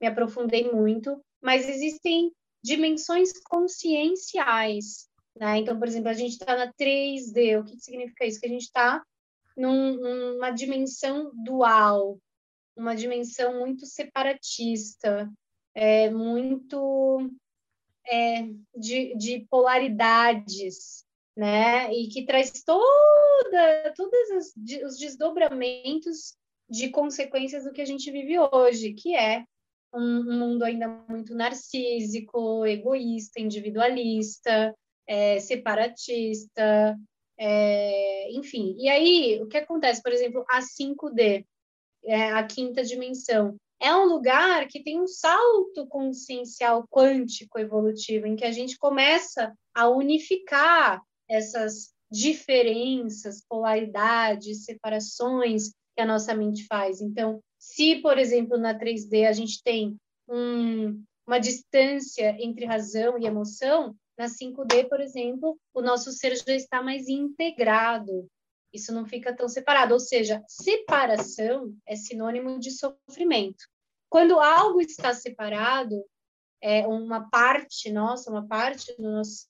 me 0.00 0.06
aprofundei 0.06 0.70
muito, 0.72 1.22
mas 1.42 1.68
existem 1.68 2.32
dimensões 2.62 3.32
conscienciais, 3.44 5.08
né? 5.36 5.58
Então, 5.58 5.78
por 5.78 5.86
exemplo, 5.86 6.08
a 6.08 6.14
gente 6.14 6.32
está 6.32 6.56
na 6.56 6.72
3D, 6.72 7.60
o 7.60 7.64
que, 7.64 7.76
que 7.76 7.82
significa 7.82 8.24
isso? 8.24 8.40
Que 8.40 8.46
a 8.46 8.50
gente 8.50 8.62
está 8.62 9.02
num, 9.56 9.96
numa 9.96 10.50
dimensão 10.50 11.30
dual, 11.34 12.18
uma 12.74 12.94
dimensão 12.94 13.58
muito 13.58 13.84
separatista, 13.84 15.30
é, 15.74 16.08
muito 16.10 17.30
é, 18.06 18.42
de, 18.74 19.14
de 19.16 19.46
polaridades, 19.50 21.04
né? 21.38 21.94
E 21.94 22.08
que 22.08 22.24
traz 22.24 22.50
toda, 22.64 23.92
todos 23.94 24.18
os, 24.36 24.82
os 24.82 24.98
desdobramentos 24.98 26.34
de 26.68 26.90
consequências 26.90 27.62
do 27.62 27.72
que 27.72 27.80
a 27.80 27.84
gente 27.84 28.10
vive 28.10 28.36
hoje, 28.40 28.92
que 28.92 29.14
é 29.14 29.44
um, 29.94 30.24
mundo 30.36 30.64
ainda 30.64 30.88
muito 31.08 31.36
narcísico, 31.36 32.66
egoísta, 32.66 33.40
individualista, 33.40 34.74
é, 35.06 35.38
separatista, 35.38 36.98
é, 37.38 38.32
enfim. 38.32 38.74
E 38.76 38.88
aí, 38.88 39.40
o 39.40 39.46
que 39.46 39.58
acontece? 39.58 40.02
Por 40.02 40.12
exemplo, 40.12 40.44
a 40.50 40.58
5D, 40.60 41.46
é, 42.04 42.32
a 42.32 42.42
quinta 42.42 42.82
dimensão, 42.82 43.54
é 43.80 43.94
um 43.94 44.06
lugar 44.06 44.66
que 44.66 44.82
tem 44.82 45.00
um 45.00 45.06
salto 45.06 45.86
consciencial 45.86 46.84
quântico 46.90 47.60
evolutivo, 47.60 48.26
em 48.26 48.34
que 48.34 48.44
a 48.44 48.50
gente 48.50 48.76
começa 48.76 49.54
a 49.72 49.88
unificar 49.88 51.00
essas 51.28 51.92
diferenças, 52.10 53.44
polaridades, 53.46 54.64
separações 54.64 55.70
que 55.94 56.02
a 56.02 56.06
nossa 56.06 56.34
mente 56.34 56.66
faz. 56.66 57.00
Então, 57.00 57.40
se, 57.58 57.96
por 57.96 58.18
exemplo, 58.18 58.56
na 58.56 58.78
3D 58.78 59.26
a 59.26 59.32
gente 59.32 59.62
tem 59.62 59.96
um, 60.28 61.02
uma 61.26 61.38
distância 61.38 62.36
entre 62.38 62.64
razão 62.64 63.18
e 63.18 63.26
emoção, 63.26 63.94
na 64.18 64.26
5D, 64.26 64.88
por 64.88 65.00
exemplo, 65.00 65.58
o 65.72 65.80
nosso 65.80 66.10
ser 66.10 66.34
já 66.36 66.54
está 66.54 66.82
mais 66.82 67.08
integrado. 67.08 68.26
Isso 68.72 68.92
não 68.92 69.06
fica 69.06 69.34
tão 69.34 69.48
separado. 69.48 69.94
Ou 69.94 70.00
seja, 70.00 70.42
separação 70.48 71.72
é 71.86 71.94
sinônimo 71.94 72.58
de 72.58 72.72
sofrimento. 72.72 73.64
Quando 74.10 74.40
algo 74.40 74.80
está 74.80 75.14
separado, 75.14 76.04
é 76.60 76.86
uma 76.86 77.28
parte 77.30 77.92
nossa, 77.92 78.30
uma 78.30 78.46
parte 78.46 78.94
do 78.96 79.02
nosso 79.02 79.46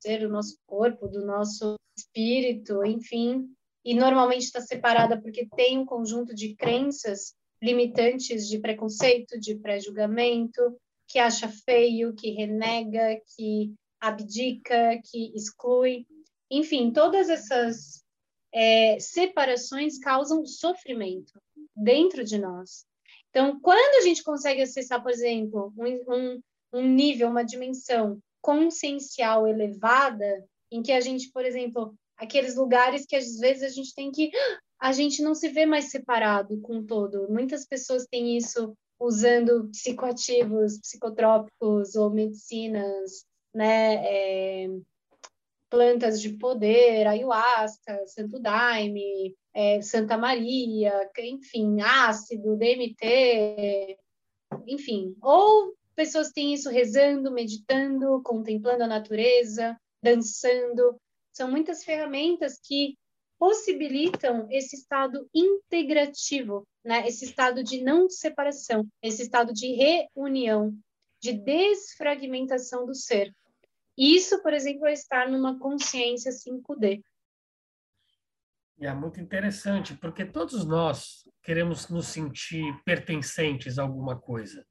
ser, 0.00 0.20
do 0.20 0.28
nosso 0.28 0.58
corpo, 0.66 1.08
do 1.08 1.24
nosso 1.24 1.76
espírito, 1.96 2.84
enfim, 2.84 3.48
e 3.84 3.94
normalmente 3.94 4.42
está 4.42 4.60
separada 4.60 5.20
porque 5.20 5.46
tem 5.54 5.78
um 5.78 5.86
conjunto 5.86 6.34
de 6.34 6.54
crenças 6.54 7.34
limitantes 7.62 8.48
de 8.48 8.58
preconceito, 8.58 9.38
de 9.38 9.54
pré-julgamento, 9.56 10.76
que 11.08 11.18
acha 11.18 11.48
feio, 11.48 12.14
que 12.14 12.30
renega, 12.30 13.20
que 13.34 13.72
abdica, 14.00 15.00
que 15.04 15.32
exclui. 15.34 16.06
Enfim, 16.50 16.92
todas 16.92 17.28
essas 17.28 18.04
é, 18.52 18.98
separações 18.98 19.98
causam 19.98 20.44
sofrimento 20.44 21.40
dentro 21.74 22.24
de 22.24 22.38
nós. 22.38 22.84
Então, 23.30 23.60
quando 23.60 23.98
a 23.98 24.00
gente 24.00 24.22
consegue 24.22 24.62
acessar, 24.62 25.02
por 25.02 25.10
exemplo, 25.10 25.72
um, 25.76 26.14
um, 26.14 26.40
um 26.72 26.82
nível, 26.82 27.28
uma 27.28 27.44
dimensão 27.44 28.18
consciencial 28.46 29.44
elevada, 29.48 30.46
em 30.70 30.80
que 30.80 30.92
a 30.92 31.00
gente, 31.00 31.32
por 31.32 31.44
exemplo, 31.44 31.92
aqueles 32.16 32.54
lugares 32.54 33.04
que 33.04 33.16
às 33.16 33.38
vezes 33.38 33.64
a 33.64 33.68
gente 33.68 33.92
tem 33.92 34.12
que 34.12 34.30
a 34.78 34.92
gente 34.92 35.20
não 35.20 35.34
se 35.34 35.48
vê 35.48 35.66
mais 35.66 35.90
separado 35.90 36.60
com 36.60 36.84
todo. 36.84 37.26
Muitas 37.28 37.66
pessoas 37.66 38.06
têm 38.06 38.36
isso 38.36 38.72
usando 39.00 39.68
psicoativos, 39.70 40.78
psicotrópicos 40.78 41.96
ou 41.96 42.08
medicinas, 42.10 43.24
né? 43.52 44.04
É, 44.04 44.68
plantas 45.68 46.20
de 46.20 46.34
poder, 46.34 47.04
ayahuasca, 47.06 48.06
santo 48.06 48.38
daime, 48.38 49.34
é, 49.52 49.82
Santa 49.82 50.16
Maria, 50.16 51.10
enfim, 51.18 51.80
ácido, 51.80 52.56
DMT, 52.56 53.98
enfim. 54.68 55.16
Ou 55.20 55.74
pessoas 55.96 56.30
têm 56.30 56.54
isso 56.54 56.68
rezando, 56.70 57.32
meditando, 57.32 58.22
contemplando 58.22 58.84
a 58.84 58.86
natureza, 58.86 59.76
dançando. 60.02 61.00
São 61.32 61.50
muitas 61.50 61.82
ferramentas 61.82 62.60
que 62.62 62.96
possibilitam 63.38 64.46
esse 64.50 64.76
estado 64.76 65.28
integrativo, 65.34 66.66
né? 66.84 67.06
Esse 67.08 67.24
estado 67.24 67.64
de 67.64 67.82
não 67.82 68.08
separação, 68.08 68.86
esse 69.02 69.22
estado 69.22 69.52
de 69.52 69.74
reunião, 70.14 70.72
de 71.20 71.32
desfragmentação 71.32 72.86
do 72.86 72.94
ser. 72.94 73.34
Isso, 73.96 74.42
por 74.42 74.52
exemplo, 74.52 74.86
é 74.86 74.92
estar 74.92 75.28
numa 75.28 75.58
consciência 75.58 76.30
5D. 76.30 77.02
É 78.78 78.92
muito 78.92 79.18
interessante, 79.18 79.94
porque 79.94 80.24
todos 80.24 80.66
nós 80.66 81.26
queremos 81.42 81.88
nos 81.88 82.08
sentir 82.08 82.78
pertencentes 82.84 83.78
a 83.78 83.82
alguma 83.82 84.20
coisa, 84.20 84.66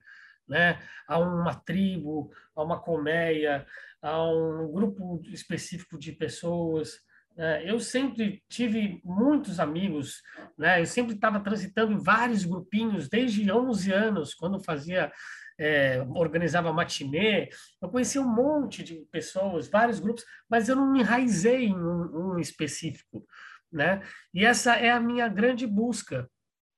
né? 0.48 0.80
A 1.08 1.18
uma 1.20 1.56
tribo, 1.56 2.32
a 2.56 2.64
uma 2.64 2.80
colmeia, 2.80 3.66
a 4.02 4.24
um 4.24 4.72
grupo 4.72 5.22
específico 5.26 5.98
de 5.98 6.12
pessoas. 6.12 7.00
Né? 7.36 7.70
Eu 7.70 7.80
sempre 7.80 8.44
tive 8.50 9.02
muitos 9.04 9.60
amigos, 9.60 10.22
né? 10.58 10.82
Eu 10.82 10.86
sempre 10.86 11.16
estava 11.16 11.40
transitando 11.40 11.94
em 11.94 11.98
vários 11.98 12.46
grupinhos 12.46 13.10
desde 13.10 13.52
11 13.52 13.92
anos, 13.92 14.34
quando 14.34 14.64
fazia 14.64 15.12
é, 15.58 16.06
organizava 16.10 16.74
matinê, 16.74 17.50
eu 17.82 17.90
conheci 17.90 18.20
um 18.20 18.28
monte 18.28 18.84
de 18.84 19.06
pessoas, 19.12 19.68
vários 19.68 20.00
grupos, 20.00 20.26
mas 20.50 20.68
eu 20.68 20.76
não 20.76 20.92
me 20.92 21.00
enraizei 21.00 21.68
em 21.68 21.76
um, 21.76 22.34
um 22.34 22.40
específico, 22.40 23.26
né? 23.72 24.02
E 24.34 24.46
essa 24.46 24.76
é 24.76 24.92
a 24.92 25.00
minha 25.00 25.28
grande 25.28 25.66
busca, 25.66 26.30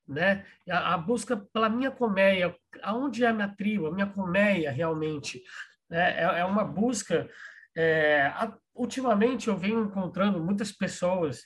né? 0.07 0.45
A, 0.69 0.93
a, 0.93 0.97
busca 0.97 1.35
pela 1.35 1.69
minha 1.69 1.91
colmeia, 1.91 2.55
aonde 2.81 3.23
é 3.23 3.27
a 3.27 3.33
minha 3.33 3.49
tribo, 3.49 3.87
a 3.87 3.91
minha 3.91 4.07
colmeia 4.07 4.71
realmente, 4.71 5.43
né? 5.89 6.19
é, 6.19 6.39
é 6.39 6.45
uma 6.45 6.63
busca. 6.63 7.29
É, 7.75 8.27
a, 8.27 8.55
ultimamente 8.73 9.47
eu 9.47 9.57
venho 9.57 9.83
encontrando 9.83 10.43
muitas 10.43 10.71
pessoas 10.71 11.41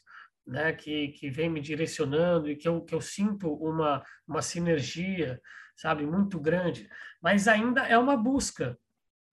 né, 0.45 0.73
que, 0.73 1.09
que 1.09 1.29
vem 1.29 1.49
me 1.49 1.61
direcionando 1.61 2.49
e 2.49 2.55
que 2.55 2.67
eu, 2.67 2.81
que 2.81 2.93
eu 2.93 3.01
sinto 3.01 3.53
uma, 3.53 4.03
uma 4.27 4.41
sinergia, 4.41 5.39
sabe, 5.75 6.05
muito 6.05 6.39
grande, 6.39 6.89
mas 7.21 7.47
ainda 7.47 7.81
é 7.87 7.97
uma 7.97 8.17
busca, 8.17 8.77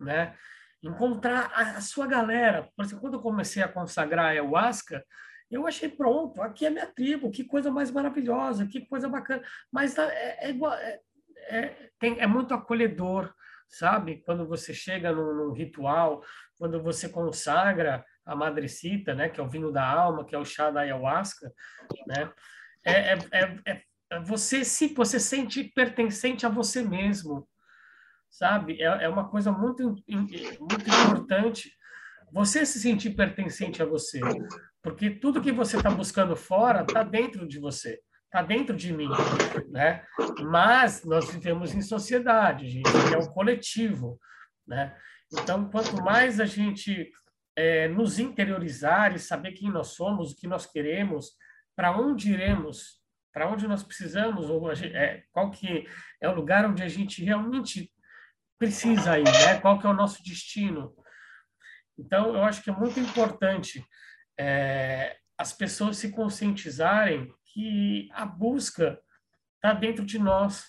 né? 0.00 0.34
Encontrar 0.82 1.50
a, 1.52 1.78
a 1.78 1.80
sua 1.80 2.06
galera. 2.06 2.68
Por 2.76 2.84
exemplo, 2.84 3.00
quando 3.00 3.14
eu 3.14 3.20
comecei 3.20 3.62
a 3.62 3.68
consagrar 3.68 4.26
a 4.26 4.28
ayahuasca, 4.28 5.04
eu 5.50 5.66
achei 5.66 5.88
pronto, 5.88 6.42
aqui 6.42 6.66
é 6.66 6.70
minha 6.70 6.86
tribo, 6.86 7.30
que 7.30 7.42
coisa 7.42 7.70
mais 7.70 7.90
maravilhosa, 7.90 8.66
que 8.66 8.86
coisa 8.86 9.08
bacana. 9.08 9.42
Mas 9.72 9.94
tá, 9.94 10.04
é, 10.04 10.50
é, 10.50 10.50
é, 10.50 11.00
é, 11.48 11.90
tem, 11.98 12.20
é 12.20 12.26
muito 12.26 12.52
acolhedor, 12.52 13.32
sabe? 13.68 14.22
Quando 14.24 14.46
você 14.46 14.74
chega 14.74 15.10
num, 15.12 15.34
num, 15.34 15.52
ritual, 15.52 16.22
quando 16.58 16.82
você 16.82 17.08
consagra 17.08 18.04
a 18.26 18.36
madrecita, 18.36 19.14
né? 19.14 19.28
Que 19.28 19.40
é 19.40 19.42
o 19.42 19.48
vinho 19.48 19.72
da 19.72 19.88
alma, 19.88 20.24
que 20.24 20.34
é 20.34 20.38
o 20.38 20.44
chá 20.44 20.70
da 20.70 20.80
ayahuasca, 20.80 21.50
né? 22.06 22.30
É, 22.84 23.12
é, 23.12 23.18
é, 23.32 23.82
é 24.10 24.20
você 24.20 24.64
se 24.64 24.88
você 24.94 25.18
sente 25.18 25.64
pertencente 25.64 26.44
a 26.44 26.48
você 26.48 26.82
mesmo, 26.82 27.48
sabe? 28.28 28.82
É, 28.82 29.04
é 29.04 29.08
uma 29.08 29.28
coisa 29.28 29.50
muito, 29.50 29.96
muito 30.06 30.90
importante 30.90 31.76
você 32.32 32.66
se 32.66 32.80
sentir 32.80 33.10
pertencente 33.10 33.82
a 33.82 33.86
você, 33.86 34.20
porque 34.88 35.10
tudo 35.10 35.42
que 35.42 35.52
você 35.52 35.76
está 35.76 35.90
buscando 35.90 36.34
fora 36.34 36.80
está 36.80 37.02
dentro 37.02 37.46
de 37.46 37.58
você, 37.58 38.00
está 38.24 38.40
dentro 38.42 38.74
de 38.74 38.90
mim, 38.90 39.10
né? 39.68 40.02
Mas 40.40 41.04
nós 41.04 41.30
vivemos 41.30 41.74
em 41.74 41.82
sociedade, 41.82 42.66
gente, 42.70 42.88
é 43.12 43.18
um 43.18 43.26
coletivo, 43.26 44.18
né? 44.66 44.96
Então, 45.30 45.68
quanto 45.68 46.02
mais 46.02 46.40
a 46.40 46.46
gente 46.46 47.12
é, 47.54 47.86
nos 47.86 48.18
interiorizar 48.18 49.14
e 49.14 49.18
saber 49.18 49.52
quem 49.52 49.70
nós 49.70 49.88
somos, 49.88 50.32
o 50.32 50.36
que 50.36 50.48
nós 50.48 50.64
queremos, 50.64 51.32
para 51.76 51.94
onde 51.94 52.32
iremos, 52.32 53.02
para 53.30 53.46
onde 53.46 53.68
nós 53.68 53.82
precisamos, 53.82 54.48
ou 54.48 54.74
gente, 54.74 54.96
é, 54.96 55.22
qual 55.32 55.50
que 55.50 55.86
é 56.18 56.28
o 56.30 56.34
lugar 56.34 56.64
onde 56.64 56.82
a 56.82 56.88
gente 56.88 57.22
realmente 57.22 57.92
precisa 58.58 59.18
ir, 59.18 59.24
né? 59.24 59.60
Qual 59.60 59.78
que 59.78 59.86
é 59.86 59.90
o 59.90 59.94
nosso 59.94 60.22
destino? 60.24 60.94
Então, 61.98 62.34
eu 62.34 62.42
acho 62.42 62.62
que 62.62 62.70
é 62.70 62.72
muito 62.72 62.98
importante 62.98 63.84
é, 64.38 65.16
as 65.36 65.52
pessoas 65.52 65.96
se 65.96 66.10
conscientizarem 66.10 67.32
que 67.52 68.08
a 68.12 68.24
busca 68.24 68.98
está 69.56 69.72
dentro 69.72 70.04
de 70.04 70.18
nós, 70.18 70.66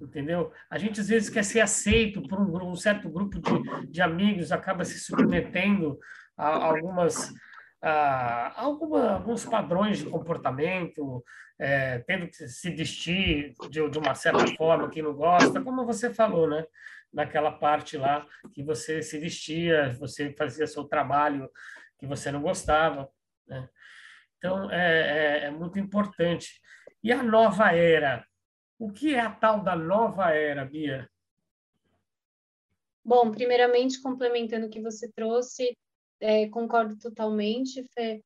entendeu? 0.00 0.52
A 0.70 0.78
gente 0.78 1.00
às 1.00 1.08
vezes 1.08 1.30
quer 1.30 1.44
ser 1.44 1.60
aceito 1.60 2.22
por 2.28 2.40
um, 2.40 2.70
um 2.70 2.76
certo 2.76 3.08
grupo 3.08 3.40
de, 3.40 3.90
de, 3.90 4.02
amigos, 4.02 4.52
acaba 4.52 4.84
se 4.84 4.98
submetendo 4.98 5.98
a, 6.36 6.48
a 6.48 6.64
algumas 6.66 7.32
a, 7.80 8.60
alguma, 8.60 9.12
alguns 9.12 9.44
padrões 9.44 9.98
de 9.98 10.06
comportamento, 10.06 11.24
é, 11.58 12.00
tendo 12.00 12.26
que 12.26 12.34
se 12.48 12.70
vestir 12.70 13.54
de, 13.70 13.88
de 13.88 13.98
uma 13.98 14.14
certa 14.14 14.46
forma 14.56 14.90
que 14.90 15.00
não 15.00 15.14
gosta, 15.14 15.60
como 15.60 15.86
você 15.86 16.12
falou, 16.12 16.48
né? 16.48 16.64
naquela 17.12 17.50
parte 17.50 17.96
lá 17.96 18.26
que 18.52 18.62
você 18.62 19.02
se 19.02 19.18
vestia, 19.18 19.96
você 19.98 20.32
fazia 20.32 20.66
seu 20.66 20.84
trabalho 20.84 21.48
que 21.98 22.06
você 22.06 22.30
não 22.30 22.40
gostava. 22.40 23.10
Né? 23.46 23.68
Então, 24.38 24.70
é, 24.70 25.40
é, 25.40 25.44
é 25.46 25.50
muito 25.50 25.78
importante. 25.78 26.60
E 27.02 27.12
a 27.12 27.22
nova 27.22 27.72
era? 27.72 28.24
O 28.78 28.92
que 28.92 29.14
é 29.14 29.20
a 29.20 29.30
tal 29.30 29.62
da 29.62 29.74
nova 29.74 30.30
era, 30.30 30.64
Bia? 30.64 31.08
Bom, 33.04 33.30
primeiramente, 33.30 34.00
complementando 34.00 34.66
o 34.66 34.70
que 34.70 34.80
você 34.80 35.10
trouxe, 35.10 35.76
é, 36.20 36.48
concordo 36.48 36.96
totalmente, 36.98 37.82
Fê. 37.94 38.22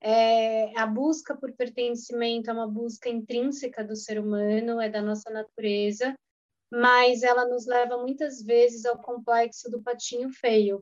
É, 0.00 0.76
a 0.78 0.86
busca 0.86 1.36
por 1.36 1.52
pertencimento 1.52 2.50
é 2.50 2.52
uma 2.52 2.68
busca 2.68 3.08
intrínseca 3.08 3.84
do 3.84 3.96
ser 3.96 4.18
humano, 4.18 4.80
é 4.80 4.88
da 4.88 5.00
nossa 5.00 5.30
natureza, 5.30 6.14
mas 6.70 7.22
ela 7.22 7.46
nos 7.46 7.66
leva 7.66 7.96
muitas 7.98 8.42
vezes 8.42 8.84
ao 8.84 8.98
complexo 8.98 9.70
do 9.70 9.82
patinho 9.82 10.30
feio, 10.30 10.80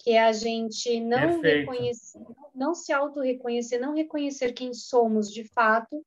que 0.00 0.12
é 0.12 0.20
a 0.20 0.32
gente 0.32 0.98
não 1.00 1.40
Perfeito. 1.40 1.70
reconhecer, 1.70 2.18
não 2.54 2.74
se 2.74 2.92
auto-reconhecer, 2.92 3.78
não 3.78 3.94
reconhecer 3.94 4.52
quem 4.52 4.72
somos 4.72 5.30
de 5.30 5.44
fato, 5.44 6.02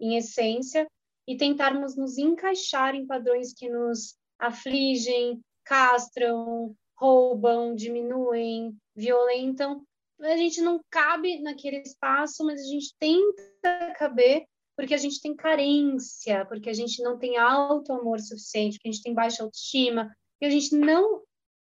em 0.00 0.16
essência, 0.16 0.86
e 1.26 1.36
tentarmos 1.36 1.96
nos 1.96 2.18
encaixar 2.18 2.94
em 2.94 3.06
padrões 3.06 3.52
que 3.52 3.68
nos 3.68 4.16
afligem, 4.38 5.40
castram, 5.64 6.74
roubam, 6.96 7.74
diminuem, 7.74 8.76
violentam. 8.96 9.84
A 10.20 10.36
gente 10.36 10.60
não 10.60 10.80
cabe 10.90 11.38
naquele 11.40 11.78
espaço, 11.78 12.44
mas 12.44 12.60
a 12.60 12.64
gente 12.64 12.94
tenta 12.98 13.94
caber 13.96 14.44
porque 14.76 14.94
a 14.94 14.98
gente 14.98 15.20
tem 15.20 15.36
carência, 15.36 16.44
porque 16.46 16.70
a 16.70 16.72
gente 16.72 17.02
não 17.02 17.18
tem 17.18 17.36
alto 17.36 17.92
amor 17.92 18.18
suficiente, 18.18 18.78
porque 18.78 18.88
a 18.88 18.92
gente 18.92 19.02
tem 19.02 19.14
baixa 19.14 19.42
autoestima, 19.42 20.10
porque 20.32 20.46
a 20.46 20.50
gente 20.50 20.74
não 20.74 21.22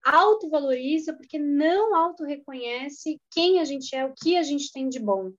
autovaloriza, 0.03 1.15
porque 1.15 1.39
não 1.39 1.95
auto-reconhece 1.95 3.21
quem 3.31 3.61
a 3.61 3.65
gente 3.65 3.95
é, 3.95 4.05
o 4.05 4.15
que 4.15 4.37
a 4.37 4.43
gente 4.43 4.73
tem 4.73 4.89
de 4.89 4.99
bom. 4.99 5.33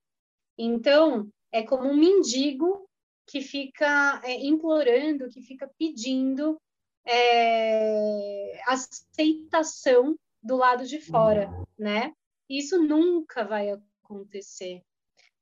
Então, 0.56 1.28
é 1.50 1.62
como 1.62 1.88
um 1.88 1.96
mendigo 1.96 2.88
que 3.26 3.40
fica 3.40 4.20
é, 4.24 4.34
implorando, 4.44 5.28
que 5.28 5.42
fica 5.42 5.70
pedindo 5.78 6.60
é, 7.06 8.60
aceitação 8.66 10.16
do 10.42 10.56
lado 10.56 10.86
de 10.86 11.00
fora, 11.00 11.50
né? 11.78 12.12
Isso 12.48 12.82
nunca 12.82 13.44
vai 13.44 13.70
acontecer. 13.70 14.82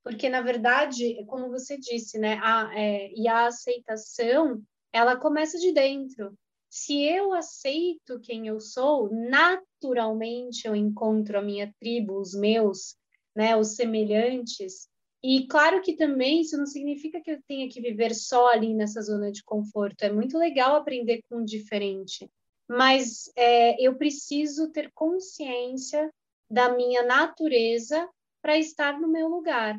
porque 0.03 0.29
na 0.29 0.41
verdade, 0.41 1.23
como 1.25 1.49
você 1.49 1.77
disse, 1.77 2.17
né, 2.17 2.39
a, 2.41 2.71
é, 2.73 3.11
e 3.13 3.27
a 3.27 3.47
aceitação, 3.47 4.61
ela 4.91 5.15
começa 5.15 5.57
de 5.59 5.71
dentro. 5.71 6.35
Se 6.71 7.03
eu 7.03 7.33
aceito 7.33 8.21
quem 8.21 8.47
eu 8.47 8.61
sou, 8.61 9.09
naturalmente 9.11 10.65
eu 10.65 10.73
encontro 10.73 11.37
a 11.37 11.41
minha 11.41 11.69
tribo, 11.77 12.17
os 12.17 12.33
meus, 12.33 12.95
né, 13.35 13.57
os 13.57 13.75
semelhantes. 13.75 14.87
E 15.21 15.45
claro 15.47 15.81
que 15.81 15.97
também 15.97 16.39
isso 16.39 16.57
não 16.57 16.65
significa 16.65 17.19
que 17.19 17.29
eu 17.29 17.41
tenha 17.45 17.67
que 17.67 17.81
viver 17.81 18.15
só 18.15 18.47
ali 18.47 18.73
nessa 18.73 19.01
zona 19.01 19.33
de 19.33 19.43
conforto. 19.43 20.03
É 20.03 20.13
muito 20.13 20.37
legal 20.37 20.77
aprender 20.77 21.21
com 21.29 21.39
o 21.41 21.45
diferente, 21.45 22.31
mas 22.69 23.29
é, 23.35 23.75
eu 23.85 23.97
preciso 23.97 24.71
ter 24.71 24.89
consciência 24.93 26.09
da 26.49 26.73
minha 26.73 27.03
natureza 27.03 28.09
para 28.41 28.57
estar 28.57 28.97
no 28.97 29.09
meu 29.09 29.27
lugar. 29.27 29.77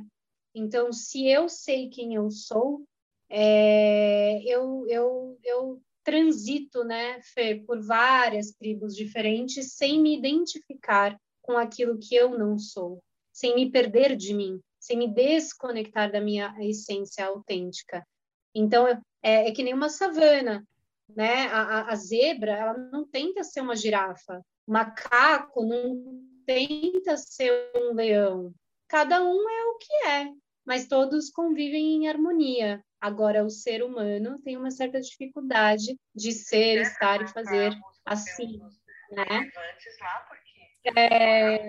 Então, 0.55 0.93
se 0.93 1.26
eu 1.26 1.49
sei 1.49 1.88
quem 1.88 2.16
eu 2.16 2.30
sou, 2.30 2.84
é, 3.30 4.43
eu, 4.45 4.86
eu, 4.88 5.38
eu 5.43 5.82
transito, 6.05 6.84
né, 6.84 7.20
Fê, 7.22 7.62
por 7.66 7.80
várias 7.80 8.53
tribos 8.53 8.94
diferentes 8.94 9.74
sem 9.74 10.00
me 10.00 10.16
identificar 10.16 11.16
com 11.40 11.57
aquilo 11.57 11.98
que 11.98 12.14
eu 12.14 12.38
não 12.38 12.59
sou, 12.59 13.03
sem 13.32 13.55
me 13.55 13.70
perder 13.70 14.16
de 14.16 14.34
mim, 14.34 14.61
sem 14.78 14.96
me 14.96 15.09
desconectar 15.09 16.11
da 16.11 16.20
minha 16.20 16.55
essência 16.61 17.26
autêntica. 17.26 18.07
Então, 18.55 18.86
é, 19.22 19.48
é 19.48 19.53
que 19.53 19.62
nem 19.62 19.74
uma 19.74 19.88
savana, 19.88 20.66
né? 21.09 21.46
A, 21.46 21.62
a, 21.62 21.92
a, 21.92 21.96
zebra, 21.96 22.53
ela 22.53 22.78
não 22.78 23.07
tenta 23.07 23.42
ser 23.42 23.61
uma 23.61 23.76
girafa, 23.76 24.44
o 24.66 24.72
macaco 24.72 25.64
não 25.64 26.20
tenta 26.46 27.16
ser 27.16 27.70
um 27.76 27.94
leão. 27.94 28.53
Cada 28.88 29.22
um 29.22 29.48
é 29.48 29.64
o 29.64 29.78
que 29.78 29.94
é, 30.07 30.28
mas 30.65 30.87
todos 30.87 31.31
convivem 31.31 31.95
em 31.95 32.09
harmonia. 32.09 32.83
Agora, 33.01 33.45
o 33.45 33.51
ser 33.51 33.83
humano 33.83 34.39
tem 34.45 34.57
uma 34.57 34.71
certa 34.71 35.01
dificuldade 35.01 35.99
de 36.15 36.33
ser, 36.33 36.83
estar 36.83 37.21
e 37.21 37.27
fazer 37.27 37.77
assim, 38.05 38.61
né? 39.11 39.51
É... 40.97 41.69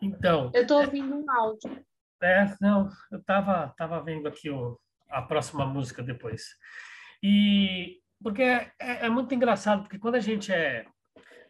Então. 0.00 0.50
Eu 0.54 0.62
estou 0.62 0.80
ouvindo 0.80 1.16
um 1.16 1.30
áudio. 1.30 1.84
É, 2.22 2.54
não, 2.60 2.88
eu 3.10 3.18
estava 3.18 3.74
tava 3.76 4.02
vendo 4.02 4.26
aqui 4.26 4.48
o, 4.48 4.78
a 5.10 5.22
próxima 5.22 5.66
música 5.66 6.02
depois. 6.02 6.56
E 7.22 8.00
porque 8.22 8.42
é, 8.42 8.70
é, 8.80 9.08
muito 9.08 9.34
engraçado, 9.34 9.82
porque 9.82 9.98
quando 9.98 10.14
a 10.14 10.20
gente 10.20 10.52
é 10.52 10.86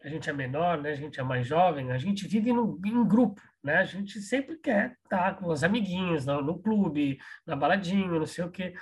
a 0.03 0.09
gente 0.09 0.29
é 0.29 0.33
menor, 0.33 0.79
né, 0.79 0.91
a 0.91 0.95
gente 0.95 1.19
é 1.19 1.23
mais 1.23 1.47
jovem, 1.47 1.91
a 1.91 1.97
gente 1.97 2.27
vive 2.27 2.53
no, 2.53 2.79
em 2.85 3.07
grupo, 3.07 3.41
né? 3.65 3.77
A 3.77 3.83
gente 3.83 4.21
sempre 4.21 4.57
quer 4.57 4.95
estar 5.03 5.35
com 5.37 5.47
os 5.47 5.63
amiguinhos 5.63 6.23
no, 6.23 6.39
no 6.39 6.59
clube, 6.59 7.17
na 7.47 7.55
baladinha, 7.55 8.07
não 8.07 8.25
sei 8.27 8.45
o 8.45 8.51
quê. 8.51 8.75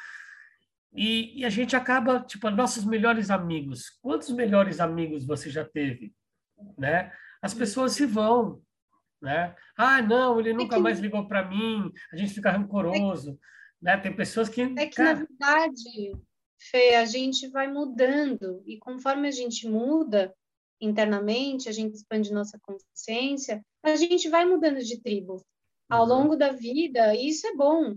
E, 0.94 1.40
e, 1.40 1.46
a 1.46 1.50
gente 1.50 1.74
acaba, 1.74 2.20
tipo, 2.20 2.50
nossos 2.50 2.84
melhores 2.84 3.32
amigos. 3.32 3.90
Quantos 4.02 4.30
melhores 4.32 4.82
amigos 4.82 5.26
você 5.26 5.50
já 5.50 5.64
teve, 5.64 6.14
né? 6.78 7.14
As 7.42 7.54
pessoas 7.54 7.94
se 7.94 8.06
vão, 8.06 8.62
né? 9.22 9.56
Ah, 9.78 10.02
não, 10.02 10.38
ele 10.38 10.52
nunca 10.52 10.76
é 10.76 10.78
que... 10.78 10.84
mais 10.84 11.00
ligou 11.00 11.28
para 11.30 11.48
mim. 11.48 11.90
A 12.12 12.18
gente 12.18 12.34
fica 12.34 12.52
rancoroso, 12.52 13.32
é 13.32 13.34
que... 13.34 13.40
né? 13.82 13.98
Tem 13.98 14.14
pessoas 14.14 14.50
que 14.50 14.62
é 14.62 14.86
que 14.86 14.98
cara... 14.98 15.14
na 15.14 15.26
verdade, 15.26 16.12
Fê, 16.60 16.96
a 16.96 17.06
gente 17.06 17.48
vai 17.48 17.72
mudando 17.72 18.62
e 18.68 18.78
conforme 18.78 19.30
a 19.30 19.32
gente 19.32 19.68
muda, 19.68 20.34
internamente, 20.80 21.70
a 21.70 21.72
gente 21.72 21.96
expande 21.96 22.34
nossa 22.34 22.60
consciência, 22.62 23.66
a 23.84 23.96
gente 23.96 24.30
vai 24.30 24.46
mudando 24.46 24.80
de 24.80 25.00
tribo. 25.02 25.44
Ao 25.90 26.04
uhum. 26.04 26.10
longo 26.10 26.36
da 26.36 26.52
vida, 26.52 27.14
isso 27.16 27.46
é 27.46 27.56
bom. 27.56 27.96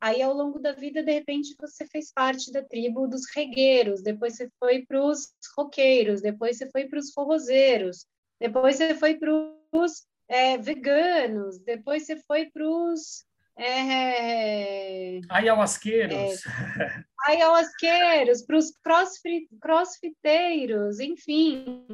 Aí, 0.00 0.22
ao 0.22 0.32
longo 0.32 0.60
da 0.60 0.72
vida, 0.72 1.02
de 1.02 1.12
repente, 1.12 1.56
você 1.60 1.86
fez 1.86 2.12
parte 2.12 2.52
da 2.52 2.62
tribo 2.62 3.08
dos 3.08 3.22
regueiros, 3.34 4.02
depois 4.02 4.36
você 4.36 4.48
foi 4.58 4.84
para 4.86 5.02
os 5.02 5.32
roqueiros, 5.56 6.20
depois 6.20 6.56
você 6.56 6.70
foi 6.70 6.86
para 6.86 6.98
os 7.00 7.12
forrozeiros, 7.12 8.06
depois 8.40 8.76
você 8.76 8.94
foi 8.94 9.16
para 9.16 9.32
os 9.72 10.06
é, 10.28 10.56
veganos, 10.56 11.58
depois 11.60 12.06
você 12.06 12.16
foi 12.16 12.46
para 12.46 12.68
os 12.68 13.24
é, 13.56 15.20
ayahuasqueiros. 15.28 16.46
É, 16.46 17.04
ayahuasqueiros, 17.26 18.42
para 18.42 18.56
os 18.56 18.70
crossfit, 18.70 19.48
crossfiteiros, 19.60 21.00
enfim. 21.00 21.84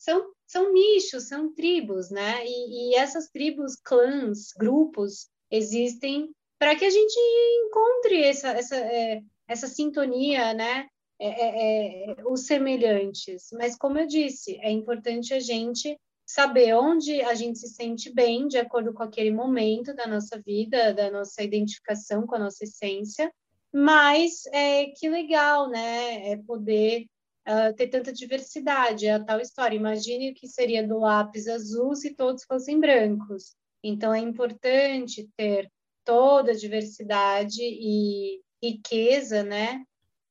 São, 0.00 0.32
são 0.46 0.72
nichos, 0.72 1.28
são 1.28 1.52
tribos, 1.52 2.10
né? 2.10 2.42
E, 2.46 2.90
e 2.90 2.94
essas 2.94 3.28
tribos, 3.28 3.76
clãs, 3.76 4.48
grupos, 4.58 5.28
existem 5.50 6.30
para 6.58 6.74
que 6.74 6.86
a 6.86 6.90
gente 6.90 7.18
encontre 7.66 8.22
essa, 8.22 8.48
essa, 8.48 8.76
é, 8.76 9.20
essa 9.46 9.68
sintonia, 9.68 10.54
né? 10.54 10.88
É, 11.18 11.28
é, 11.28 12.10
é, 12.12 12.16
os 12.26 12.46
semelhantes. 12.46 13.48
Mas, 13.52 13.76
como 13.76 13.98
eu 13.98 14.06
disse, 14.06 14.58
é 14.62 14.70
importante 14.70 15.34
a 15.34 15.40
gente 15.40 15.94
saber 16.26 16.74
onde 16.74 17.20
a 17.20 17.34
gente 17.34 17.58
se 17.58 17.68
sente 17.68 18.10
bem, 18.10 18.48
de 18.48 18.56
acordo 18.56 18.94
com 18.94 19.02
aquele 19.02 19.30
momento 19.30 19.92
da 19.94 20.06
nossa 20.06 20.40
vida, 20.40 20.94
da 20.94 21.10
nossa 21.10 21.42
identificação 21.42 22.26
com 22.26 22.36
a 22.36 22.38
nossa 22.38 22.64
essência. 22.64 23.30
Mas 23.70 24.46
é, 24.46 24.86
que 24.86 25.10
legal, 25.10 25.68
né? 25.68 26.30
É 26.30 26.36
poder 26.38 27.04
uh, 27.50 27.74
ter 27.74 27.88
tanta 27.88 28.12
diversidade, 28.12 29.06
é 29.06 29.14
a 29.14 29.24
tal 29.24 29.40
história. 29.40 29.76
Imagine 29.76 30.30
o 30.30 30.34
que 30.34 30.46
seria 30.46 30.86
do 30.86 30.98
lápis 30.98 31.48
azul 31.48 31.94
se 31.96 32.14
todos 32.14 32.44
fossem 32.44 32.78
brancos. 32.78 33.56
Então, 33.82 34.14
é 34.14 34.18
importante 34.18 35.28
ter 35.36 35.70
toda 36.04 36.52
a 36.52 36.56
diversidade 36.56 37.62
e 37.62 38.40
riqueza, 38.62 39.42
né? 39.42 39.84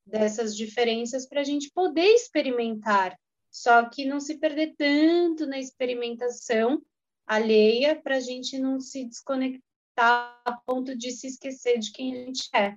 Dessas 0.06 0.56
diferenças 0.56 1.28
para 1.28 1.42
a 1.42 1.44
gente 1.44 1.72
poder 1.72 2.08
experimentar 2.08 3.16
só 3.52 3.90
que 3.90 4.06
não 4.06 4.20
se 4.20 4.38
perder 4.38 4.76
tanto 4.78 5.46
na 5.48 5.60
experimentação 5.60 6.82
alheia 7.26 8.00
para 8.00 8.18
a 8.18 8.20
gente 8.20 8.58
não 8.60 8.80
se 8.80 9.06
desconectar 9.06 9.62
a 9.98 10.54
ponto 10.66 10.96
de 10.96 11.12
se 11.12 11.28
esquecer 11.28 11.78
de 11.80 11.92
quem 11.92 12.14
a 12.14 12.26
gente 12.26 12.50
é. 12.56 12.76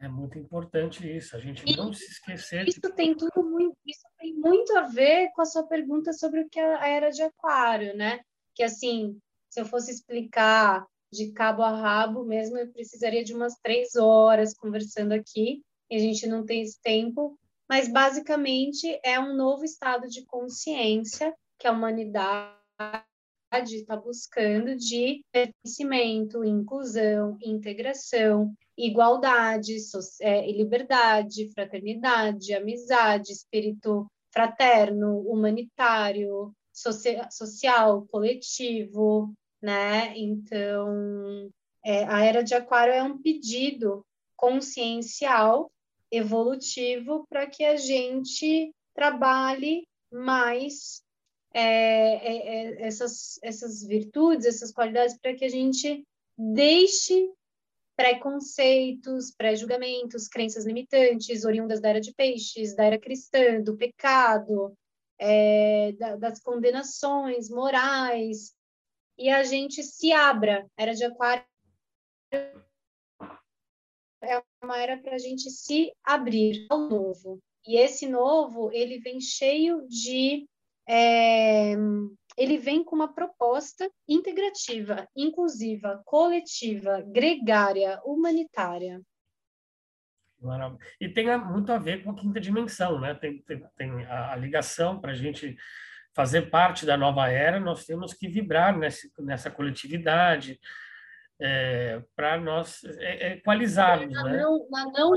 É 0.00 0.08
muito 0.08 0.38
importante 0.38 1.04
isso, 1.04 1.36
a 1.36 1.40
gente 1.40 1.64
não 1.76 1.92
se 1.92 2.04
esquecer. 2.04 2.68
Isso 2.68 2.80
de... 2.80 2.92
tem 2.92 3.16
tudo 3.16 3.42
muito, 3.42 3.76
isso 3.84 4.06
tem 4.18 4.32
muito 4.34 4.76
a 4.76 4.82
ver 4.82 5.30
com 5.34 5.42
a 5.42 5.46
sua 5.46 5.66
pergunta 5.66 6.12
sobre 6.12 6.42
o 6.42 6.48
que 6.48 6.60
é 6.60 6.74
a 6.76 6.88
era 6.88 7.10
de 7.10 7.22
Aquário, 7.22 7.96
né? 7.96 8.20
Que 8.54 8.62
assim, 8.62 9.18
se 9.50 9.60
eu 9.60 9.66
fosse 9.66 9.90
explicar 9.90 10.86
de 11.12 11.32
cabo 11.32 11.62
a 11.62 11.74
rabo 11.74 12.24
mesmo, 12.24 12.56
eu 12.58 12.70
precisaria 12.70 13.24
de 13.24 13.34
umas 13.34 13.54
três 13.60 13.96
horas 13.96 14.54
conversando 14.54 15.12
aqui, 15.12 15.62
e 15.90 15.96
a 15.96 15.98
gente 15.98 16.26
não 16.26 16.44
tem 16.44 16.62
esse 16.62 16.80
tempo 16.80 17.38
mas 17.68 17.86
basicamente 17.86 18.98
é 19.04 19.20
um 19.20 19.36
novo 19.36 19.64
estado 19.64 20.08
de 20.08 20.24
consciência 20.24 21.34
que 21.58 21.66
a 21.66 21.72
humanidade 21.72 22.56
está 23.52 23.94
buscando 23.94 24.74
de 24.74 25.22
pertencimento, 25.30 26.44
inclusão, 26.44 27.36
integração, 27.42 28.54
igualdade, 28.78 29.76
é, 30.20 30.50
liberdade, 30.52 31.50
fraternidade, 31.52 32.54
amizade, 32.54 33.32
espírito 33.32 34.06
fraterno, 34.32 35.18
humanitário, 35.20 36.52
social, 36.72 38.06
coletivo, 38.06 39.34
né? 39.60 40.16
Então, 40.16 41.50
é, 41.84 42.04
a 42.04 42.24
era 42.24 42.42
de 42.42 42.54
Aquário 42.54 42.94
é 42.94 43.02
um 43.02 43.20
pedido 43.20 44.06
consciencial 44.36 45.70
evolutivo 46.10 47.26
para 47.28 47.46
que 47.48 47.64
a 47.64 47.76
gente 47.76 48.72
trabalhe 48.94 49.86
mais 50.10 51.02
é, 51.52 51.62
é, 51.62 52.36
é, 52.36 52.82
essas, 52.86 53.38
essas 53.42 53.82
virtudes, 53.84 54.46
essas 54.46 54.72
qualidades, 54.72 55.18
para 55.18 55.34
que 55.34 55.44
a 55.44 55.48
gente 55.48 56.04
deixe 56.36 57.28
preconceitos, 57.98 59.32
pré-julgamentos, 59.36 60.28
crenças 60.28 60.64
limitantes, 60.64 61.44
oriundas 61.44 61.80
da 61.80 61.88
era 61.88 62.00
de 62.00 62.14
peixes, 62.14 62.76
da 62.76 62.84
era 62.84 62.96
cristã, 62.96 63.60
do 63.60 63.76
pecado, 63.76 64.72
é, 65.18 65.90
da, 65.98 66.14
das 66.14 66.40
condenações 66.40 67.50
morais, 67.50 68.54
e 69.18 69.28
a 69.28 69.42
gente 69.42 69.82
se 69.82 70.12
abra. 70.12 70.64
Era 70.76 70.94
de 70.94 71.04
aquário 71.04 71.44
é 74.22 74.42
uma 74.62 74.80
era 74.80 74.96
para 74.96 75.16
a 75.16 75.18
gente 75.18 75.50
se 75.50 75.92
abrir 76.04 76.68
ao 76.70 76.88
novo. 76.88 77.40
E 77.66 77.76
esse 77.76 78.06
novo, 78.06 78.70
ele 78.72 79.00
vem 79.00 79.20
cheio 79.20 79.84
de. 79.88 80.46
É, 80.88 81.74
ele 82.38 82.56
vem 82.56 82.84
com 82.84 82.94
uma 82.94 83.12
proposta 83.12 83.90
integrativa, 84.08 85.08
inclusiva, 85.16 86.00
coletiva, 86.04 87.02
gregária, 87.02 88.00
humanitária. 88.04 89.02
E 91.00 91.08
tem 91.08 91.36
muito 91.38 91.72
a 91.72 91.78
ver 91.78 92.04
com 92.04 92.12
a 92.12 92.14
quinta 92.14 92.40
dimensão, 92.40 93.00
né? 93.00 93.12
Tem, 93.14 93.42
tem, 93.42 93.60
tem 93.76 94.04
a, 94.06 94.34
a 94.34 94.36
ligação 94.36 95.00
para 95.00 95.10
a 95.10 95.14
gente 95.14 95.56
fazer 96.14 96.42
parte 96.42 96.86
da 96.86 96.96
nova 96.96 97.28
era, 97.28 97.58
nós 97.58 97.84
temos 97.84 98.14
que 98.14 98.28
vibrar 98.28 98.76
nessa, 98.76 99.08
nessa 99.18 99.50
coletividade 99.50 100.60
é, 101.40 102.02
para 102.14 102.38
nós 102.38 102.84
é, 102.84 103.34
equalizarmos. 103.34 104.12
Na, 104.14 104.24
né? 104.24 104.42
não, 104.42 104.68
na 104.70 104.84
não 104.86 105.12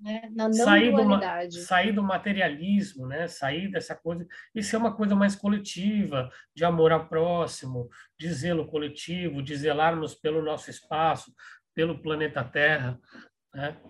né? 0.00 0.28
Na 0.34 0.48
não 0.48 0.52
sair 0.52 0.90
dualidade. 0.90 1.56
Do, 1.56 1.62
sair 1.62 1.92
do 1.92 2.02
materialismo, 2.02 3.06
né? 3.06 3.26
sair 3.28 3.70
dessa 3.70 3.94
coisa, 3.94 4.26
e 4.54 4.62
ser 4.62 4.76
uma 4.76 4.94
coisa 4.96 5.14
mais 5.14 5.34
coletiva, 5.34 6.30
de 6.54 6.64
amor 6.64 6.92
ao 6.92 7.08
próximo, 7.08 7.88
de 8.18 8.32
zelo 8.32 8.66
coletivo, 8.66 9.42
de 9.42 9.56
zelarmos 9.56 10.14
pelo 10.14 10.42
nosso 10.42 10.70
espaço, 10.70 11.32
pelo 11.74 12.00
planeta 12.00 12.44
Terra. 12.44 13.00
Né? 13.54 13.80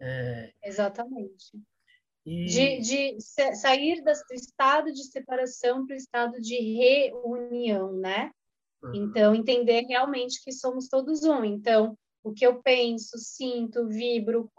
É... 0.00 0.52
Exatamente. 0.62 1.58
E... 2.24 2.44
De, 2.46 2.80
de 2.80 3.20
sair 3.56 4.02
do 4.02 4.10
estado 4.34 4.92
de 4.92 5.04
separação 5.04 5.86
para 5.86 5.94
o 5.94 5.96
estado 5.96 6.40
de 6.40 6.56
reunião, 6.56 7.92
né? 7.92 8.30
Uhum. 8.82 8.94
Então, 8.94 9.34
entender 9.34 9.86
realmente 9.86 10.42
que 10.44 10.52
somos 10.52 10.88
todos 10.88 11.24
um. 11.24 11.44
Então, 11.44 11.96
o 12.28 12.34
que 12.34 12.46
eu 12.46 12.62
penso, 12.62 13.18
sinto, 13.18 13.88
vibro, 13.88 14.50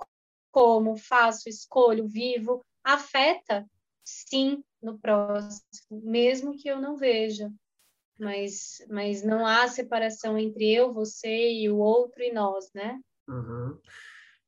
como, 0.52 0.98
faço, 0.98 1.48
escolho, 1.48 2.08
vivo, 2.08 2.64
afeta, 2.84 3.66
sim, 4.04 4.64
no 4.82 4.98
próximo, 4.98 5.64
mesmo 5.92 6.58
que 6.58 6.68
eu 6.68 6.82
não 6.82 6.98
veja. 6.98 7.52
Mas, 8.20 8.86
mas 8.90 9.24
não 9.24 9.46
há 9.46 9.68
separação 9.68 10.38
entre 10.38 10.74
eu, 10.74 10.94
você 10.94 11.54
e 11.54 11.70
o 11.70 11.78
outro 11.78 12.22
e 12.22 12.34
nós, 12.34 12.70
né? 12.74 13.00
Uhum 13.28 13.80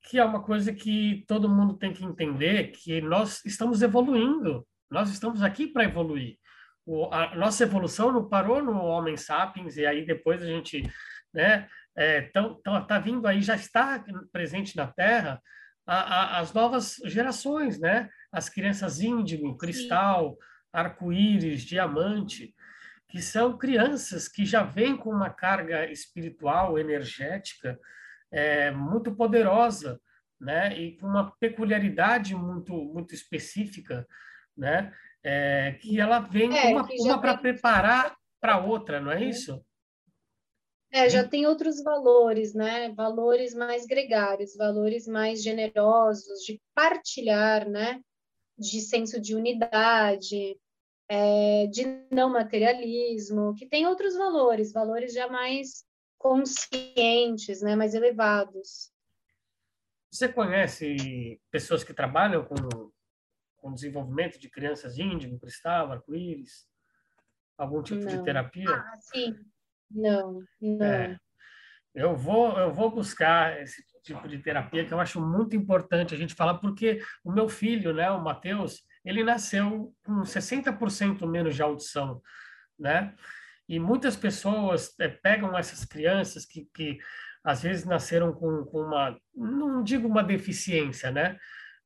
que 0.04 0.18
é 0.18 0.26
uma 0.26 0.42
coisa 0.42 0.74
que 0.74 1.24
todo 1.28 1.50
mundo 1.50 1.76
tem 1.76 1.94
que 1.94 2.04
entender, 2.04 2.72
que 2.72 3.02
nós 3.02 3.44
estamos 3.46 3.82
evoluindo, 3.82 4.68
nós 4.90 5.10
estamos 5.10 5.42
aqui 5.42 5.68
para 5.68 5.84
evoluir. 5.84 6.38
O, 6.86 7.06
a 7.14 7.36
nossa 7.36 7.64
evolução 7.64 8.12
não 8.12 8.28
parou 8.28 8.64
no 8.64 8.84
Homem 8.84 9.16
Sapiens, 9.16 9.78
e 9.78 9.86
aí 9.86 10.06
depois 10.06 10.42
a 10.42 10.46
gente, 10.46 10.84
né, 11.34 11.68
é, 11.96 12.22
tão, 12.22 12.62
tão, 12.62 12.86
tá 12.86 13.00
vindo 13.00 13.28
aí, 13.28 13.42
já 13.42 13.56
está 13.56 14.04
presente 14.32 14.76
na 14.76 14.88
Terra, 14.88 15.42
a, 15.86 15.96
a, 15.96 16.40
as 16.40 16.54
novas 16.54 16.98
gerações, 17.06 17.80
né? 17.80 18.10
As 18.32 18.48
crianças 18.48 19.02
índigo, 19.02 19.58
cristal, 19.58 20.38
arco-íris, 20.72 21.64
diamante, 21.64 22.56
que 23.10 23.22
são 23.22 23.58
crianças 23.58 24.28
que 24.28 24.46
já 24.46 24.64
vêm 24.64 24.96
com 24.96 25.10
uma 25.10 25.30
carga 25.30 25.92
espiritual, 25.92 26.80
energética, 26.80 27.78
é, 28.32 28.72
muito 28.72 29.14
poderosa, 29.14 30.00
né? 30.40 30.78
E 30.80 30.98
com 30.98 31.08
uma 31.08 31.32
peculiaridade 31.40 32.34
muito 32.34 32.74
muito 32.74 33.14
específica, 33.14 34.08
né? 34.56 34.94
É, 35.24 35.74
que 35.74 36.00
ela 36.00 36.20
vem 36.20 36.58
é, 36.58 36.68
uma, 36.70 36.88
uma 36.90 37.22
para 37.22 37.38
preparar 37.38 38.16
para 38.40 38.58
outra, 38.58 39.00
não 39.00 39.12
é, 39.12 39.24
é 39.24 39.26
isso? 39.26 39.64
É, 40.92 41.10
já 41.10 41.26
tem 41.26 41.46
outros 41.46 41.82
valores, 41.82 42.54
né? 42.54 42.90
Valores 42.90 43.54
mais 43.54 43.86
gregários, 43.86 44.56
valores 44.56 45.08
mais 45.08 45.42
generosos, 45.42 46.44
de 46.46 46.62
partilhar, 46.76 47.68
né? 47.70 48.02
De 48.58 48.82
senso 48.82 49.20
de 49.20 49.34
unidade, 49.34 50.58
é, 51.14 51.68
de 51.68 51.84
não 52.10 52.30
materialismo, 52.30 53.54
que 53.56 53.66
tem 53.66 53.86
outros 53.86 54.16
valores, 54.16 54.72
valores 54.72 55.14
já 55.14 55.28
mais 55.28 55.86
conscientes, 56.18 57.62
né, 57.62 57.76
mais 57.76 57.94
elevados. 57.94 58.94
Você 60.10 60.30
conhece 60.30 61.42
pessoas 61.50 61.84
que 61.84 61.94
trabalham 61.94 62.46
com, 62.46 62.56
com 63.58 63.74
desenvolvimento 63.74 64.40
de 64.40 64.50
crianças 64.50 64.98
índigo, 64.98 65.38
cristal, 65.38 65.92
arco-íris? 65.92 66.66
Algum 67.58 67.84
tipo 67.84 68.02
não. 68.02 68.08
de 68.08 68.24
terapia? 68.24 68.70
Ah, 68.70 68.98
sim. 68.98 69.36
Não, 69.94 70.42
não. 70.62 70.86
É, 70.86 71.18
eu 71.94 72.16
vou, 72.16 72.58
eu 72.58 72.74
vou 72.74 72.90
buscar 72.90 73.62
esse 73.62 73.84
tipo 74.04 74.28
de 74.28 74.40
terapia 74.40 74.86
que 74.86 74.94
eu 74.94 75.00
acho 75.00 75.20
muito 75.22 75.56
importante 75.56 76.14
a 76.14 76.18
gente 76.18 76.34
falar, 76.34 76.56
porque 76.56 77.02
o 77.24 77.32
meu 77.32 77.50
filho, 77.50 77.94
né, 77.94 78.10
o 78.12 78.24
Matheus, 78.24 78.82
ele 79.04 79.24
nasceu 79.24 79.94
com 80.04 80.22
60% 80.22 81.28
menos 81.28 81.56
de 81.56 81.62
audição, 81.62 82.22
né? 82.80 83.14
E 83.68 83.80
muitas 83.80 84.16
pessoas 84.16 84.94
é, 85.00 85.08
pegam 85.08 85.58
essas 85.58 85.86
crianças 85.86 86.46
que, 86.46 86.68
que 86.74 87.00
às 87.44 87.62
vezes 87.62 87.86
nasceram 87.86 88.32
com, 88.34 88.64
com 88.66 88.82
uma, 88.82 89.18
não 89.36 89.84
digo 89.84 90.08
uma 90.08 90.24
deficiência, 90.24 91.12
né? 91.12 91.38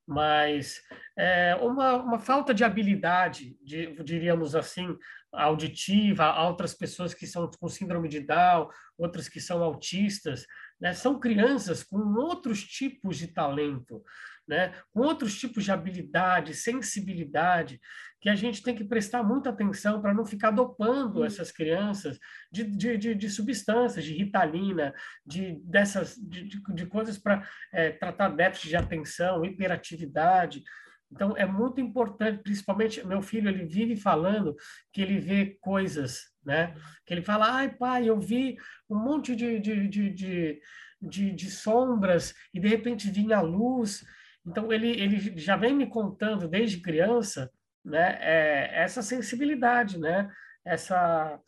Mas 0.08 0.82
é, 1.18 1.56
uma, 1.56 1.96
uma 1.96 2.20
falta 2.20 2.54
de 2.54 2.64
habilidade, 2.64 3.58
de, 3.64 4.04
diríamos 4.04 4.56
assim, 4.56 4.96
auditiva, 5.34 6.42
outras 6.44 6.74
pessoas 6.74 7.14
que 7.14 7.28
são 7.28 7.50
com 7.60 7.68
síndrome 7.68 8.08
de 8.08 8.20
Down, 8.20 8.70
outras 8.98 9.28
que 9.28 9.40
são 9.40 9.64
autistas, 9.64 10.46
né? 10.80 10.94
são 10.94 11.20
crianças 11.20 11.84
com 11.84 11.98
outros 12.16 12.64
tipos 12.64 13.18
de 13.18 13.28
talento, 13.28 14.04
né? 14.48 14.74
com 14.94 15.02
outros 15.02 15.38
tipos 15.38 15.64
de 15.64 15.72
habilidade, 15.72 16.54
sensibilidade, 16.54 17.80
que 18.22 18.30
a 18.30 18.36
gente 18.36 18.64
tem 18.64 18.76
que 18.76 18.84
prestar 18.84 19.24
muita 19.24 19.52
atenção 19.52 20.02
para 20.02 20.14
não 20.14 20.26
ficar 20.26 20.50
dopando 20.50 21.24
essas 21.24 21.52
crianças 21.52 22.18
de, 22.52 22.64
de, 22.64 22.98
de, 22.98 23.16
de 23.16 23.30
substâncias, 23.30 24.04
de 24.04 24.14
ritalina, 24.14 24.94
de, 25.26 25.62
dessas, 25.64 26.16
de, 26.16 26.44
de, 26.48 26.64
de 26.74 26.86
coisas 26.88 27.18
para 27.18 27.48
é, 27.72 27.92
tratar 27.92 28.30
déficit 28.30 28.70
de 28.70 28.76
atenção, 28.78 29.46
hiperatividade. 29.46 30.64
Então, 31.12 31.36
é 31.38 31.46
muito 31.46 31.80
importante, 31.80 32.42
principalmente, 32.42 33.06
meu 33.06 33.22
filho, 33.22 33.50
ele 33.50 33.66
vive 33.66 33.96
falando 33.96 34.56
que 34.92 35.02
ele 35.02 35.20
vê 35.20 35.58
coisas, 35.62 36.32
né? 36.44 36.76
Que 37.06 37.14
ele 37.14 37.22
fala, 37.22 37.54
ai, 37.54 37.70
pai, 37.70 38.10
eu 38.10 38.20
vi 38.20 38.58
um 38.90 38.98
monte 38.98 39.36
de, 39.36 39.60
de, 39.60 39.88
de, 39.88 40.62
de, 41.02 41.32
de, 41.32 41.52
sombras 41.52 42.34
e, 42.54 42.60
de 42.60 42.68
repente, 42.68 43.12
vinha 43.12 43.38
a 43.38 43.42
luz. 43.42 44.04
Então, 44.46 44.72
ele, 44.74 44.90
ele 44.90 45.38
já 45.38 45.56
vem 45.56 45.76
me 45.76 45.88
contando 45.88 46.48
desde 46.48 46.82
criança 46.82 47.52
né, 47.84 48.18
é, 48.20 48.82
essa 48.82 49.04
sensibilidade, 49.04 50.00
né, 50.00 50.32
essa, 50.66 51.40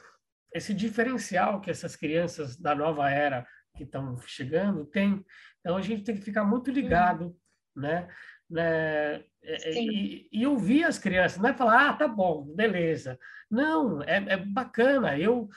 esse 0.54 0.74
diferencial 0.74 1.60
que 1.60 1.72
essas 1.72 1.96
crianças 1.96 2.56
da 2.56 2.76
nova 2.76 3.10
era 3.10 3.46
que 3.76 3.84
estão 3.84 4.18
chegando 4.20 4.86
têm. 4.86 5.26
Então, 5.60 5.76
a 5.76 5.82
gente 5.82 6.04
tem 6.04 6.16
que 6.16 6.22
ficar 6.22 6.44
muito 6.44 6.70
ligado, 6.70 7.36
né, 7.76 8.08
né 8.50 9.24
e, 9.48 10.28
e, 10.32 10.46
ouvir 10.46 10.84
as 10.84 11.00
crianças, 11.00 11.38
não 11.38 11.50
é 11.50 11.54
falar, 11.54 11.90
ah, 11.90 11.94
tá 11.94 12.08
bom, 12.08 12.44
beleza. 12.54 13.18
Não, 13.50 14.02
é, 14.04 14.18
é 14.34 14.38
bacana. 14.38 15.18
Eu, 15.18 15.48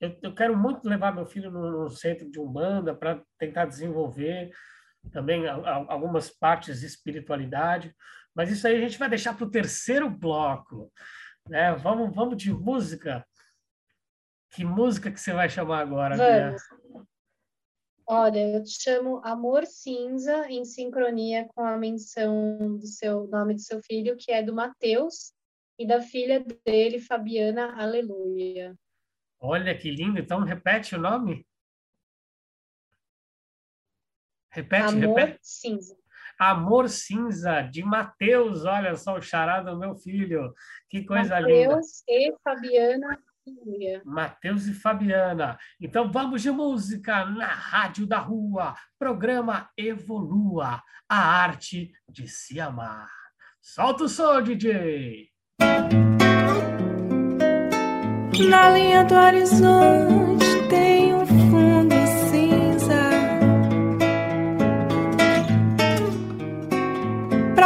eu, 0.00 0.18
eu, 0.22 0.34
quero 0.34 0.56
muito 0.56 0.88
levar 0.88 1.14
meu 1.14 1.24
filho 1.24 1.50
no, 1.50 1.84
no 1.84 1.90
centro 1.90 2.28
de 2.30 2.40
Umbanda 2.40 2.94
para 2.94 3.22
tentar 3.38 3.66
desenvolver 3.66 4.50
também 5.12 5.46
algumas 5.48 6.28
partes 6.28 6.80
de 6.80 6.86
espiritualidade, 6.86 7.94
mas 8.34 8.50
isso 8.50 8.66
aí 8.66 8.76
a 8.76 8.80
gente 8.80 8.98
vai 8.98 9.08
deixar 9.08 9.34
para 9.34 9.46
o 9.46 9.50
terceiro 9.50 10.10
bloco. 10.10 10.92
Né? 11.48 11.72
Vamos, 11.76 12.14
vamos 12.14 12.36
de 12.36 12.52
música. 12.52 13.24
Que 14.50 14.64
música 14.64 15.10
que 15.10 15.20
você 15.20 15.32
vai 15.32 15.48
chamar 15.48 15.80
agora, 15.80 16.16
Vamos. 16.16 16.62
Bia? 16.62 17.06
Olha, 18.08 18.38
eu 18.38 18.62
te 18.62 18.80
chamo 18.80 19.20
Amor 19.24 19.66
Cinza, 19.66 20.48
em 20.48 20.64
sincronia 20.64 21.48
com 21.52 21.64
a 21.64 21.76
menção 21.76 22.78
do 22.78 22.86
seu 22.86 23.26
nome 23.26 23.54
do 23.54 23.60
seu 23.60 23.82
filho, 23.82 24.16
que 24.16 24.30
é 24.30 24.44
do 24.44 24.54
Mateus, 24.54 25.34
e 25.76 25.84
da 25.84 26.00
filha 26.00 26.44
dele, 26.64 27.00
Fabiana 27.00 27.74
Aleluia. 27.82 28.76
Olha 29.40 29.76
que 29.76 29.90
lindo. 29.90 30.20
Então, 30.20 30.44
repete 30.44 30.94
o 30.94 31.00
nome. 31.00 31.44
Repete, 34.50 34.84
Amor 34.84 35.18
repete. 35.18 35.38
Cinza. 35.42 35.96
Amor 36.38 36.88
Cinza, 36.88 37.62
de 37.62 37.82
Mateus, 37.82 38.64
olha 38.64 38.94
só 38.94 39.16
o 39.16 39.22
charada 39.22 39.72
do 39.72 39.78
meu 39.78 39.96
filho. 39.96 40.54
Que 40.88 41.04
coisa 41.04 41.40
Mateus 41.40 41.58
linda. 41.58 41.68
Mateus 41.74 42.04
e 42.06 42.34
Fabiana. 42.44 43.22
Mateus 44.04 44.66
e 44.66 44.74
Fabiana. 44.74 45.58
Então 45.80 46.10
vamos 46.10 46.42
de 46.42 46.50
música 46.50 47.24
na 47.24 47.46
Rádio 47.46 48.06
da 48.06 48.18
Rua. 48.18 48.74
Programa 48.98 49.68
Evolua, 49.76 50.82
a 51.08 51.18
arte 51.18 51.92
de 52.08 52.28
se 52.28 52.60
amar. 52.60 53.10
Solta 53.60 54.04
o 54.04 54.08
som, 54.08 54.42
DJ! 54.42 55.30
Na 58.48 58.70
linha 58.70 59.04
do 59.04 59.14
horizonte 59.14 60.68
tem 60.68 61.14
um 61.14 61.26
fundo 61.26 61.96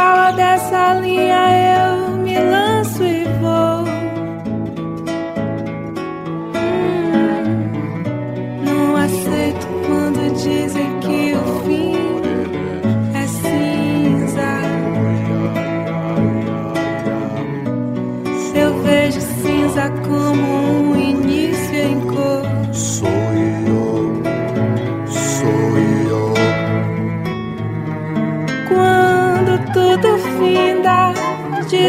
pra 0.01 0.15
lá 0.15 0.31
dessa 0.31 0.93
linha 0.95 1.85
eu 1.85 1.90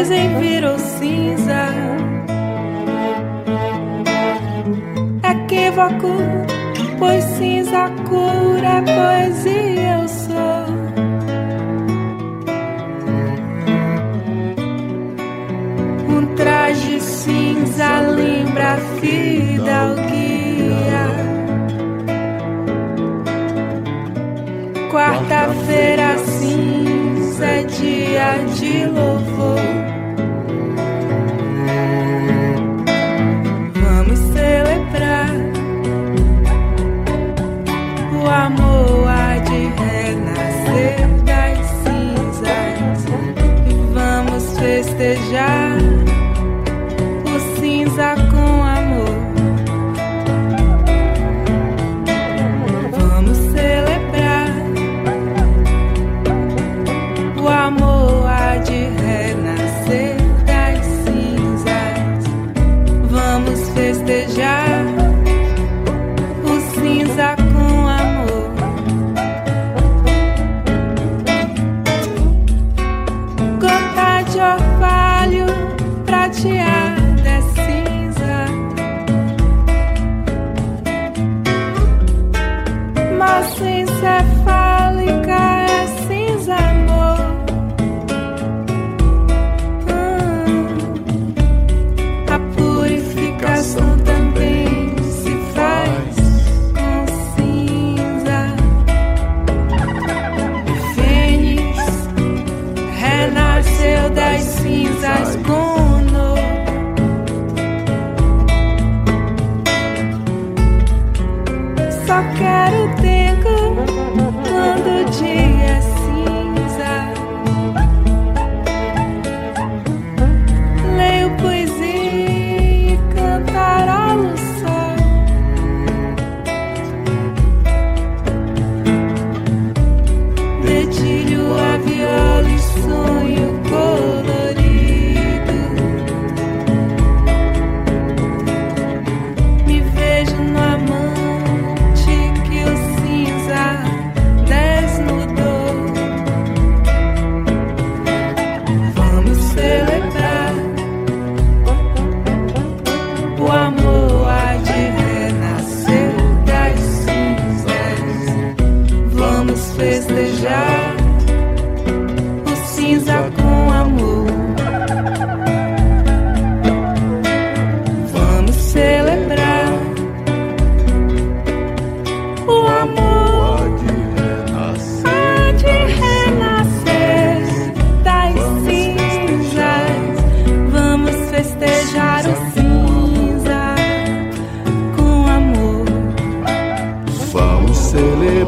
dizem 0.03 0.37
virou 0.37 0.77
cinza. 0.77 1.69
Equívoco, 5.23 6.13
pois 6.99 7.23
cinza 7.23 7.89
cura 8.07 8.83
poesia 8.83 9.99
eu 10.01 10.07
sou. 10.09 10.65
Um 16.09 16.35
traje 16.35 16.99
cinza 16.99 18.01
lembra 18.01 18.73
a 18.73 18.77
fidalguia. 18.99 20.03
Quarta-feira 24.91 26.17
cinza 26.17 27.45
é 27.45 27.63
dia 27.63 28.37
de 28.53 28.85
louvor. 28.87 29.72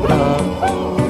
pra 0.06 1.05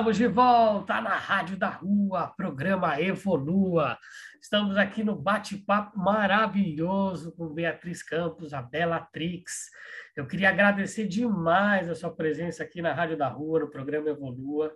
Estamos 0.00 0.16
de 0.16 0.28
volta 0.28 0.98
na 0.98 1.14
Rádio 1.14 1.58
da 1.58 1.68
Rua, 1.68 2.32
programa 2.34 2.98
Evolua. 2.98 3.98
Estamos 4.40 4.78
aqui 4.78 5.04
no 5.04 5.14
bate-papo 5.14 5.98
maravilhoso 5.98 7.32
com 7.36 7.52
Beatriz 7.52 8.02
Campos, 8.02 8.54
a 8.54 8.62
Bellatrix. 8.62 9.68
Eu 10.16 10.26
queria 10.26 10.48
agradecer 10.48 11.06
demais 11.06 11.90
a 11.90 11.94
sua 11.94 12.10
presença 12.10 12.62
aqui 12.62 12.80
na 12.80 12.94
Rádio 12.94 13.18
da 13.18 13.28
Rua, 13.28 13.60
no 13.60 13.70
programa 13.70 14.08
Evolua, 14.08 14.74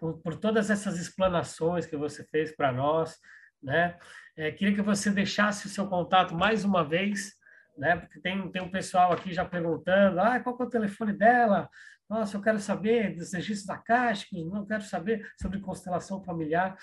por, 0.00 0.18
por 0.18 0.34
todas 0.34 0.68
essas 0.68 0.98
explanações 0.98 1.86
que 1.86 1.96
você 1.96 2.24
fez 2.24 2.50
para 2.50 2.72
nós, 2.72 3.20
né? 3.62 3.96
É, 4.36 4.50
queria 4.50 4.74
que 4.74 4.82
você 4.82 5.12
deixasse 5.12 5.66
o 5.66 5.70
seu 5.70 5.86
contato 5.86 6.34
mais 6.34 6.64
uma 6.64 6.82
vez, 6.82 7.34
né? 7.78 7.98
Porque 7.98 8.18
tem, 8.18 8.50
tem 8.50 8.62
um 8.62 8.70
pessoal 8.70 9.12
aqui 9.12 9.32
já 9.32 9.44
perguntando, 9.44 10.18
ah, 10.18 10.40
qual 10.40 10.58
é 10.58 10.62
o 10.64 10.68
telefone 10.68 11.12
dela? 11.12 11.70
Nossa, 12.08 12.36
eu 12.36 12.42
quero 12.42 12.60
saber 12.60 13.16
dos 13.16 13.32
registros 13.32 13.68
acásticos, 13.68 14.46
não 14.46 14.64
quero 14.64 14.82
saber 14.82 15.28
sobre 15.40 15.60
constelação 15.60 16.22
familiar. 16.22 16.76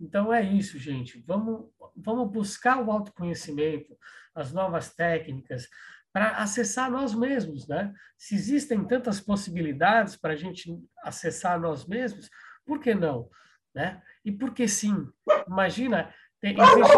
Então 0.00 0.32
é 0.32 0.42
isso, 0.42 0.78
gente. 0.78 1.22
Vamos, 1.26 1.70
vamos 1.94 2.30
buscar 2.30 2.82
o 2.82 2.90
autoconhecimento, 2.90 3.96
as 4.34 4.52
novas 4.52 4.94
técnicas, 4.94 5.68
para 6.12 6.38
acessar 6.38 6.90
nós 6.90 7.14
mesmos, 7.14 7.68
né? 7.68 7.92
Se 8.16 8.34
existem 8.34 8.82
tantas 8.84 9.20
possibilidades 9.20 10.16
para 10.16 10.32
a 10.32 10.36
gente 10.36 10.76
acessar 11.04 11.60
nós 11.60 11.86
mesmos, 11.86 12.30
por 12.64 12.80
que 12.80 12.94
não? 12.94 13.28
Né? 13.74 14.02
E 14.24 14.32
por 14.32 14.52
que 14.52 14.66
sim? 14.66 15.06
Imagina, 15.46 16.12
existe, 16.42 16.96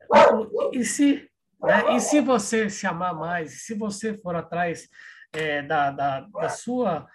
e 0.72 0.84
se, 0.84 1.30
né? 1.60 1.96
E 1.96 2.00
se 2.00 2.20
você 2.20 2.70
se 2.70 2.86
amar 2.86 3.14
mais, 3.14 3.64
se 3.64 3.74
você 3.74 4.16
for 4.16 4.36
atrás 4.36 4.88
é, 5.34 5.62
da, 5.62 5.90
da, 5.90 6.20
da, 6.20 6.48
sua, 6.48 7.06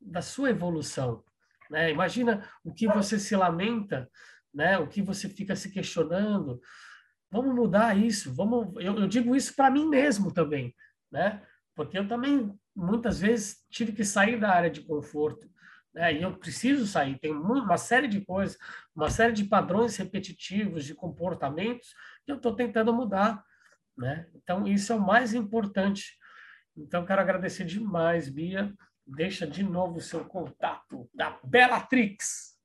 da 0.00 0.22
sua 0.22 0.50
evolução, 0.50 1.22
né? 1.70 1.90
Imagina 1.90 2.48
o 2.64 2.72
que 2.72 2.86
você 2.88 3.18
se 3.18 3.36
lamenta, 3.36 4.08
né? 4.52 4.78
O 4.78 4.88
que 4.88 5.02
você 5.02 5.28
fica 5.28 5.54
se 5.54 5.70
questionando. 5.70 6.60
vamos 7.30 7.54
mudar 7.54 7.96
isso, 7.96 8.34
vamos. 8.34 8.74
Eu, 8.82 8.98
eu 8.98 9.06
digo 9.06 9.36
isso 9.36 9.54
para 9.54 9.70
mim 9.70 9.86
mesmo 9.86 10.32
também, 10.32 10.74
né? 11.10 11.42
Porque 11.74 11.98
eu 11.98 12.08
também 12.08 12.58
muitas 12.74 13.20
vezes 13.20 13.64
tive 13.70 13.92
que 13.92 14.04
sair 14.04 14.40
da 14.40 14.50
área 14.50 14.70
de 14.70 14.82
conforto, 14.82 15.48
né? 15.94 16.14
E 16.14 16.22
eu 16.22 16.36
preciso 16.38 16.86
sair. 16.86 17.18
Tem 17.18 17.32
uma 17.32 17.76
série 17.76 18.08
de 18.08 18.20
coisas, 18.24 18.56
uma 18.94 19.10
série 19.10 19.32
de 19.32 19.44
padrões 19.44 19.96
repetitivos 19.96 20.84
de 20.84 20.94
comportamentos 20.94 21.94
que 22.24 22.32
eu 22.32 22.36
estou 22.36 22.54
tentando 22.54 22.92
mudar, 22.92 23.44
né? 23.96 24.26
Então 24.34 24.66
isso 24.66 24.92
é 24.92 24.96
o 24.96 25.06
mais 25.06 25.34
importante. 25.34 26.16
Então 26.76 27.04
quero 27.04 27.20
agradecer 27.20 27.64
demais, 27.64 28.28
Bia. 28.28 28.72
Deixa 29.06 29.46
de 29.46 29.62
novo 29.62 29.98
o 29.98 30.02
seu 30.02 30.24
contato 30.24 31.08
da 31.14 31.38
Bellatrix. 31.44 32.56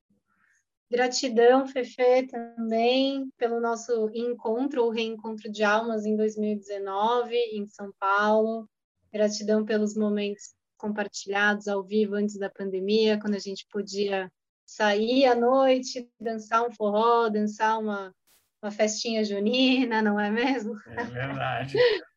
Gratidão, 0.92 1.66
Fefe, 1.66 2.28
também 2.28 3.32
pelo 3.38 3.62
nosso 3.62 4.10
encontro, 4.14 4.84
o 4.84 4.90
reencontro 4.90 5.50
de 5.50 5.64
almas 5.64 6.06
em 6.06 6.18
2019, 6.18 7.34
em 7.34 7.66
São 7.66 7.94
Paulo. 7.98 8.68
Gratidão 9.14 9.64
pelos 9.64 9.96
momentos 9.96 10.54
compartilhados 10.78 11.68
ao 11.68 11.82
vivo 11.84 12.16
antes 12.16 12.38
da 12.38 12.50
pandemia, 12.50 13.20
quando 13.20 13.36
a 13.36 13.40
gente 13.40 13.66
podia 13.72 14.30
sair 14.66 15.26
à 15.26 15.36
noite, 15.36 16.10
dançar 16.20 16.68
um 16.68 16.72
forró, 16.72 17.30
dançar 17.30 17.80
uma, 17.80 18.14
uma 18.62 18.72
festinha 18.72 19.24
junina, 19.24 20.02
não 20.02 20.20
é 20.20 20.30
mesmo? 20.30 20.74
É 20.88 21.04
verdade. 21.04 21.78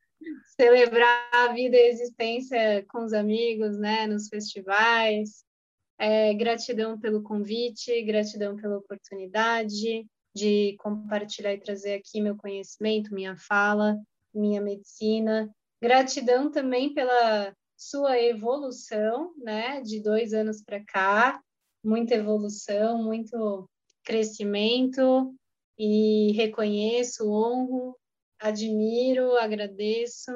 Celebrar 0.56 1.28
a 1.32 1.48
vida 1.52 1.76
e 1.76 1.80
a 1.80 1.88
existência 1.88 2.84
com 2.88 3.04
os 3.04 3.12
amigos, 3.12 3.78
né, 3.78 4.06
nos 4.06 4.28
festivais. 4.28 5.44
É, 5.98 6.34
gratidão 6.34 6.98
pelo 6.98 7.22
convite, 7.22 8.02
gratidão 8.02 8.56
pela 8.56 8.78
oportunidade 8.78 10.06
de 10.34 10.76
compartilhar 10.78 11.54
e 11.54 11.60
trazer 11.60 11.94
aqui 11.94 12.20
meu 12.20 12.36
conhecimento, 12.36 13.14
minha 13.14 13.36
fala, 13.36 13.96
minha 14.34 14.60
medicina. 14.60 15.48
Gratidão 15.80 16.50
também 16.50 16.92
pela 16.92 17.54
sua 17.76 18.20
evolução, 18.20 19.32
né, 19.36 19.80
de 19.82 20.00
dois 20.00 20.32
anos 20.32 20.62
para 20.62 20.84
cá, 20.84 21.40
muita 21.84 22.14
evolução, 22.14 23.02
muito 23.02 23.68
crescimento, 24.04 25.34
e 25.78 26.32
reconheço, 26.32 27.30
honro, 27.30 27.96
admiro, 28.44 29.36
agradeço 29.38 30.30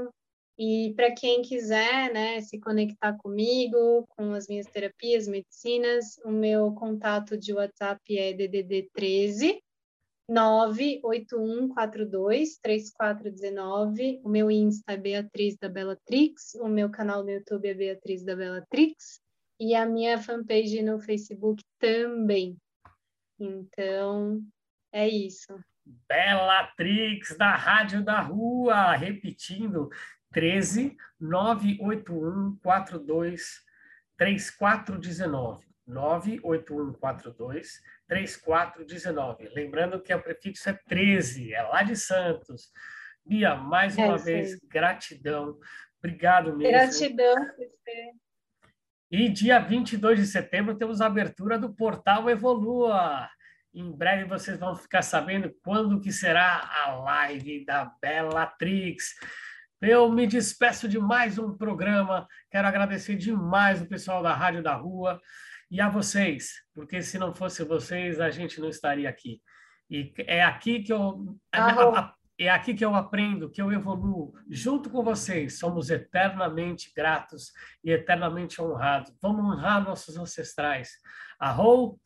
e 0.59 0.93
para 0.97 1.14
quem 1.14 1.40
quiser 1.40 2.12
né, 2.12 2.40
se 2.40 2.59
conectar 2.59 3.16
comigo, 3.18 4.05
com 4.09 4.32
as 4.32 4.48
minhas 4.48 4.66
terapias, 4.66 5.28
medicinas, 5.28 6.18
o 6.24 6.32
meu 6.32 6.72
contato 6.72 7.39
de 7.39 7.52
WhatsApp 7.52 8.18
é 8.18 8.32
DDD 8.32 8.90
13 8.93 9.62
98142 10.28 12.59
3419. 12.60 14.20
O 14.24 14.28
meu 14.28 14.51
Insta 14.51 14.94
é 14.94 14.97
Beatriz 14.97 15.56
da 15.56 15.68
Bellatrix, 15.68 16.56
o 16.56 16.66
meu 16.66 16.90
canal 16.90 17.22
no 17.22 17.30
YouTube 17.30 17.68
é 17.68 17.74
Beatriz 17.74 18.24
da 18.24 18.35
Bellatrix 18.35 19.20
e 19.60 19.76
a 19.76 19.86
minha 19.86 20.20
fanpage 20.20 20.82
no 20.82 20.98
Facebook 20.98 21.62
também. 21.78 22.56
Então, 23.39 24.43
é 24.93 25.09
isso. 25.09 25.56
Bellatrix 26.09 27.36
da 27.36 27.55
Rádio 27.55 28.02
da 28.02 28.20
Rua, 28.20 28.94
repetindo, 28.94 29.89
13 30.32 30.97
981 31.20 32.59
42 32.62 33.60
3419. 34.16 35.66
98142 35.86 37.81
3419. 38.06 39.48
Lembrando 39.55 40.01
que 40.01 40.15
o 40.15 40.23
prefixo 40.23 40.69
é 40.69 40.78
13, 40.86 41.55
é 41.55 41.62
lá 41.62 41.82
de 41.82 41.97
Santos. 41.97 42.70
Bia, 43.24 43.55
mais 43.55 43.97
é, 43.97 44.05
uma 44.05 44.19
sim. 44.19 44.24
vez, 44.24 44.59
gratidão. 44.69 45.59
Obrigado 45.98 46.56
mesmo. 46.56 46.73
Gratidão 46.73 47.35
você. 47.35 48.12
E 49.10 49.28
dia 49.31 49.59
22 49.59 50.19
de 50.19 50.27
setembro 50.27 50.77
temos 50.77 51.01
a 51.01 51.06
abertura 51.06 51.59
do 51.59 51.74
portal 51.74 52.28
Evolua. 52.28 53.28
Em 53.74 53.90
breve 53.90 54.24
vocês 54.24 54.59
vão 54.59 54.74
ficar 54.74 55.03
sabendo 55.03 55.55
quando 55.62 56.01
que 56.01 56.11
será 56.11 56.69
a 56.85 56.95
live 56.97 57.65
da 57.65 57.93
Bellatrix. 58.01 59.15
Eu 59.81 60.11
me 60.11 60.27
despeço 60.27 60.89
de 60.89 60.99
mais 60.99 61.39
um 61.39 61.57
programa. 61.57 62.27
Quero 62.51 62.66
agradecer 62.66 63.16
demais 63.16 63.81
o 63.81 63.86
pessoal 63.86 64.23
da 64.23 64.35
Rádio 64.35 64.62
da 64.62 64.74
Rua 64.74 65.20
e 65.70 65.81
a 65.81 65.89
vocês, 65.89 66.62
porque 66.74 67.03
se 67.03 67.19
não 67.19 67.35
fosse 67.35 67.62
vocês, 67.62 68.20
a 68.20 68.31
gente 68.31 68.61
não 68.61 68.69
estaria 68.69 69.09
aqui. 69.09 69.40
E 69.90 70.12
é 70.27 70.43
aqui 70.43 70.82
que 70.82 70.93
eu 70.93 71.39
é 72.40 72.49
aqui 72.49 72.73
que 72.73 72.85
eu 72.85 72.95
aprendo, 72.95 73.51
que 73.51 73.61
eu 73.61 73.73
evoluo 73.73 74.32
junto 74.49 74.89
com 74.89 75.03
vocês. 75.03 75.59
Somos 75.59 75.90
eternamente 75.90 76.93
gratos 76.97 77.53
e 77.82 77.90
eternamente 77.90 78.62
honrados. 78.62 79.12
Vamos 79.20 79.45
honrar 79.45 79.82
nossos 79.82 80.16
ancestrais. 80.16 80.93
Arrou, 81.39 82.01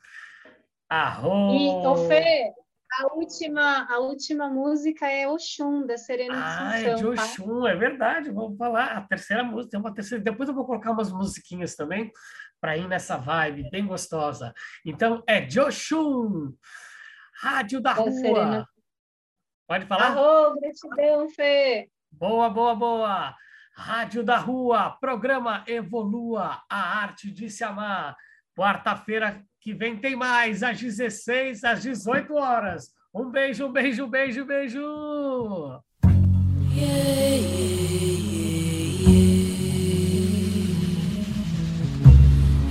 arrou. 1.00 1.54
E, 1.54 1.68
ô 1.86 1.96
Fê, 2.08 2.52
a 3.00 3.14
última, 3.14 3.86
a 3.90 3.98
última 3.98 4.48
música 4.48 5.06
é 5.06 5.26
Oxum, 5.26 5.86
da 5.86 5.96
Serena 5.96 6.36
ah, 6.36 6.68
Assunção. 6.68 6.92
É 6.92 6.94
de? 6.94 7.06
Oxum, 7.06 7.62
tá? 7.62 7.70
é 7.70 7.76
verdade. 7.76 8.30
Vamos 8.30 8.58
falar. 8.58 8.98
A 8.98 9.00
terceira 9.02 9.42
música, 9.42 9.70
tem 9.70 9.80
uma 9.80 9.94
terceira. 9.94 10.22
Depois 10.22 10.48
eu 10.48 10.54
vou 10.54 10.66
colocar 10.66 10.90
umas 10.90 11.10
musiquinhas 11.10 11.74
também 11.74 12.12
para 12.60 12.76
ir 12.76 12.86
nessa 12.86 13.16
vibe 13.16 13.70
bem 13.70 13.86
gostosa. 13.86 14.52
Então, 14.84 15.22
é 15.26 15.40
de 15.40 15.58
Oxum, 15.58 16.54
Rádio 17.40 17.80
da, 17.80 17.92
da 17.92 18.00
Rua. 18.00 18.12
Serena. 18.12 18.68
Pode 19.66 19.86
falar? 19.86 20.06
Arro, 20.08 20.54
gratidão, 20.60 21.30
Fê. 21.30 21.88
Boa, 22.10 22.50
boa, 22.50 22.74
boa. 22.74 23.34
Rádio 23.74 24.22
da 24.22 24.36
Rua, 24.36 24.90
programa 25.00 25.64
Evolua, 25.66 26.62
a 26.68 26.98
arte 26.98 27.30
de 27.30 27.48
se 27.48 27.64
amar. 27.64 28.14
Quarta-feira 28.54 29.42
que 29.62 29.72
vem 29.72 29.96
tem 29.96 30.16
mais, 30.16 30.62
às 30.62 30.80
16, 30.80 31.62
às 31.62 31.82
18 31.82 32.34
horas. 32.34 32.90
Um 33.14 33.30
beijo, 33.30 33.66
um 33.66 33.72
beijo, 33.72 34.04
um 34.04 34.08
beijo, 34.08 34.42
um 34.42 34.46
beijo. 34.46 34.80
Yeah, 36.74 37.36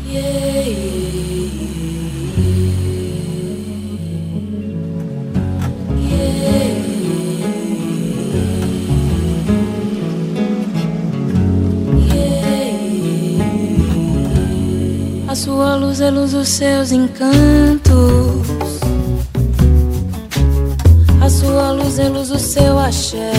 yeah, 0.08 0.68
yeah. 0.68 0.91
A 15.32 15.36
sua 15.36 15.76
luz 15.78 16.02
é 16.02 16.12
luz 16.12 16.34
dos 16.34 16.50
seus 16.50 16.92
encantos. 16.92 17.32
A 21.22 21.30
sua 21.30 21.72
luz 21.72 22.00
é 22.00 22.10
luz 22.10 22.28
do 22.28 22.38
seu 22.38 22.78
axé. 22.78 23.32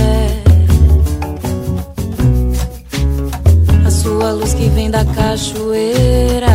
A 3.85 3.91
sua 3.91 4.33
luz 4.33 4.55
que 4.55 4.71
vem 4.71 4.91
da 4.91 5.05
cachoeira. 5.05 6.47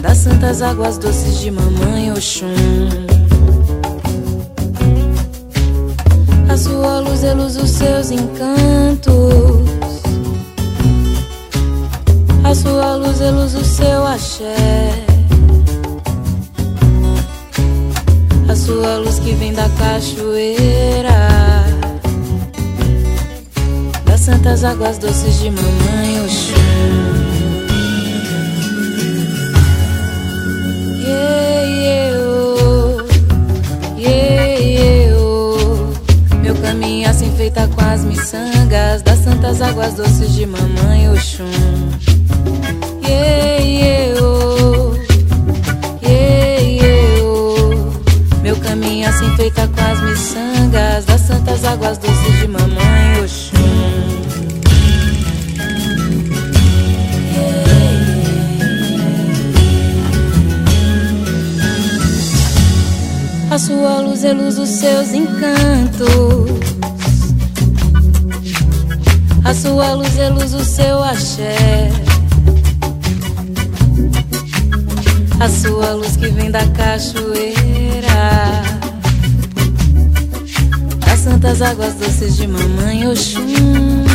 Das 0.00 0.18
santas 0.18 0.62
águas 0.62 0.96
doces 0.96 1.40
de 1.40 1.50
mamãe 1.50 2.12
Oxum. 2.12 2.54
A 6.48 6.56
sua 6.56 7.00
luz 7.00 7.24
é 7.24 7.34
luz 7.34 7.56
dos 7.56 7.70
seus 7.70 8.12
encantos. 8.12 9.43
A 12.54 12.56
sua 12.56 12.94
luz 12.94 13.20
é 13.20 13.30
luz 13.32 13.52
do 13.52 13.64
seu 13.64 14.06
axé. 14.06 14.54
A 18.48 18.54
sua 18.54 18.98
luz 18.98 19.18
que 19.18 19.32
vem 19.32 19.52
da 19.52 19.68
cachoeira. 19.70 21.64
Das 24.04 24.20
santas 24.20 24.62
águas 24.62 24.98
doces 24.98 25.40
de 25.40 25.50
mamãe 25.50 26.20
Oxum. 26.24 26.54
Yeah, 31.02 31.62
yeah, 31.66 32.18
oh. 32.20 33.98
yeah, 33.98 35.16
oh. 35.18 36.36
Meu 36.36 36.54
caminho 36.62 37.10
assim 37.10 37.32
feita 37.36 37.66
com 37.66 37.84
as 37.84 38.04
miçangas 38.04 39.02
das 39.02 39.18
santas 39.18 39.60
águas 39.60 39.94
doces 39.94 40.32
de 40.32 40.46
mamãe 40.46 41.10
Oxum 41.10 42.13
yeah, 43.14 44.20
oh, 44.20 44.94
yeah. 46.02 47.22
Meu 48.42 48.56
caminho 48.56 49.08
assim 49.08 49.34
feita 49.36 49.68
com 49.68 49.80
as 49.80 50.00
miçangas 50.02 51.04
das 51.04 51.20
santas 51.20 51.64
águas 51.64 51.98
doces 51.98 52.40
de 52.40 52.48
mamãe 52.48 53.20
Oxum. 53.22 53.64
A 63.50 63.58
sua 63.58 64.00
luz 64.00 64.22
reluz 64.22 64.58
os 64.58 64.68
seus 64.68 65.12
encantos. 65.12 66.08
A 69.44 69.54
sua 69.54 69.94
luz 69.94 70.12
reluz 70.16 70.54
o 70.54 70.64
seu 70.64 71.04
axé. 71.04 72.03
A 75.44 75.48
sua 75.50 75.92
luz 75.92 76.16
que 76.16 76.28
vem 76.28 76.50
da 76.50 76.66
cachoeira. 76.68 78.62
Das 81.04 81.20
santas 81.20 81.60
águas 81.60 81.92
doces 81.96 82.36
de 82.36 82.46
mamãe 82.46 83.06
Oxum. 83.06 84.06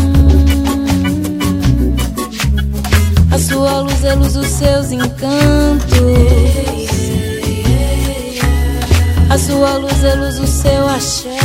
A 3.29 3.37
sua 3.37 3.81
luz 3.81 4.01
reluz 4.01 4.35
os 4.37 4.47
seus 4.47 4.91
encantos. 4.91 5.19
A 9.29 9.37
sua 9.37 9.77
luz 9.77 10.03
é 10.03 10.15
luz, 10.15 10.39
o 10.39 10.47
seu 10.47 10.87
axé. 10.87 11.37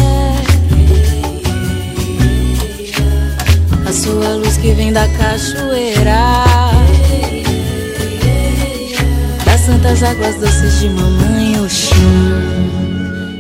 A 3.87 3.93
sua 3.93 4.35
luz 4.37 4.57
que 4.57 4.73
vem 4.73 4.95
da 4.95 5.07
cachoeira. 5.09 6.64
Santas 9.65 10.03
águas 10.03 10.37
doces 10.37 10.81
de 10.81 10.91
mamãe 10.91 11.59
Oxum. 11.61 11.97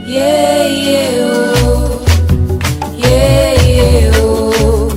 Yeah, 0.06 0.64
yeah, 0.68 1.22
oh. 1.66 2.00
Yeah, 2.96 3.62
yeah, 3.62 4.18
oh. 4.22 4.88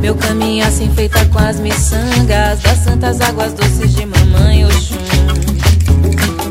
Meu 0.00 0.16
caminho 0.16 0.66
assim 0.66 0.90
feita 0.92 1.24
com 1.26 1.38
as 1.38 1.60
miçangas 1.60 2.60
das 2.62 2.78
santas 2.78 3.20
águas 3.20 3.52
doces 3.52 3.94
de 3.94 4.06
mamãe 4.06 4.64
Oxum. 4.66 4.96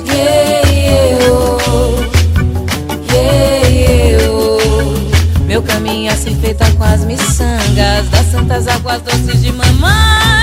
Yeah, 0.07 0.69
yeah, 0.69 1.25
oh. 1.29 1.99
Meu 5.43 5.61
caminho 5.61 6.09
assim 6.09 6.39
feita 6.39 6.71
com 6.71 6.83
as 6.85 7.03
miçangas 7.03 8.07
Das 8.09 8.31
santas 8.31 8.67
águas 8.69 9.01
doces 9.01 9.41
de 9.41 9.51
mamãe 9.51 10.40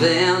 Esse 0.00 0.39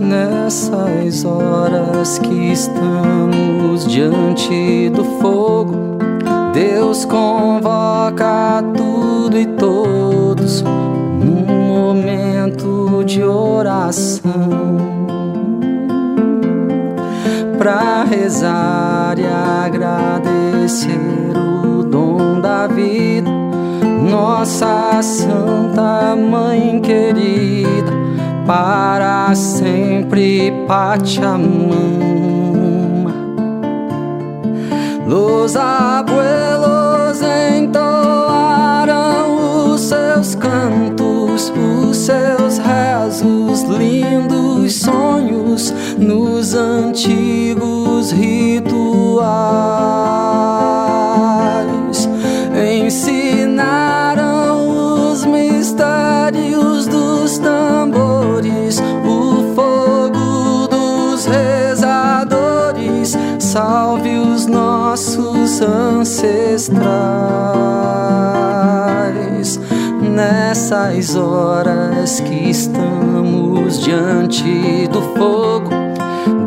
Nessas 0.00 1.24
horas 1.24 2.18
que 2.18 2.50
estamos 2.50 3.86
diante 3.86 4.90
do 4.90 5.04
fogo, 5.20 5.98
Deus 6.52 7.04
convoca 7.04 8.60
tudo 8.76 9.38
e 9.38 9.46
todos 9.46 9.75
de 13.06 13.22
oração 13.22 14.20
para 17.56 18.02
rezar 18.02 19.16
e 19.16 19.24
agradecer 19.24 20.90
o 21.64 21.84
dom 21.84 22.40
da 22.40 22.66
vida, 22.66 23.30
nossa 24.10 25.00
Santa 25.02 26.16
Mãe 26.16 26.80
querida, 26.80 27.92
para 28.44 29.32
sempre 29.36 30.52
Pachamama. 30.66 31.46
Los 35.06 35.54
abuelos 35.56 37.22
entoaram 37.56 38.96
os 39.72 39.80
seus 39.80 40.34
cantos, 40.34 41.05
os 41.36 41.52
seus 41.98 42.56
rezos, 42.56 43.60
lindos 43.64 44.76
sonhos 44.76 45.70
nos 45.98 46.54
antigos 46.54 48.10
rituais. 48.10 48.78
Ensinaram 52.86 55.10
os 55.10 55.26
mistérios 55.26 56.86
dos 56.86 57.36
tambores, 57.38 58.80
o 59.04 59.54
fogo 59.54 60.66
dos 60.68 61.26
rezadores. 61.26 63.14
Salve 63.38 64.16
os 64.16 64.46
nossos 64.46 65.60
ancestrais 65.60 67.75
nessas 70.66 71.14
horas 71.14 72.18
que 72.20 72.50
estamos 72.50 73.84
diante 73.84 74.88
do 74.88 75.00
fogo. 75.16 75.70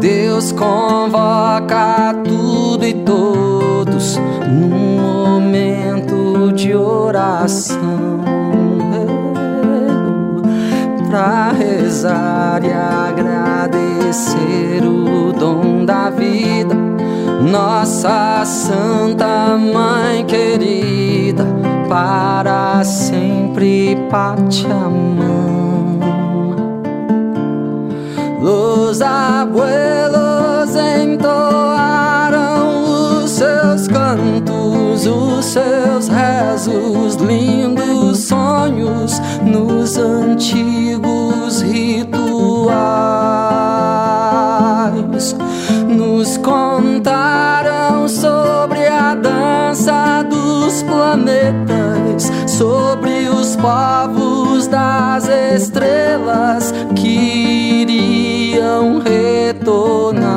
Deus 0.01 0.51
convoca 0.51 2.13
tudo 2.25 2.85
e 2.85 2.95
todos 2.95 4.19
num 4.49 4.99
momento 4.99 6.51
de 6.51 6.75
oração 6.75 7.79
para 11.09 11.53
rezar 11.53 12.61
e 12.65 12.73
agradecer 12.73 14.33
o 14.83 15.31
dom 15.31 15.85
da 15.85 16.09
vida. 16.09 16.75
Nossa 17.41 18.43
Santa 18.43 19.57
Mãe 19.57 20.25
querida, 20.25 21.18
para 21.87 22.83
sempre 22.83 23.97
Pachamama. 24.09 25.29
Los 28.41 29.01
abuelos 29.01 30.75
entoaram 30.75 31.23
os 33.23 33.31
seus 33.31 33.87
cantos, 33.87 35.05
os 35.05 35.45
seus 35.45 36.07
rezos, 36.07 37.15
lindos 37.15 38.19
sonhos 38.19 39.21
nos 39.43 39.97
antigos 39.97 41.61
rituais. 41.61 42.18
Planetas, 51.19 52.31
sobre 52.47 53.27
os 53.29 53.55
povos 53.55 54.67
das 54.67 55.27
estrelas 55.27 56.73
que 56.95 57.83
iriam 57.83 58.99
retornar 58.99 60.27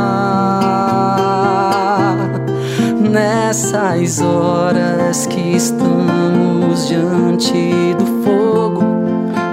nessas 3.01 4.21
horas 4.21 5.27
que 5.27 5.57
estamos 5.57 6.89
diante 6.89 7.95
do 7.99 8.07
fogo. 8.25 8.83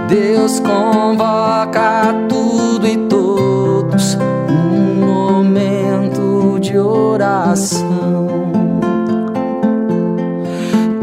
Deus 0.07 0.59
convoca 0.59 2.13
tudo 2.27 2.87
e 2.87 2.97
todos 3.07 4.17
num 4.49 5.05
momento 5.05 6.59
de 6.59 6.77
oração 6.77 8.08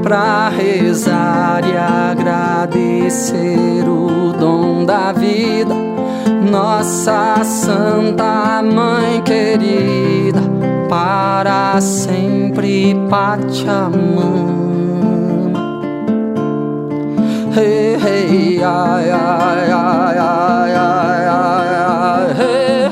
pra 0.06 0.48
rezar 0.50 1.62
e 1.66 1.76
agradecer 1.76 3.82
o 3.88 4.32
dom 4.32 4.84
da 4.84 5.10
vida. 5.10 5.74
Nossa 6.48 7.42
Santa 7.42 8.62
Mãe 8.62 9.20
querida, 9.22 10.40
para 10.88 11.80
sempre 11.80 12.94
Pachamama. 13.10 13.96
Hey, 17.56 17.96
hey, 17.96 18.62
ai, 18.62 19.10
ai, 19.10 19.72
ai, 19.72 20.18
ai, 20.18 20.72
ai, 20.72 21.26
ai, 21.26 22.30
hey, 22.38 22.38
hey, 22.38 22.85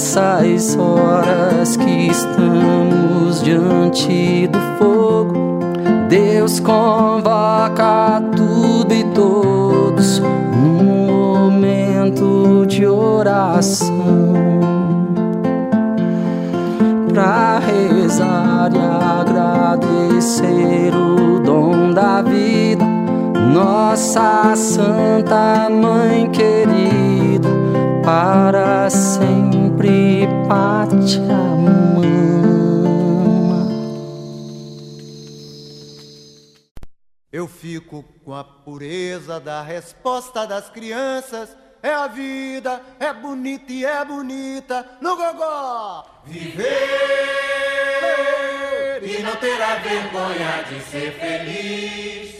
Nessas 0.00 0.78
horas 0.78 1.76
que 1.76 2.06
estamos 2.06 3.42
diante 3.42 4.46
do 4.46 4.58
fogo, 4.78 5.60
Deus 6.08 6.58
convoca 6.58 8.22
tudo 8.34 8.94
e 8.94 9.04
todos 9.12 10.22
momento 11.04 12.64
de 12.66 12.86
oração. 12.86 14.32
Para 17.12 17.58
rezar 17.58 18.70
e 18.74 18.78
agradecer 19.20 20.94
o 20.96 21.40
dom 21.40 21.92
da 21.92 22.22
vida, 22.22 22.86
nossa 23.52 24.56
Santa 24.56 25.68
Mãe 25.68 26.30
querida, 26.30 27.50
para 28.02 28.88
sempre 28.88 29.39
Pachamama. 30.50 32.02
Eu 37.32 37.46
fico 37.46 38.02
com 38.24 38.34
a 38.34 38.42
pureza 38.42 39.38
da 39.38 39.62
resposta 39.62 40.44
das 40.48 40.68
crianças. 40.68 41.56
É 41.80 41.94
a 41.94 42.08
vida, 42.08 42.82
é 42.98 43.12
bonita 43.12 43.72
e 43.72 43.84
é 43.84 44.04
bonita 44.04 44.98
no 45.00 45.14
gogó. 45.14 46.04
Viver 46.24 46.66
e 49.04 49.22
não 49.22 49.36
ter 49.36 49.62
a 49.62 49.76
vergonha 49.76 50.64
de 50.68 50.80
ser 50.80 51.12
feliz. 51.12 52.39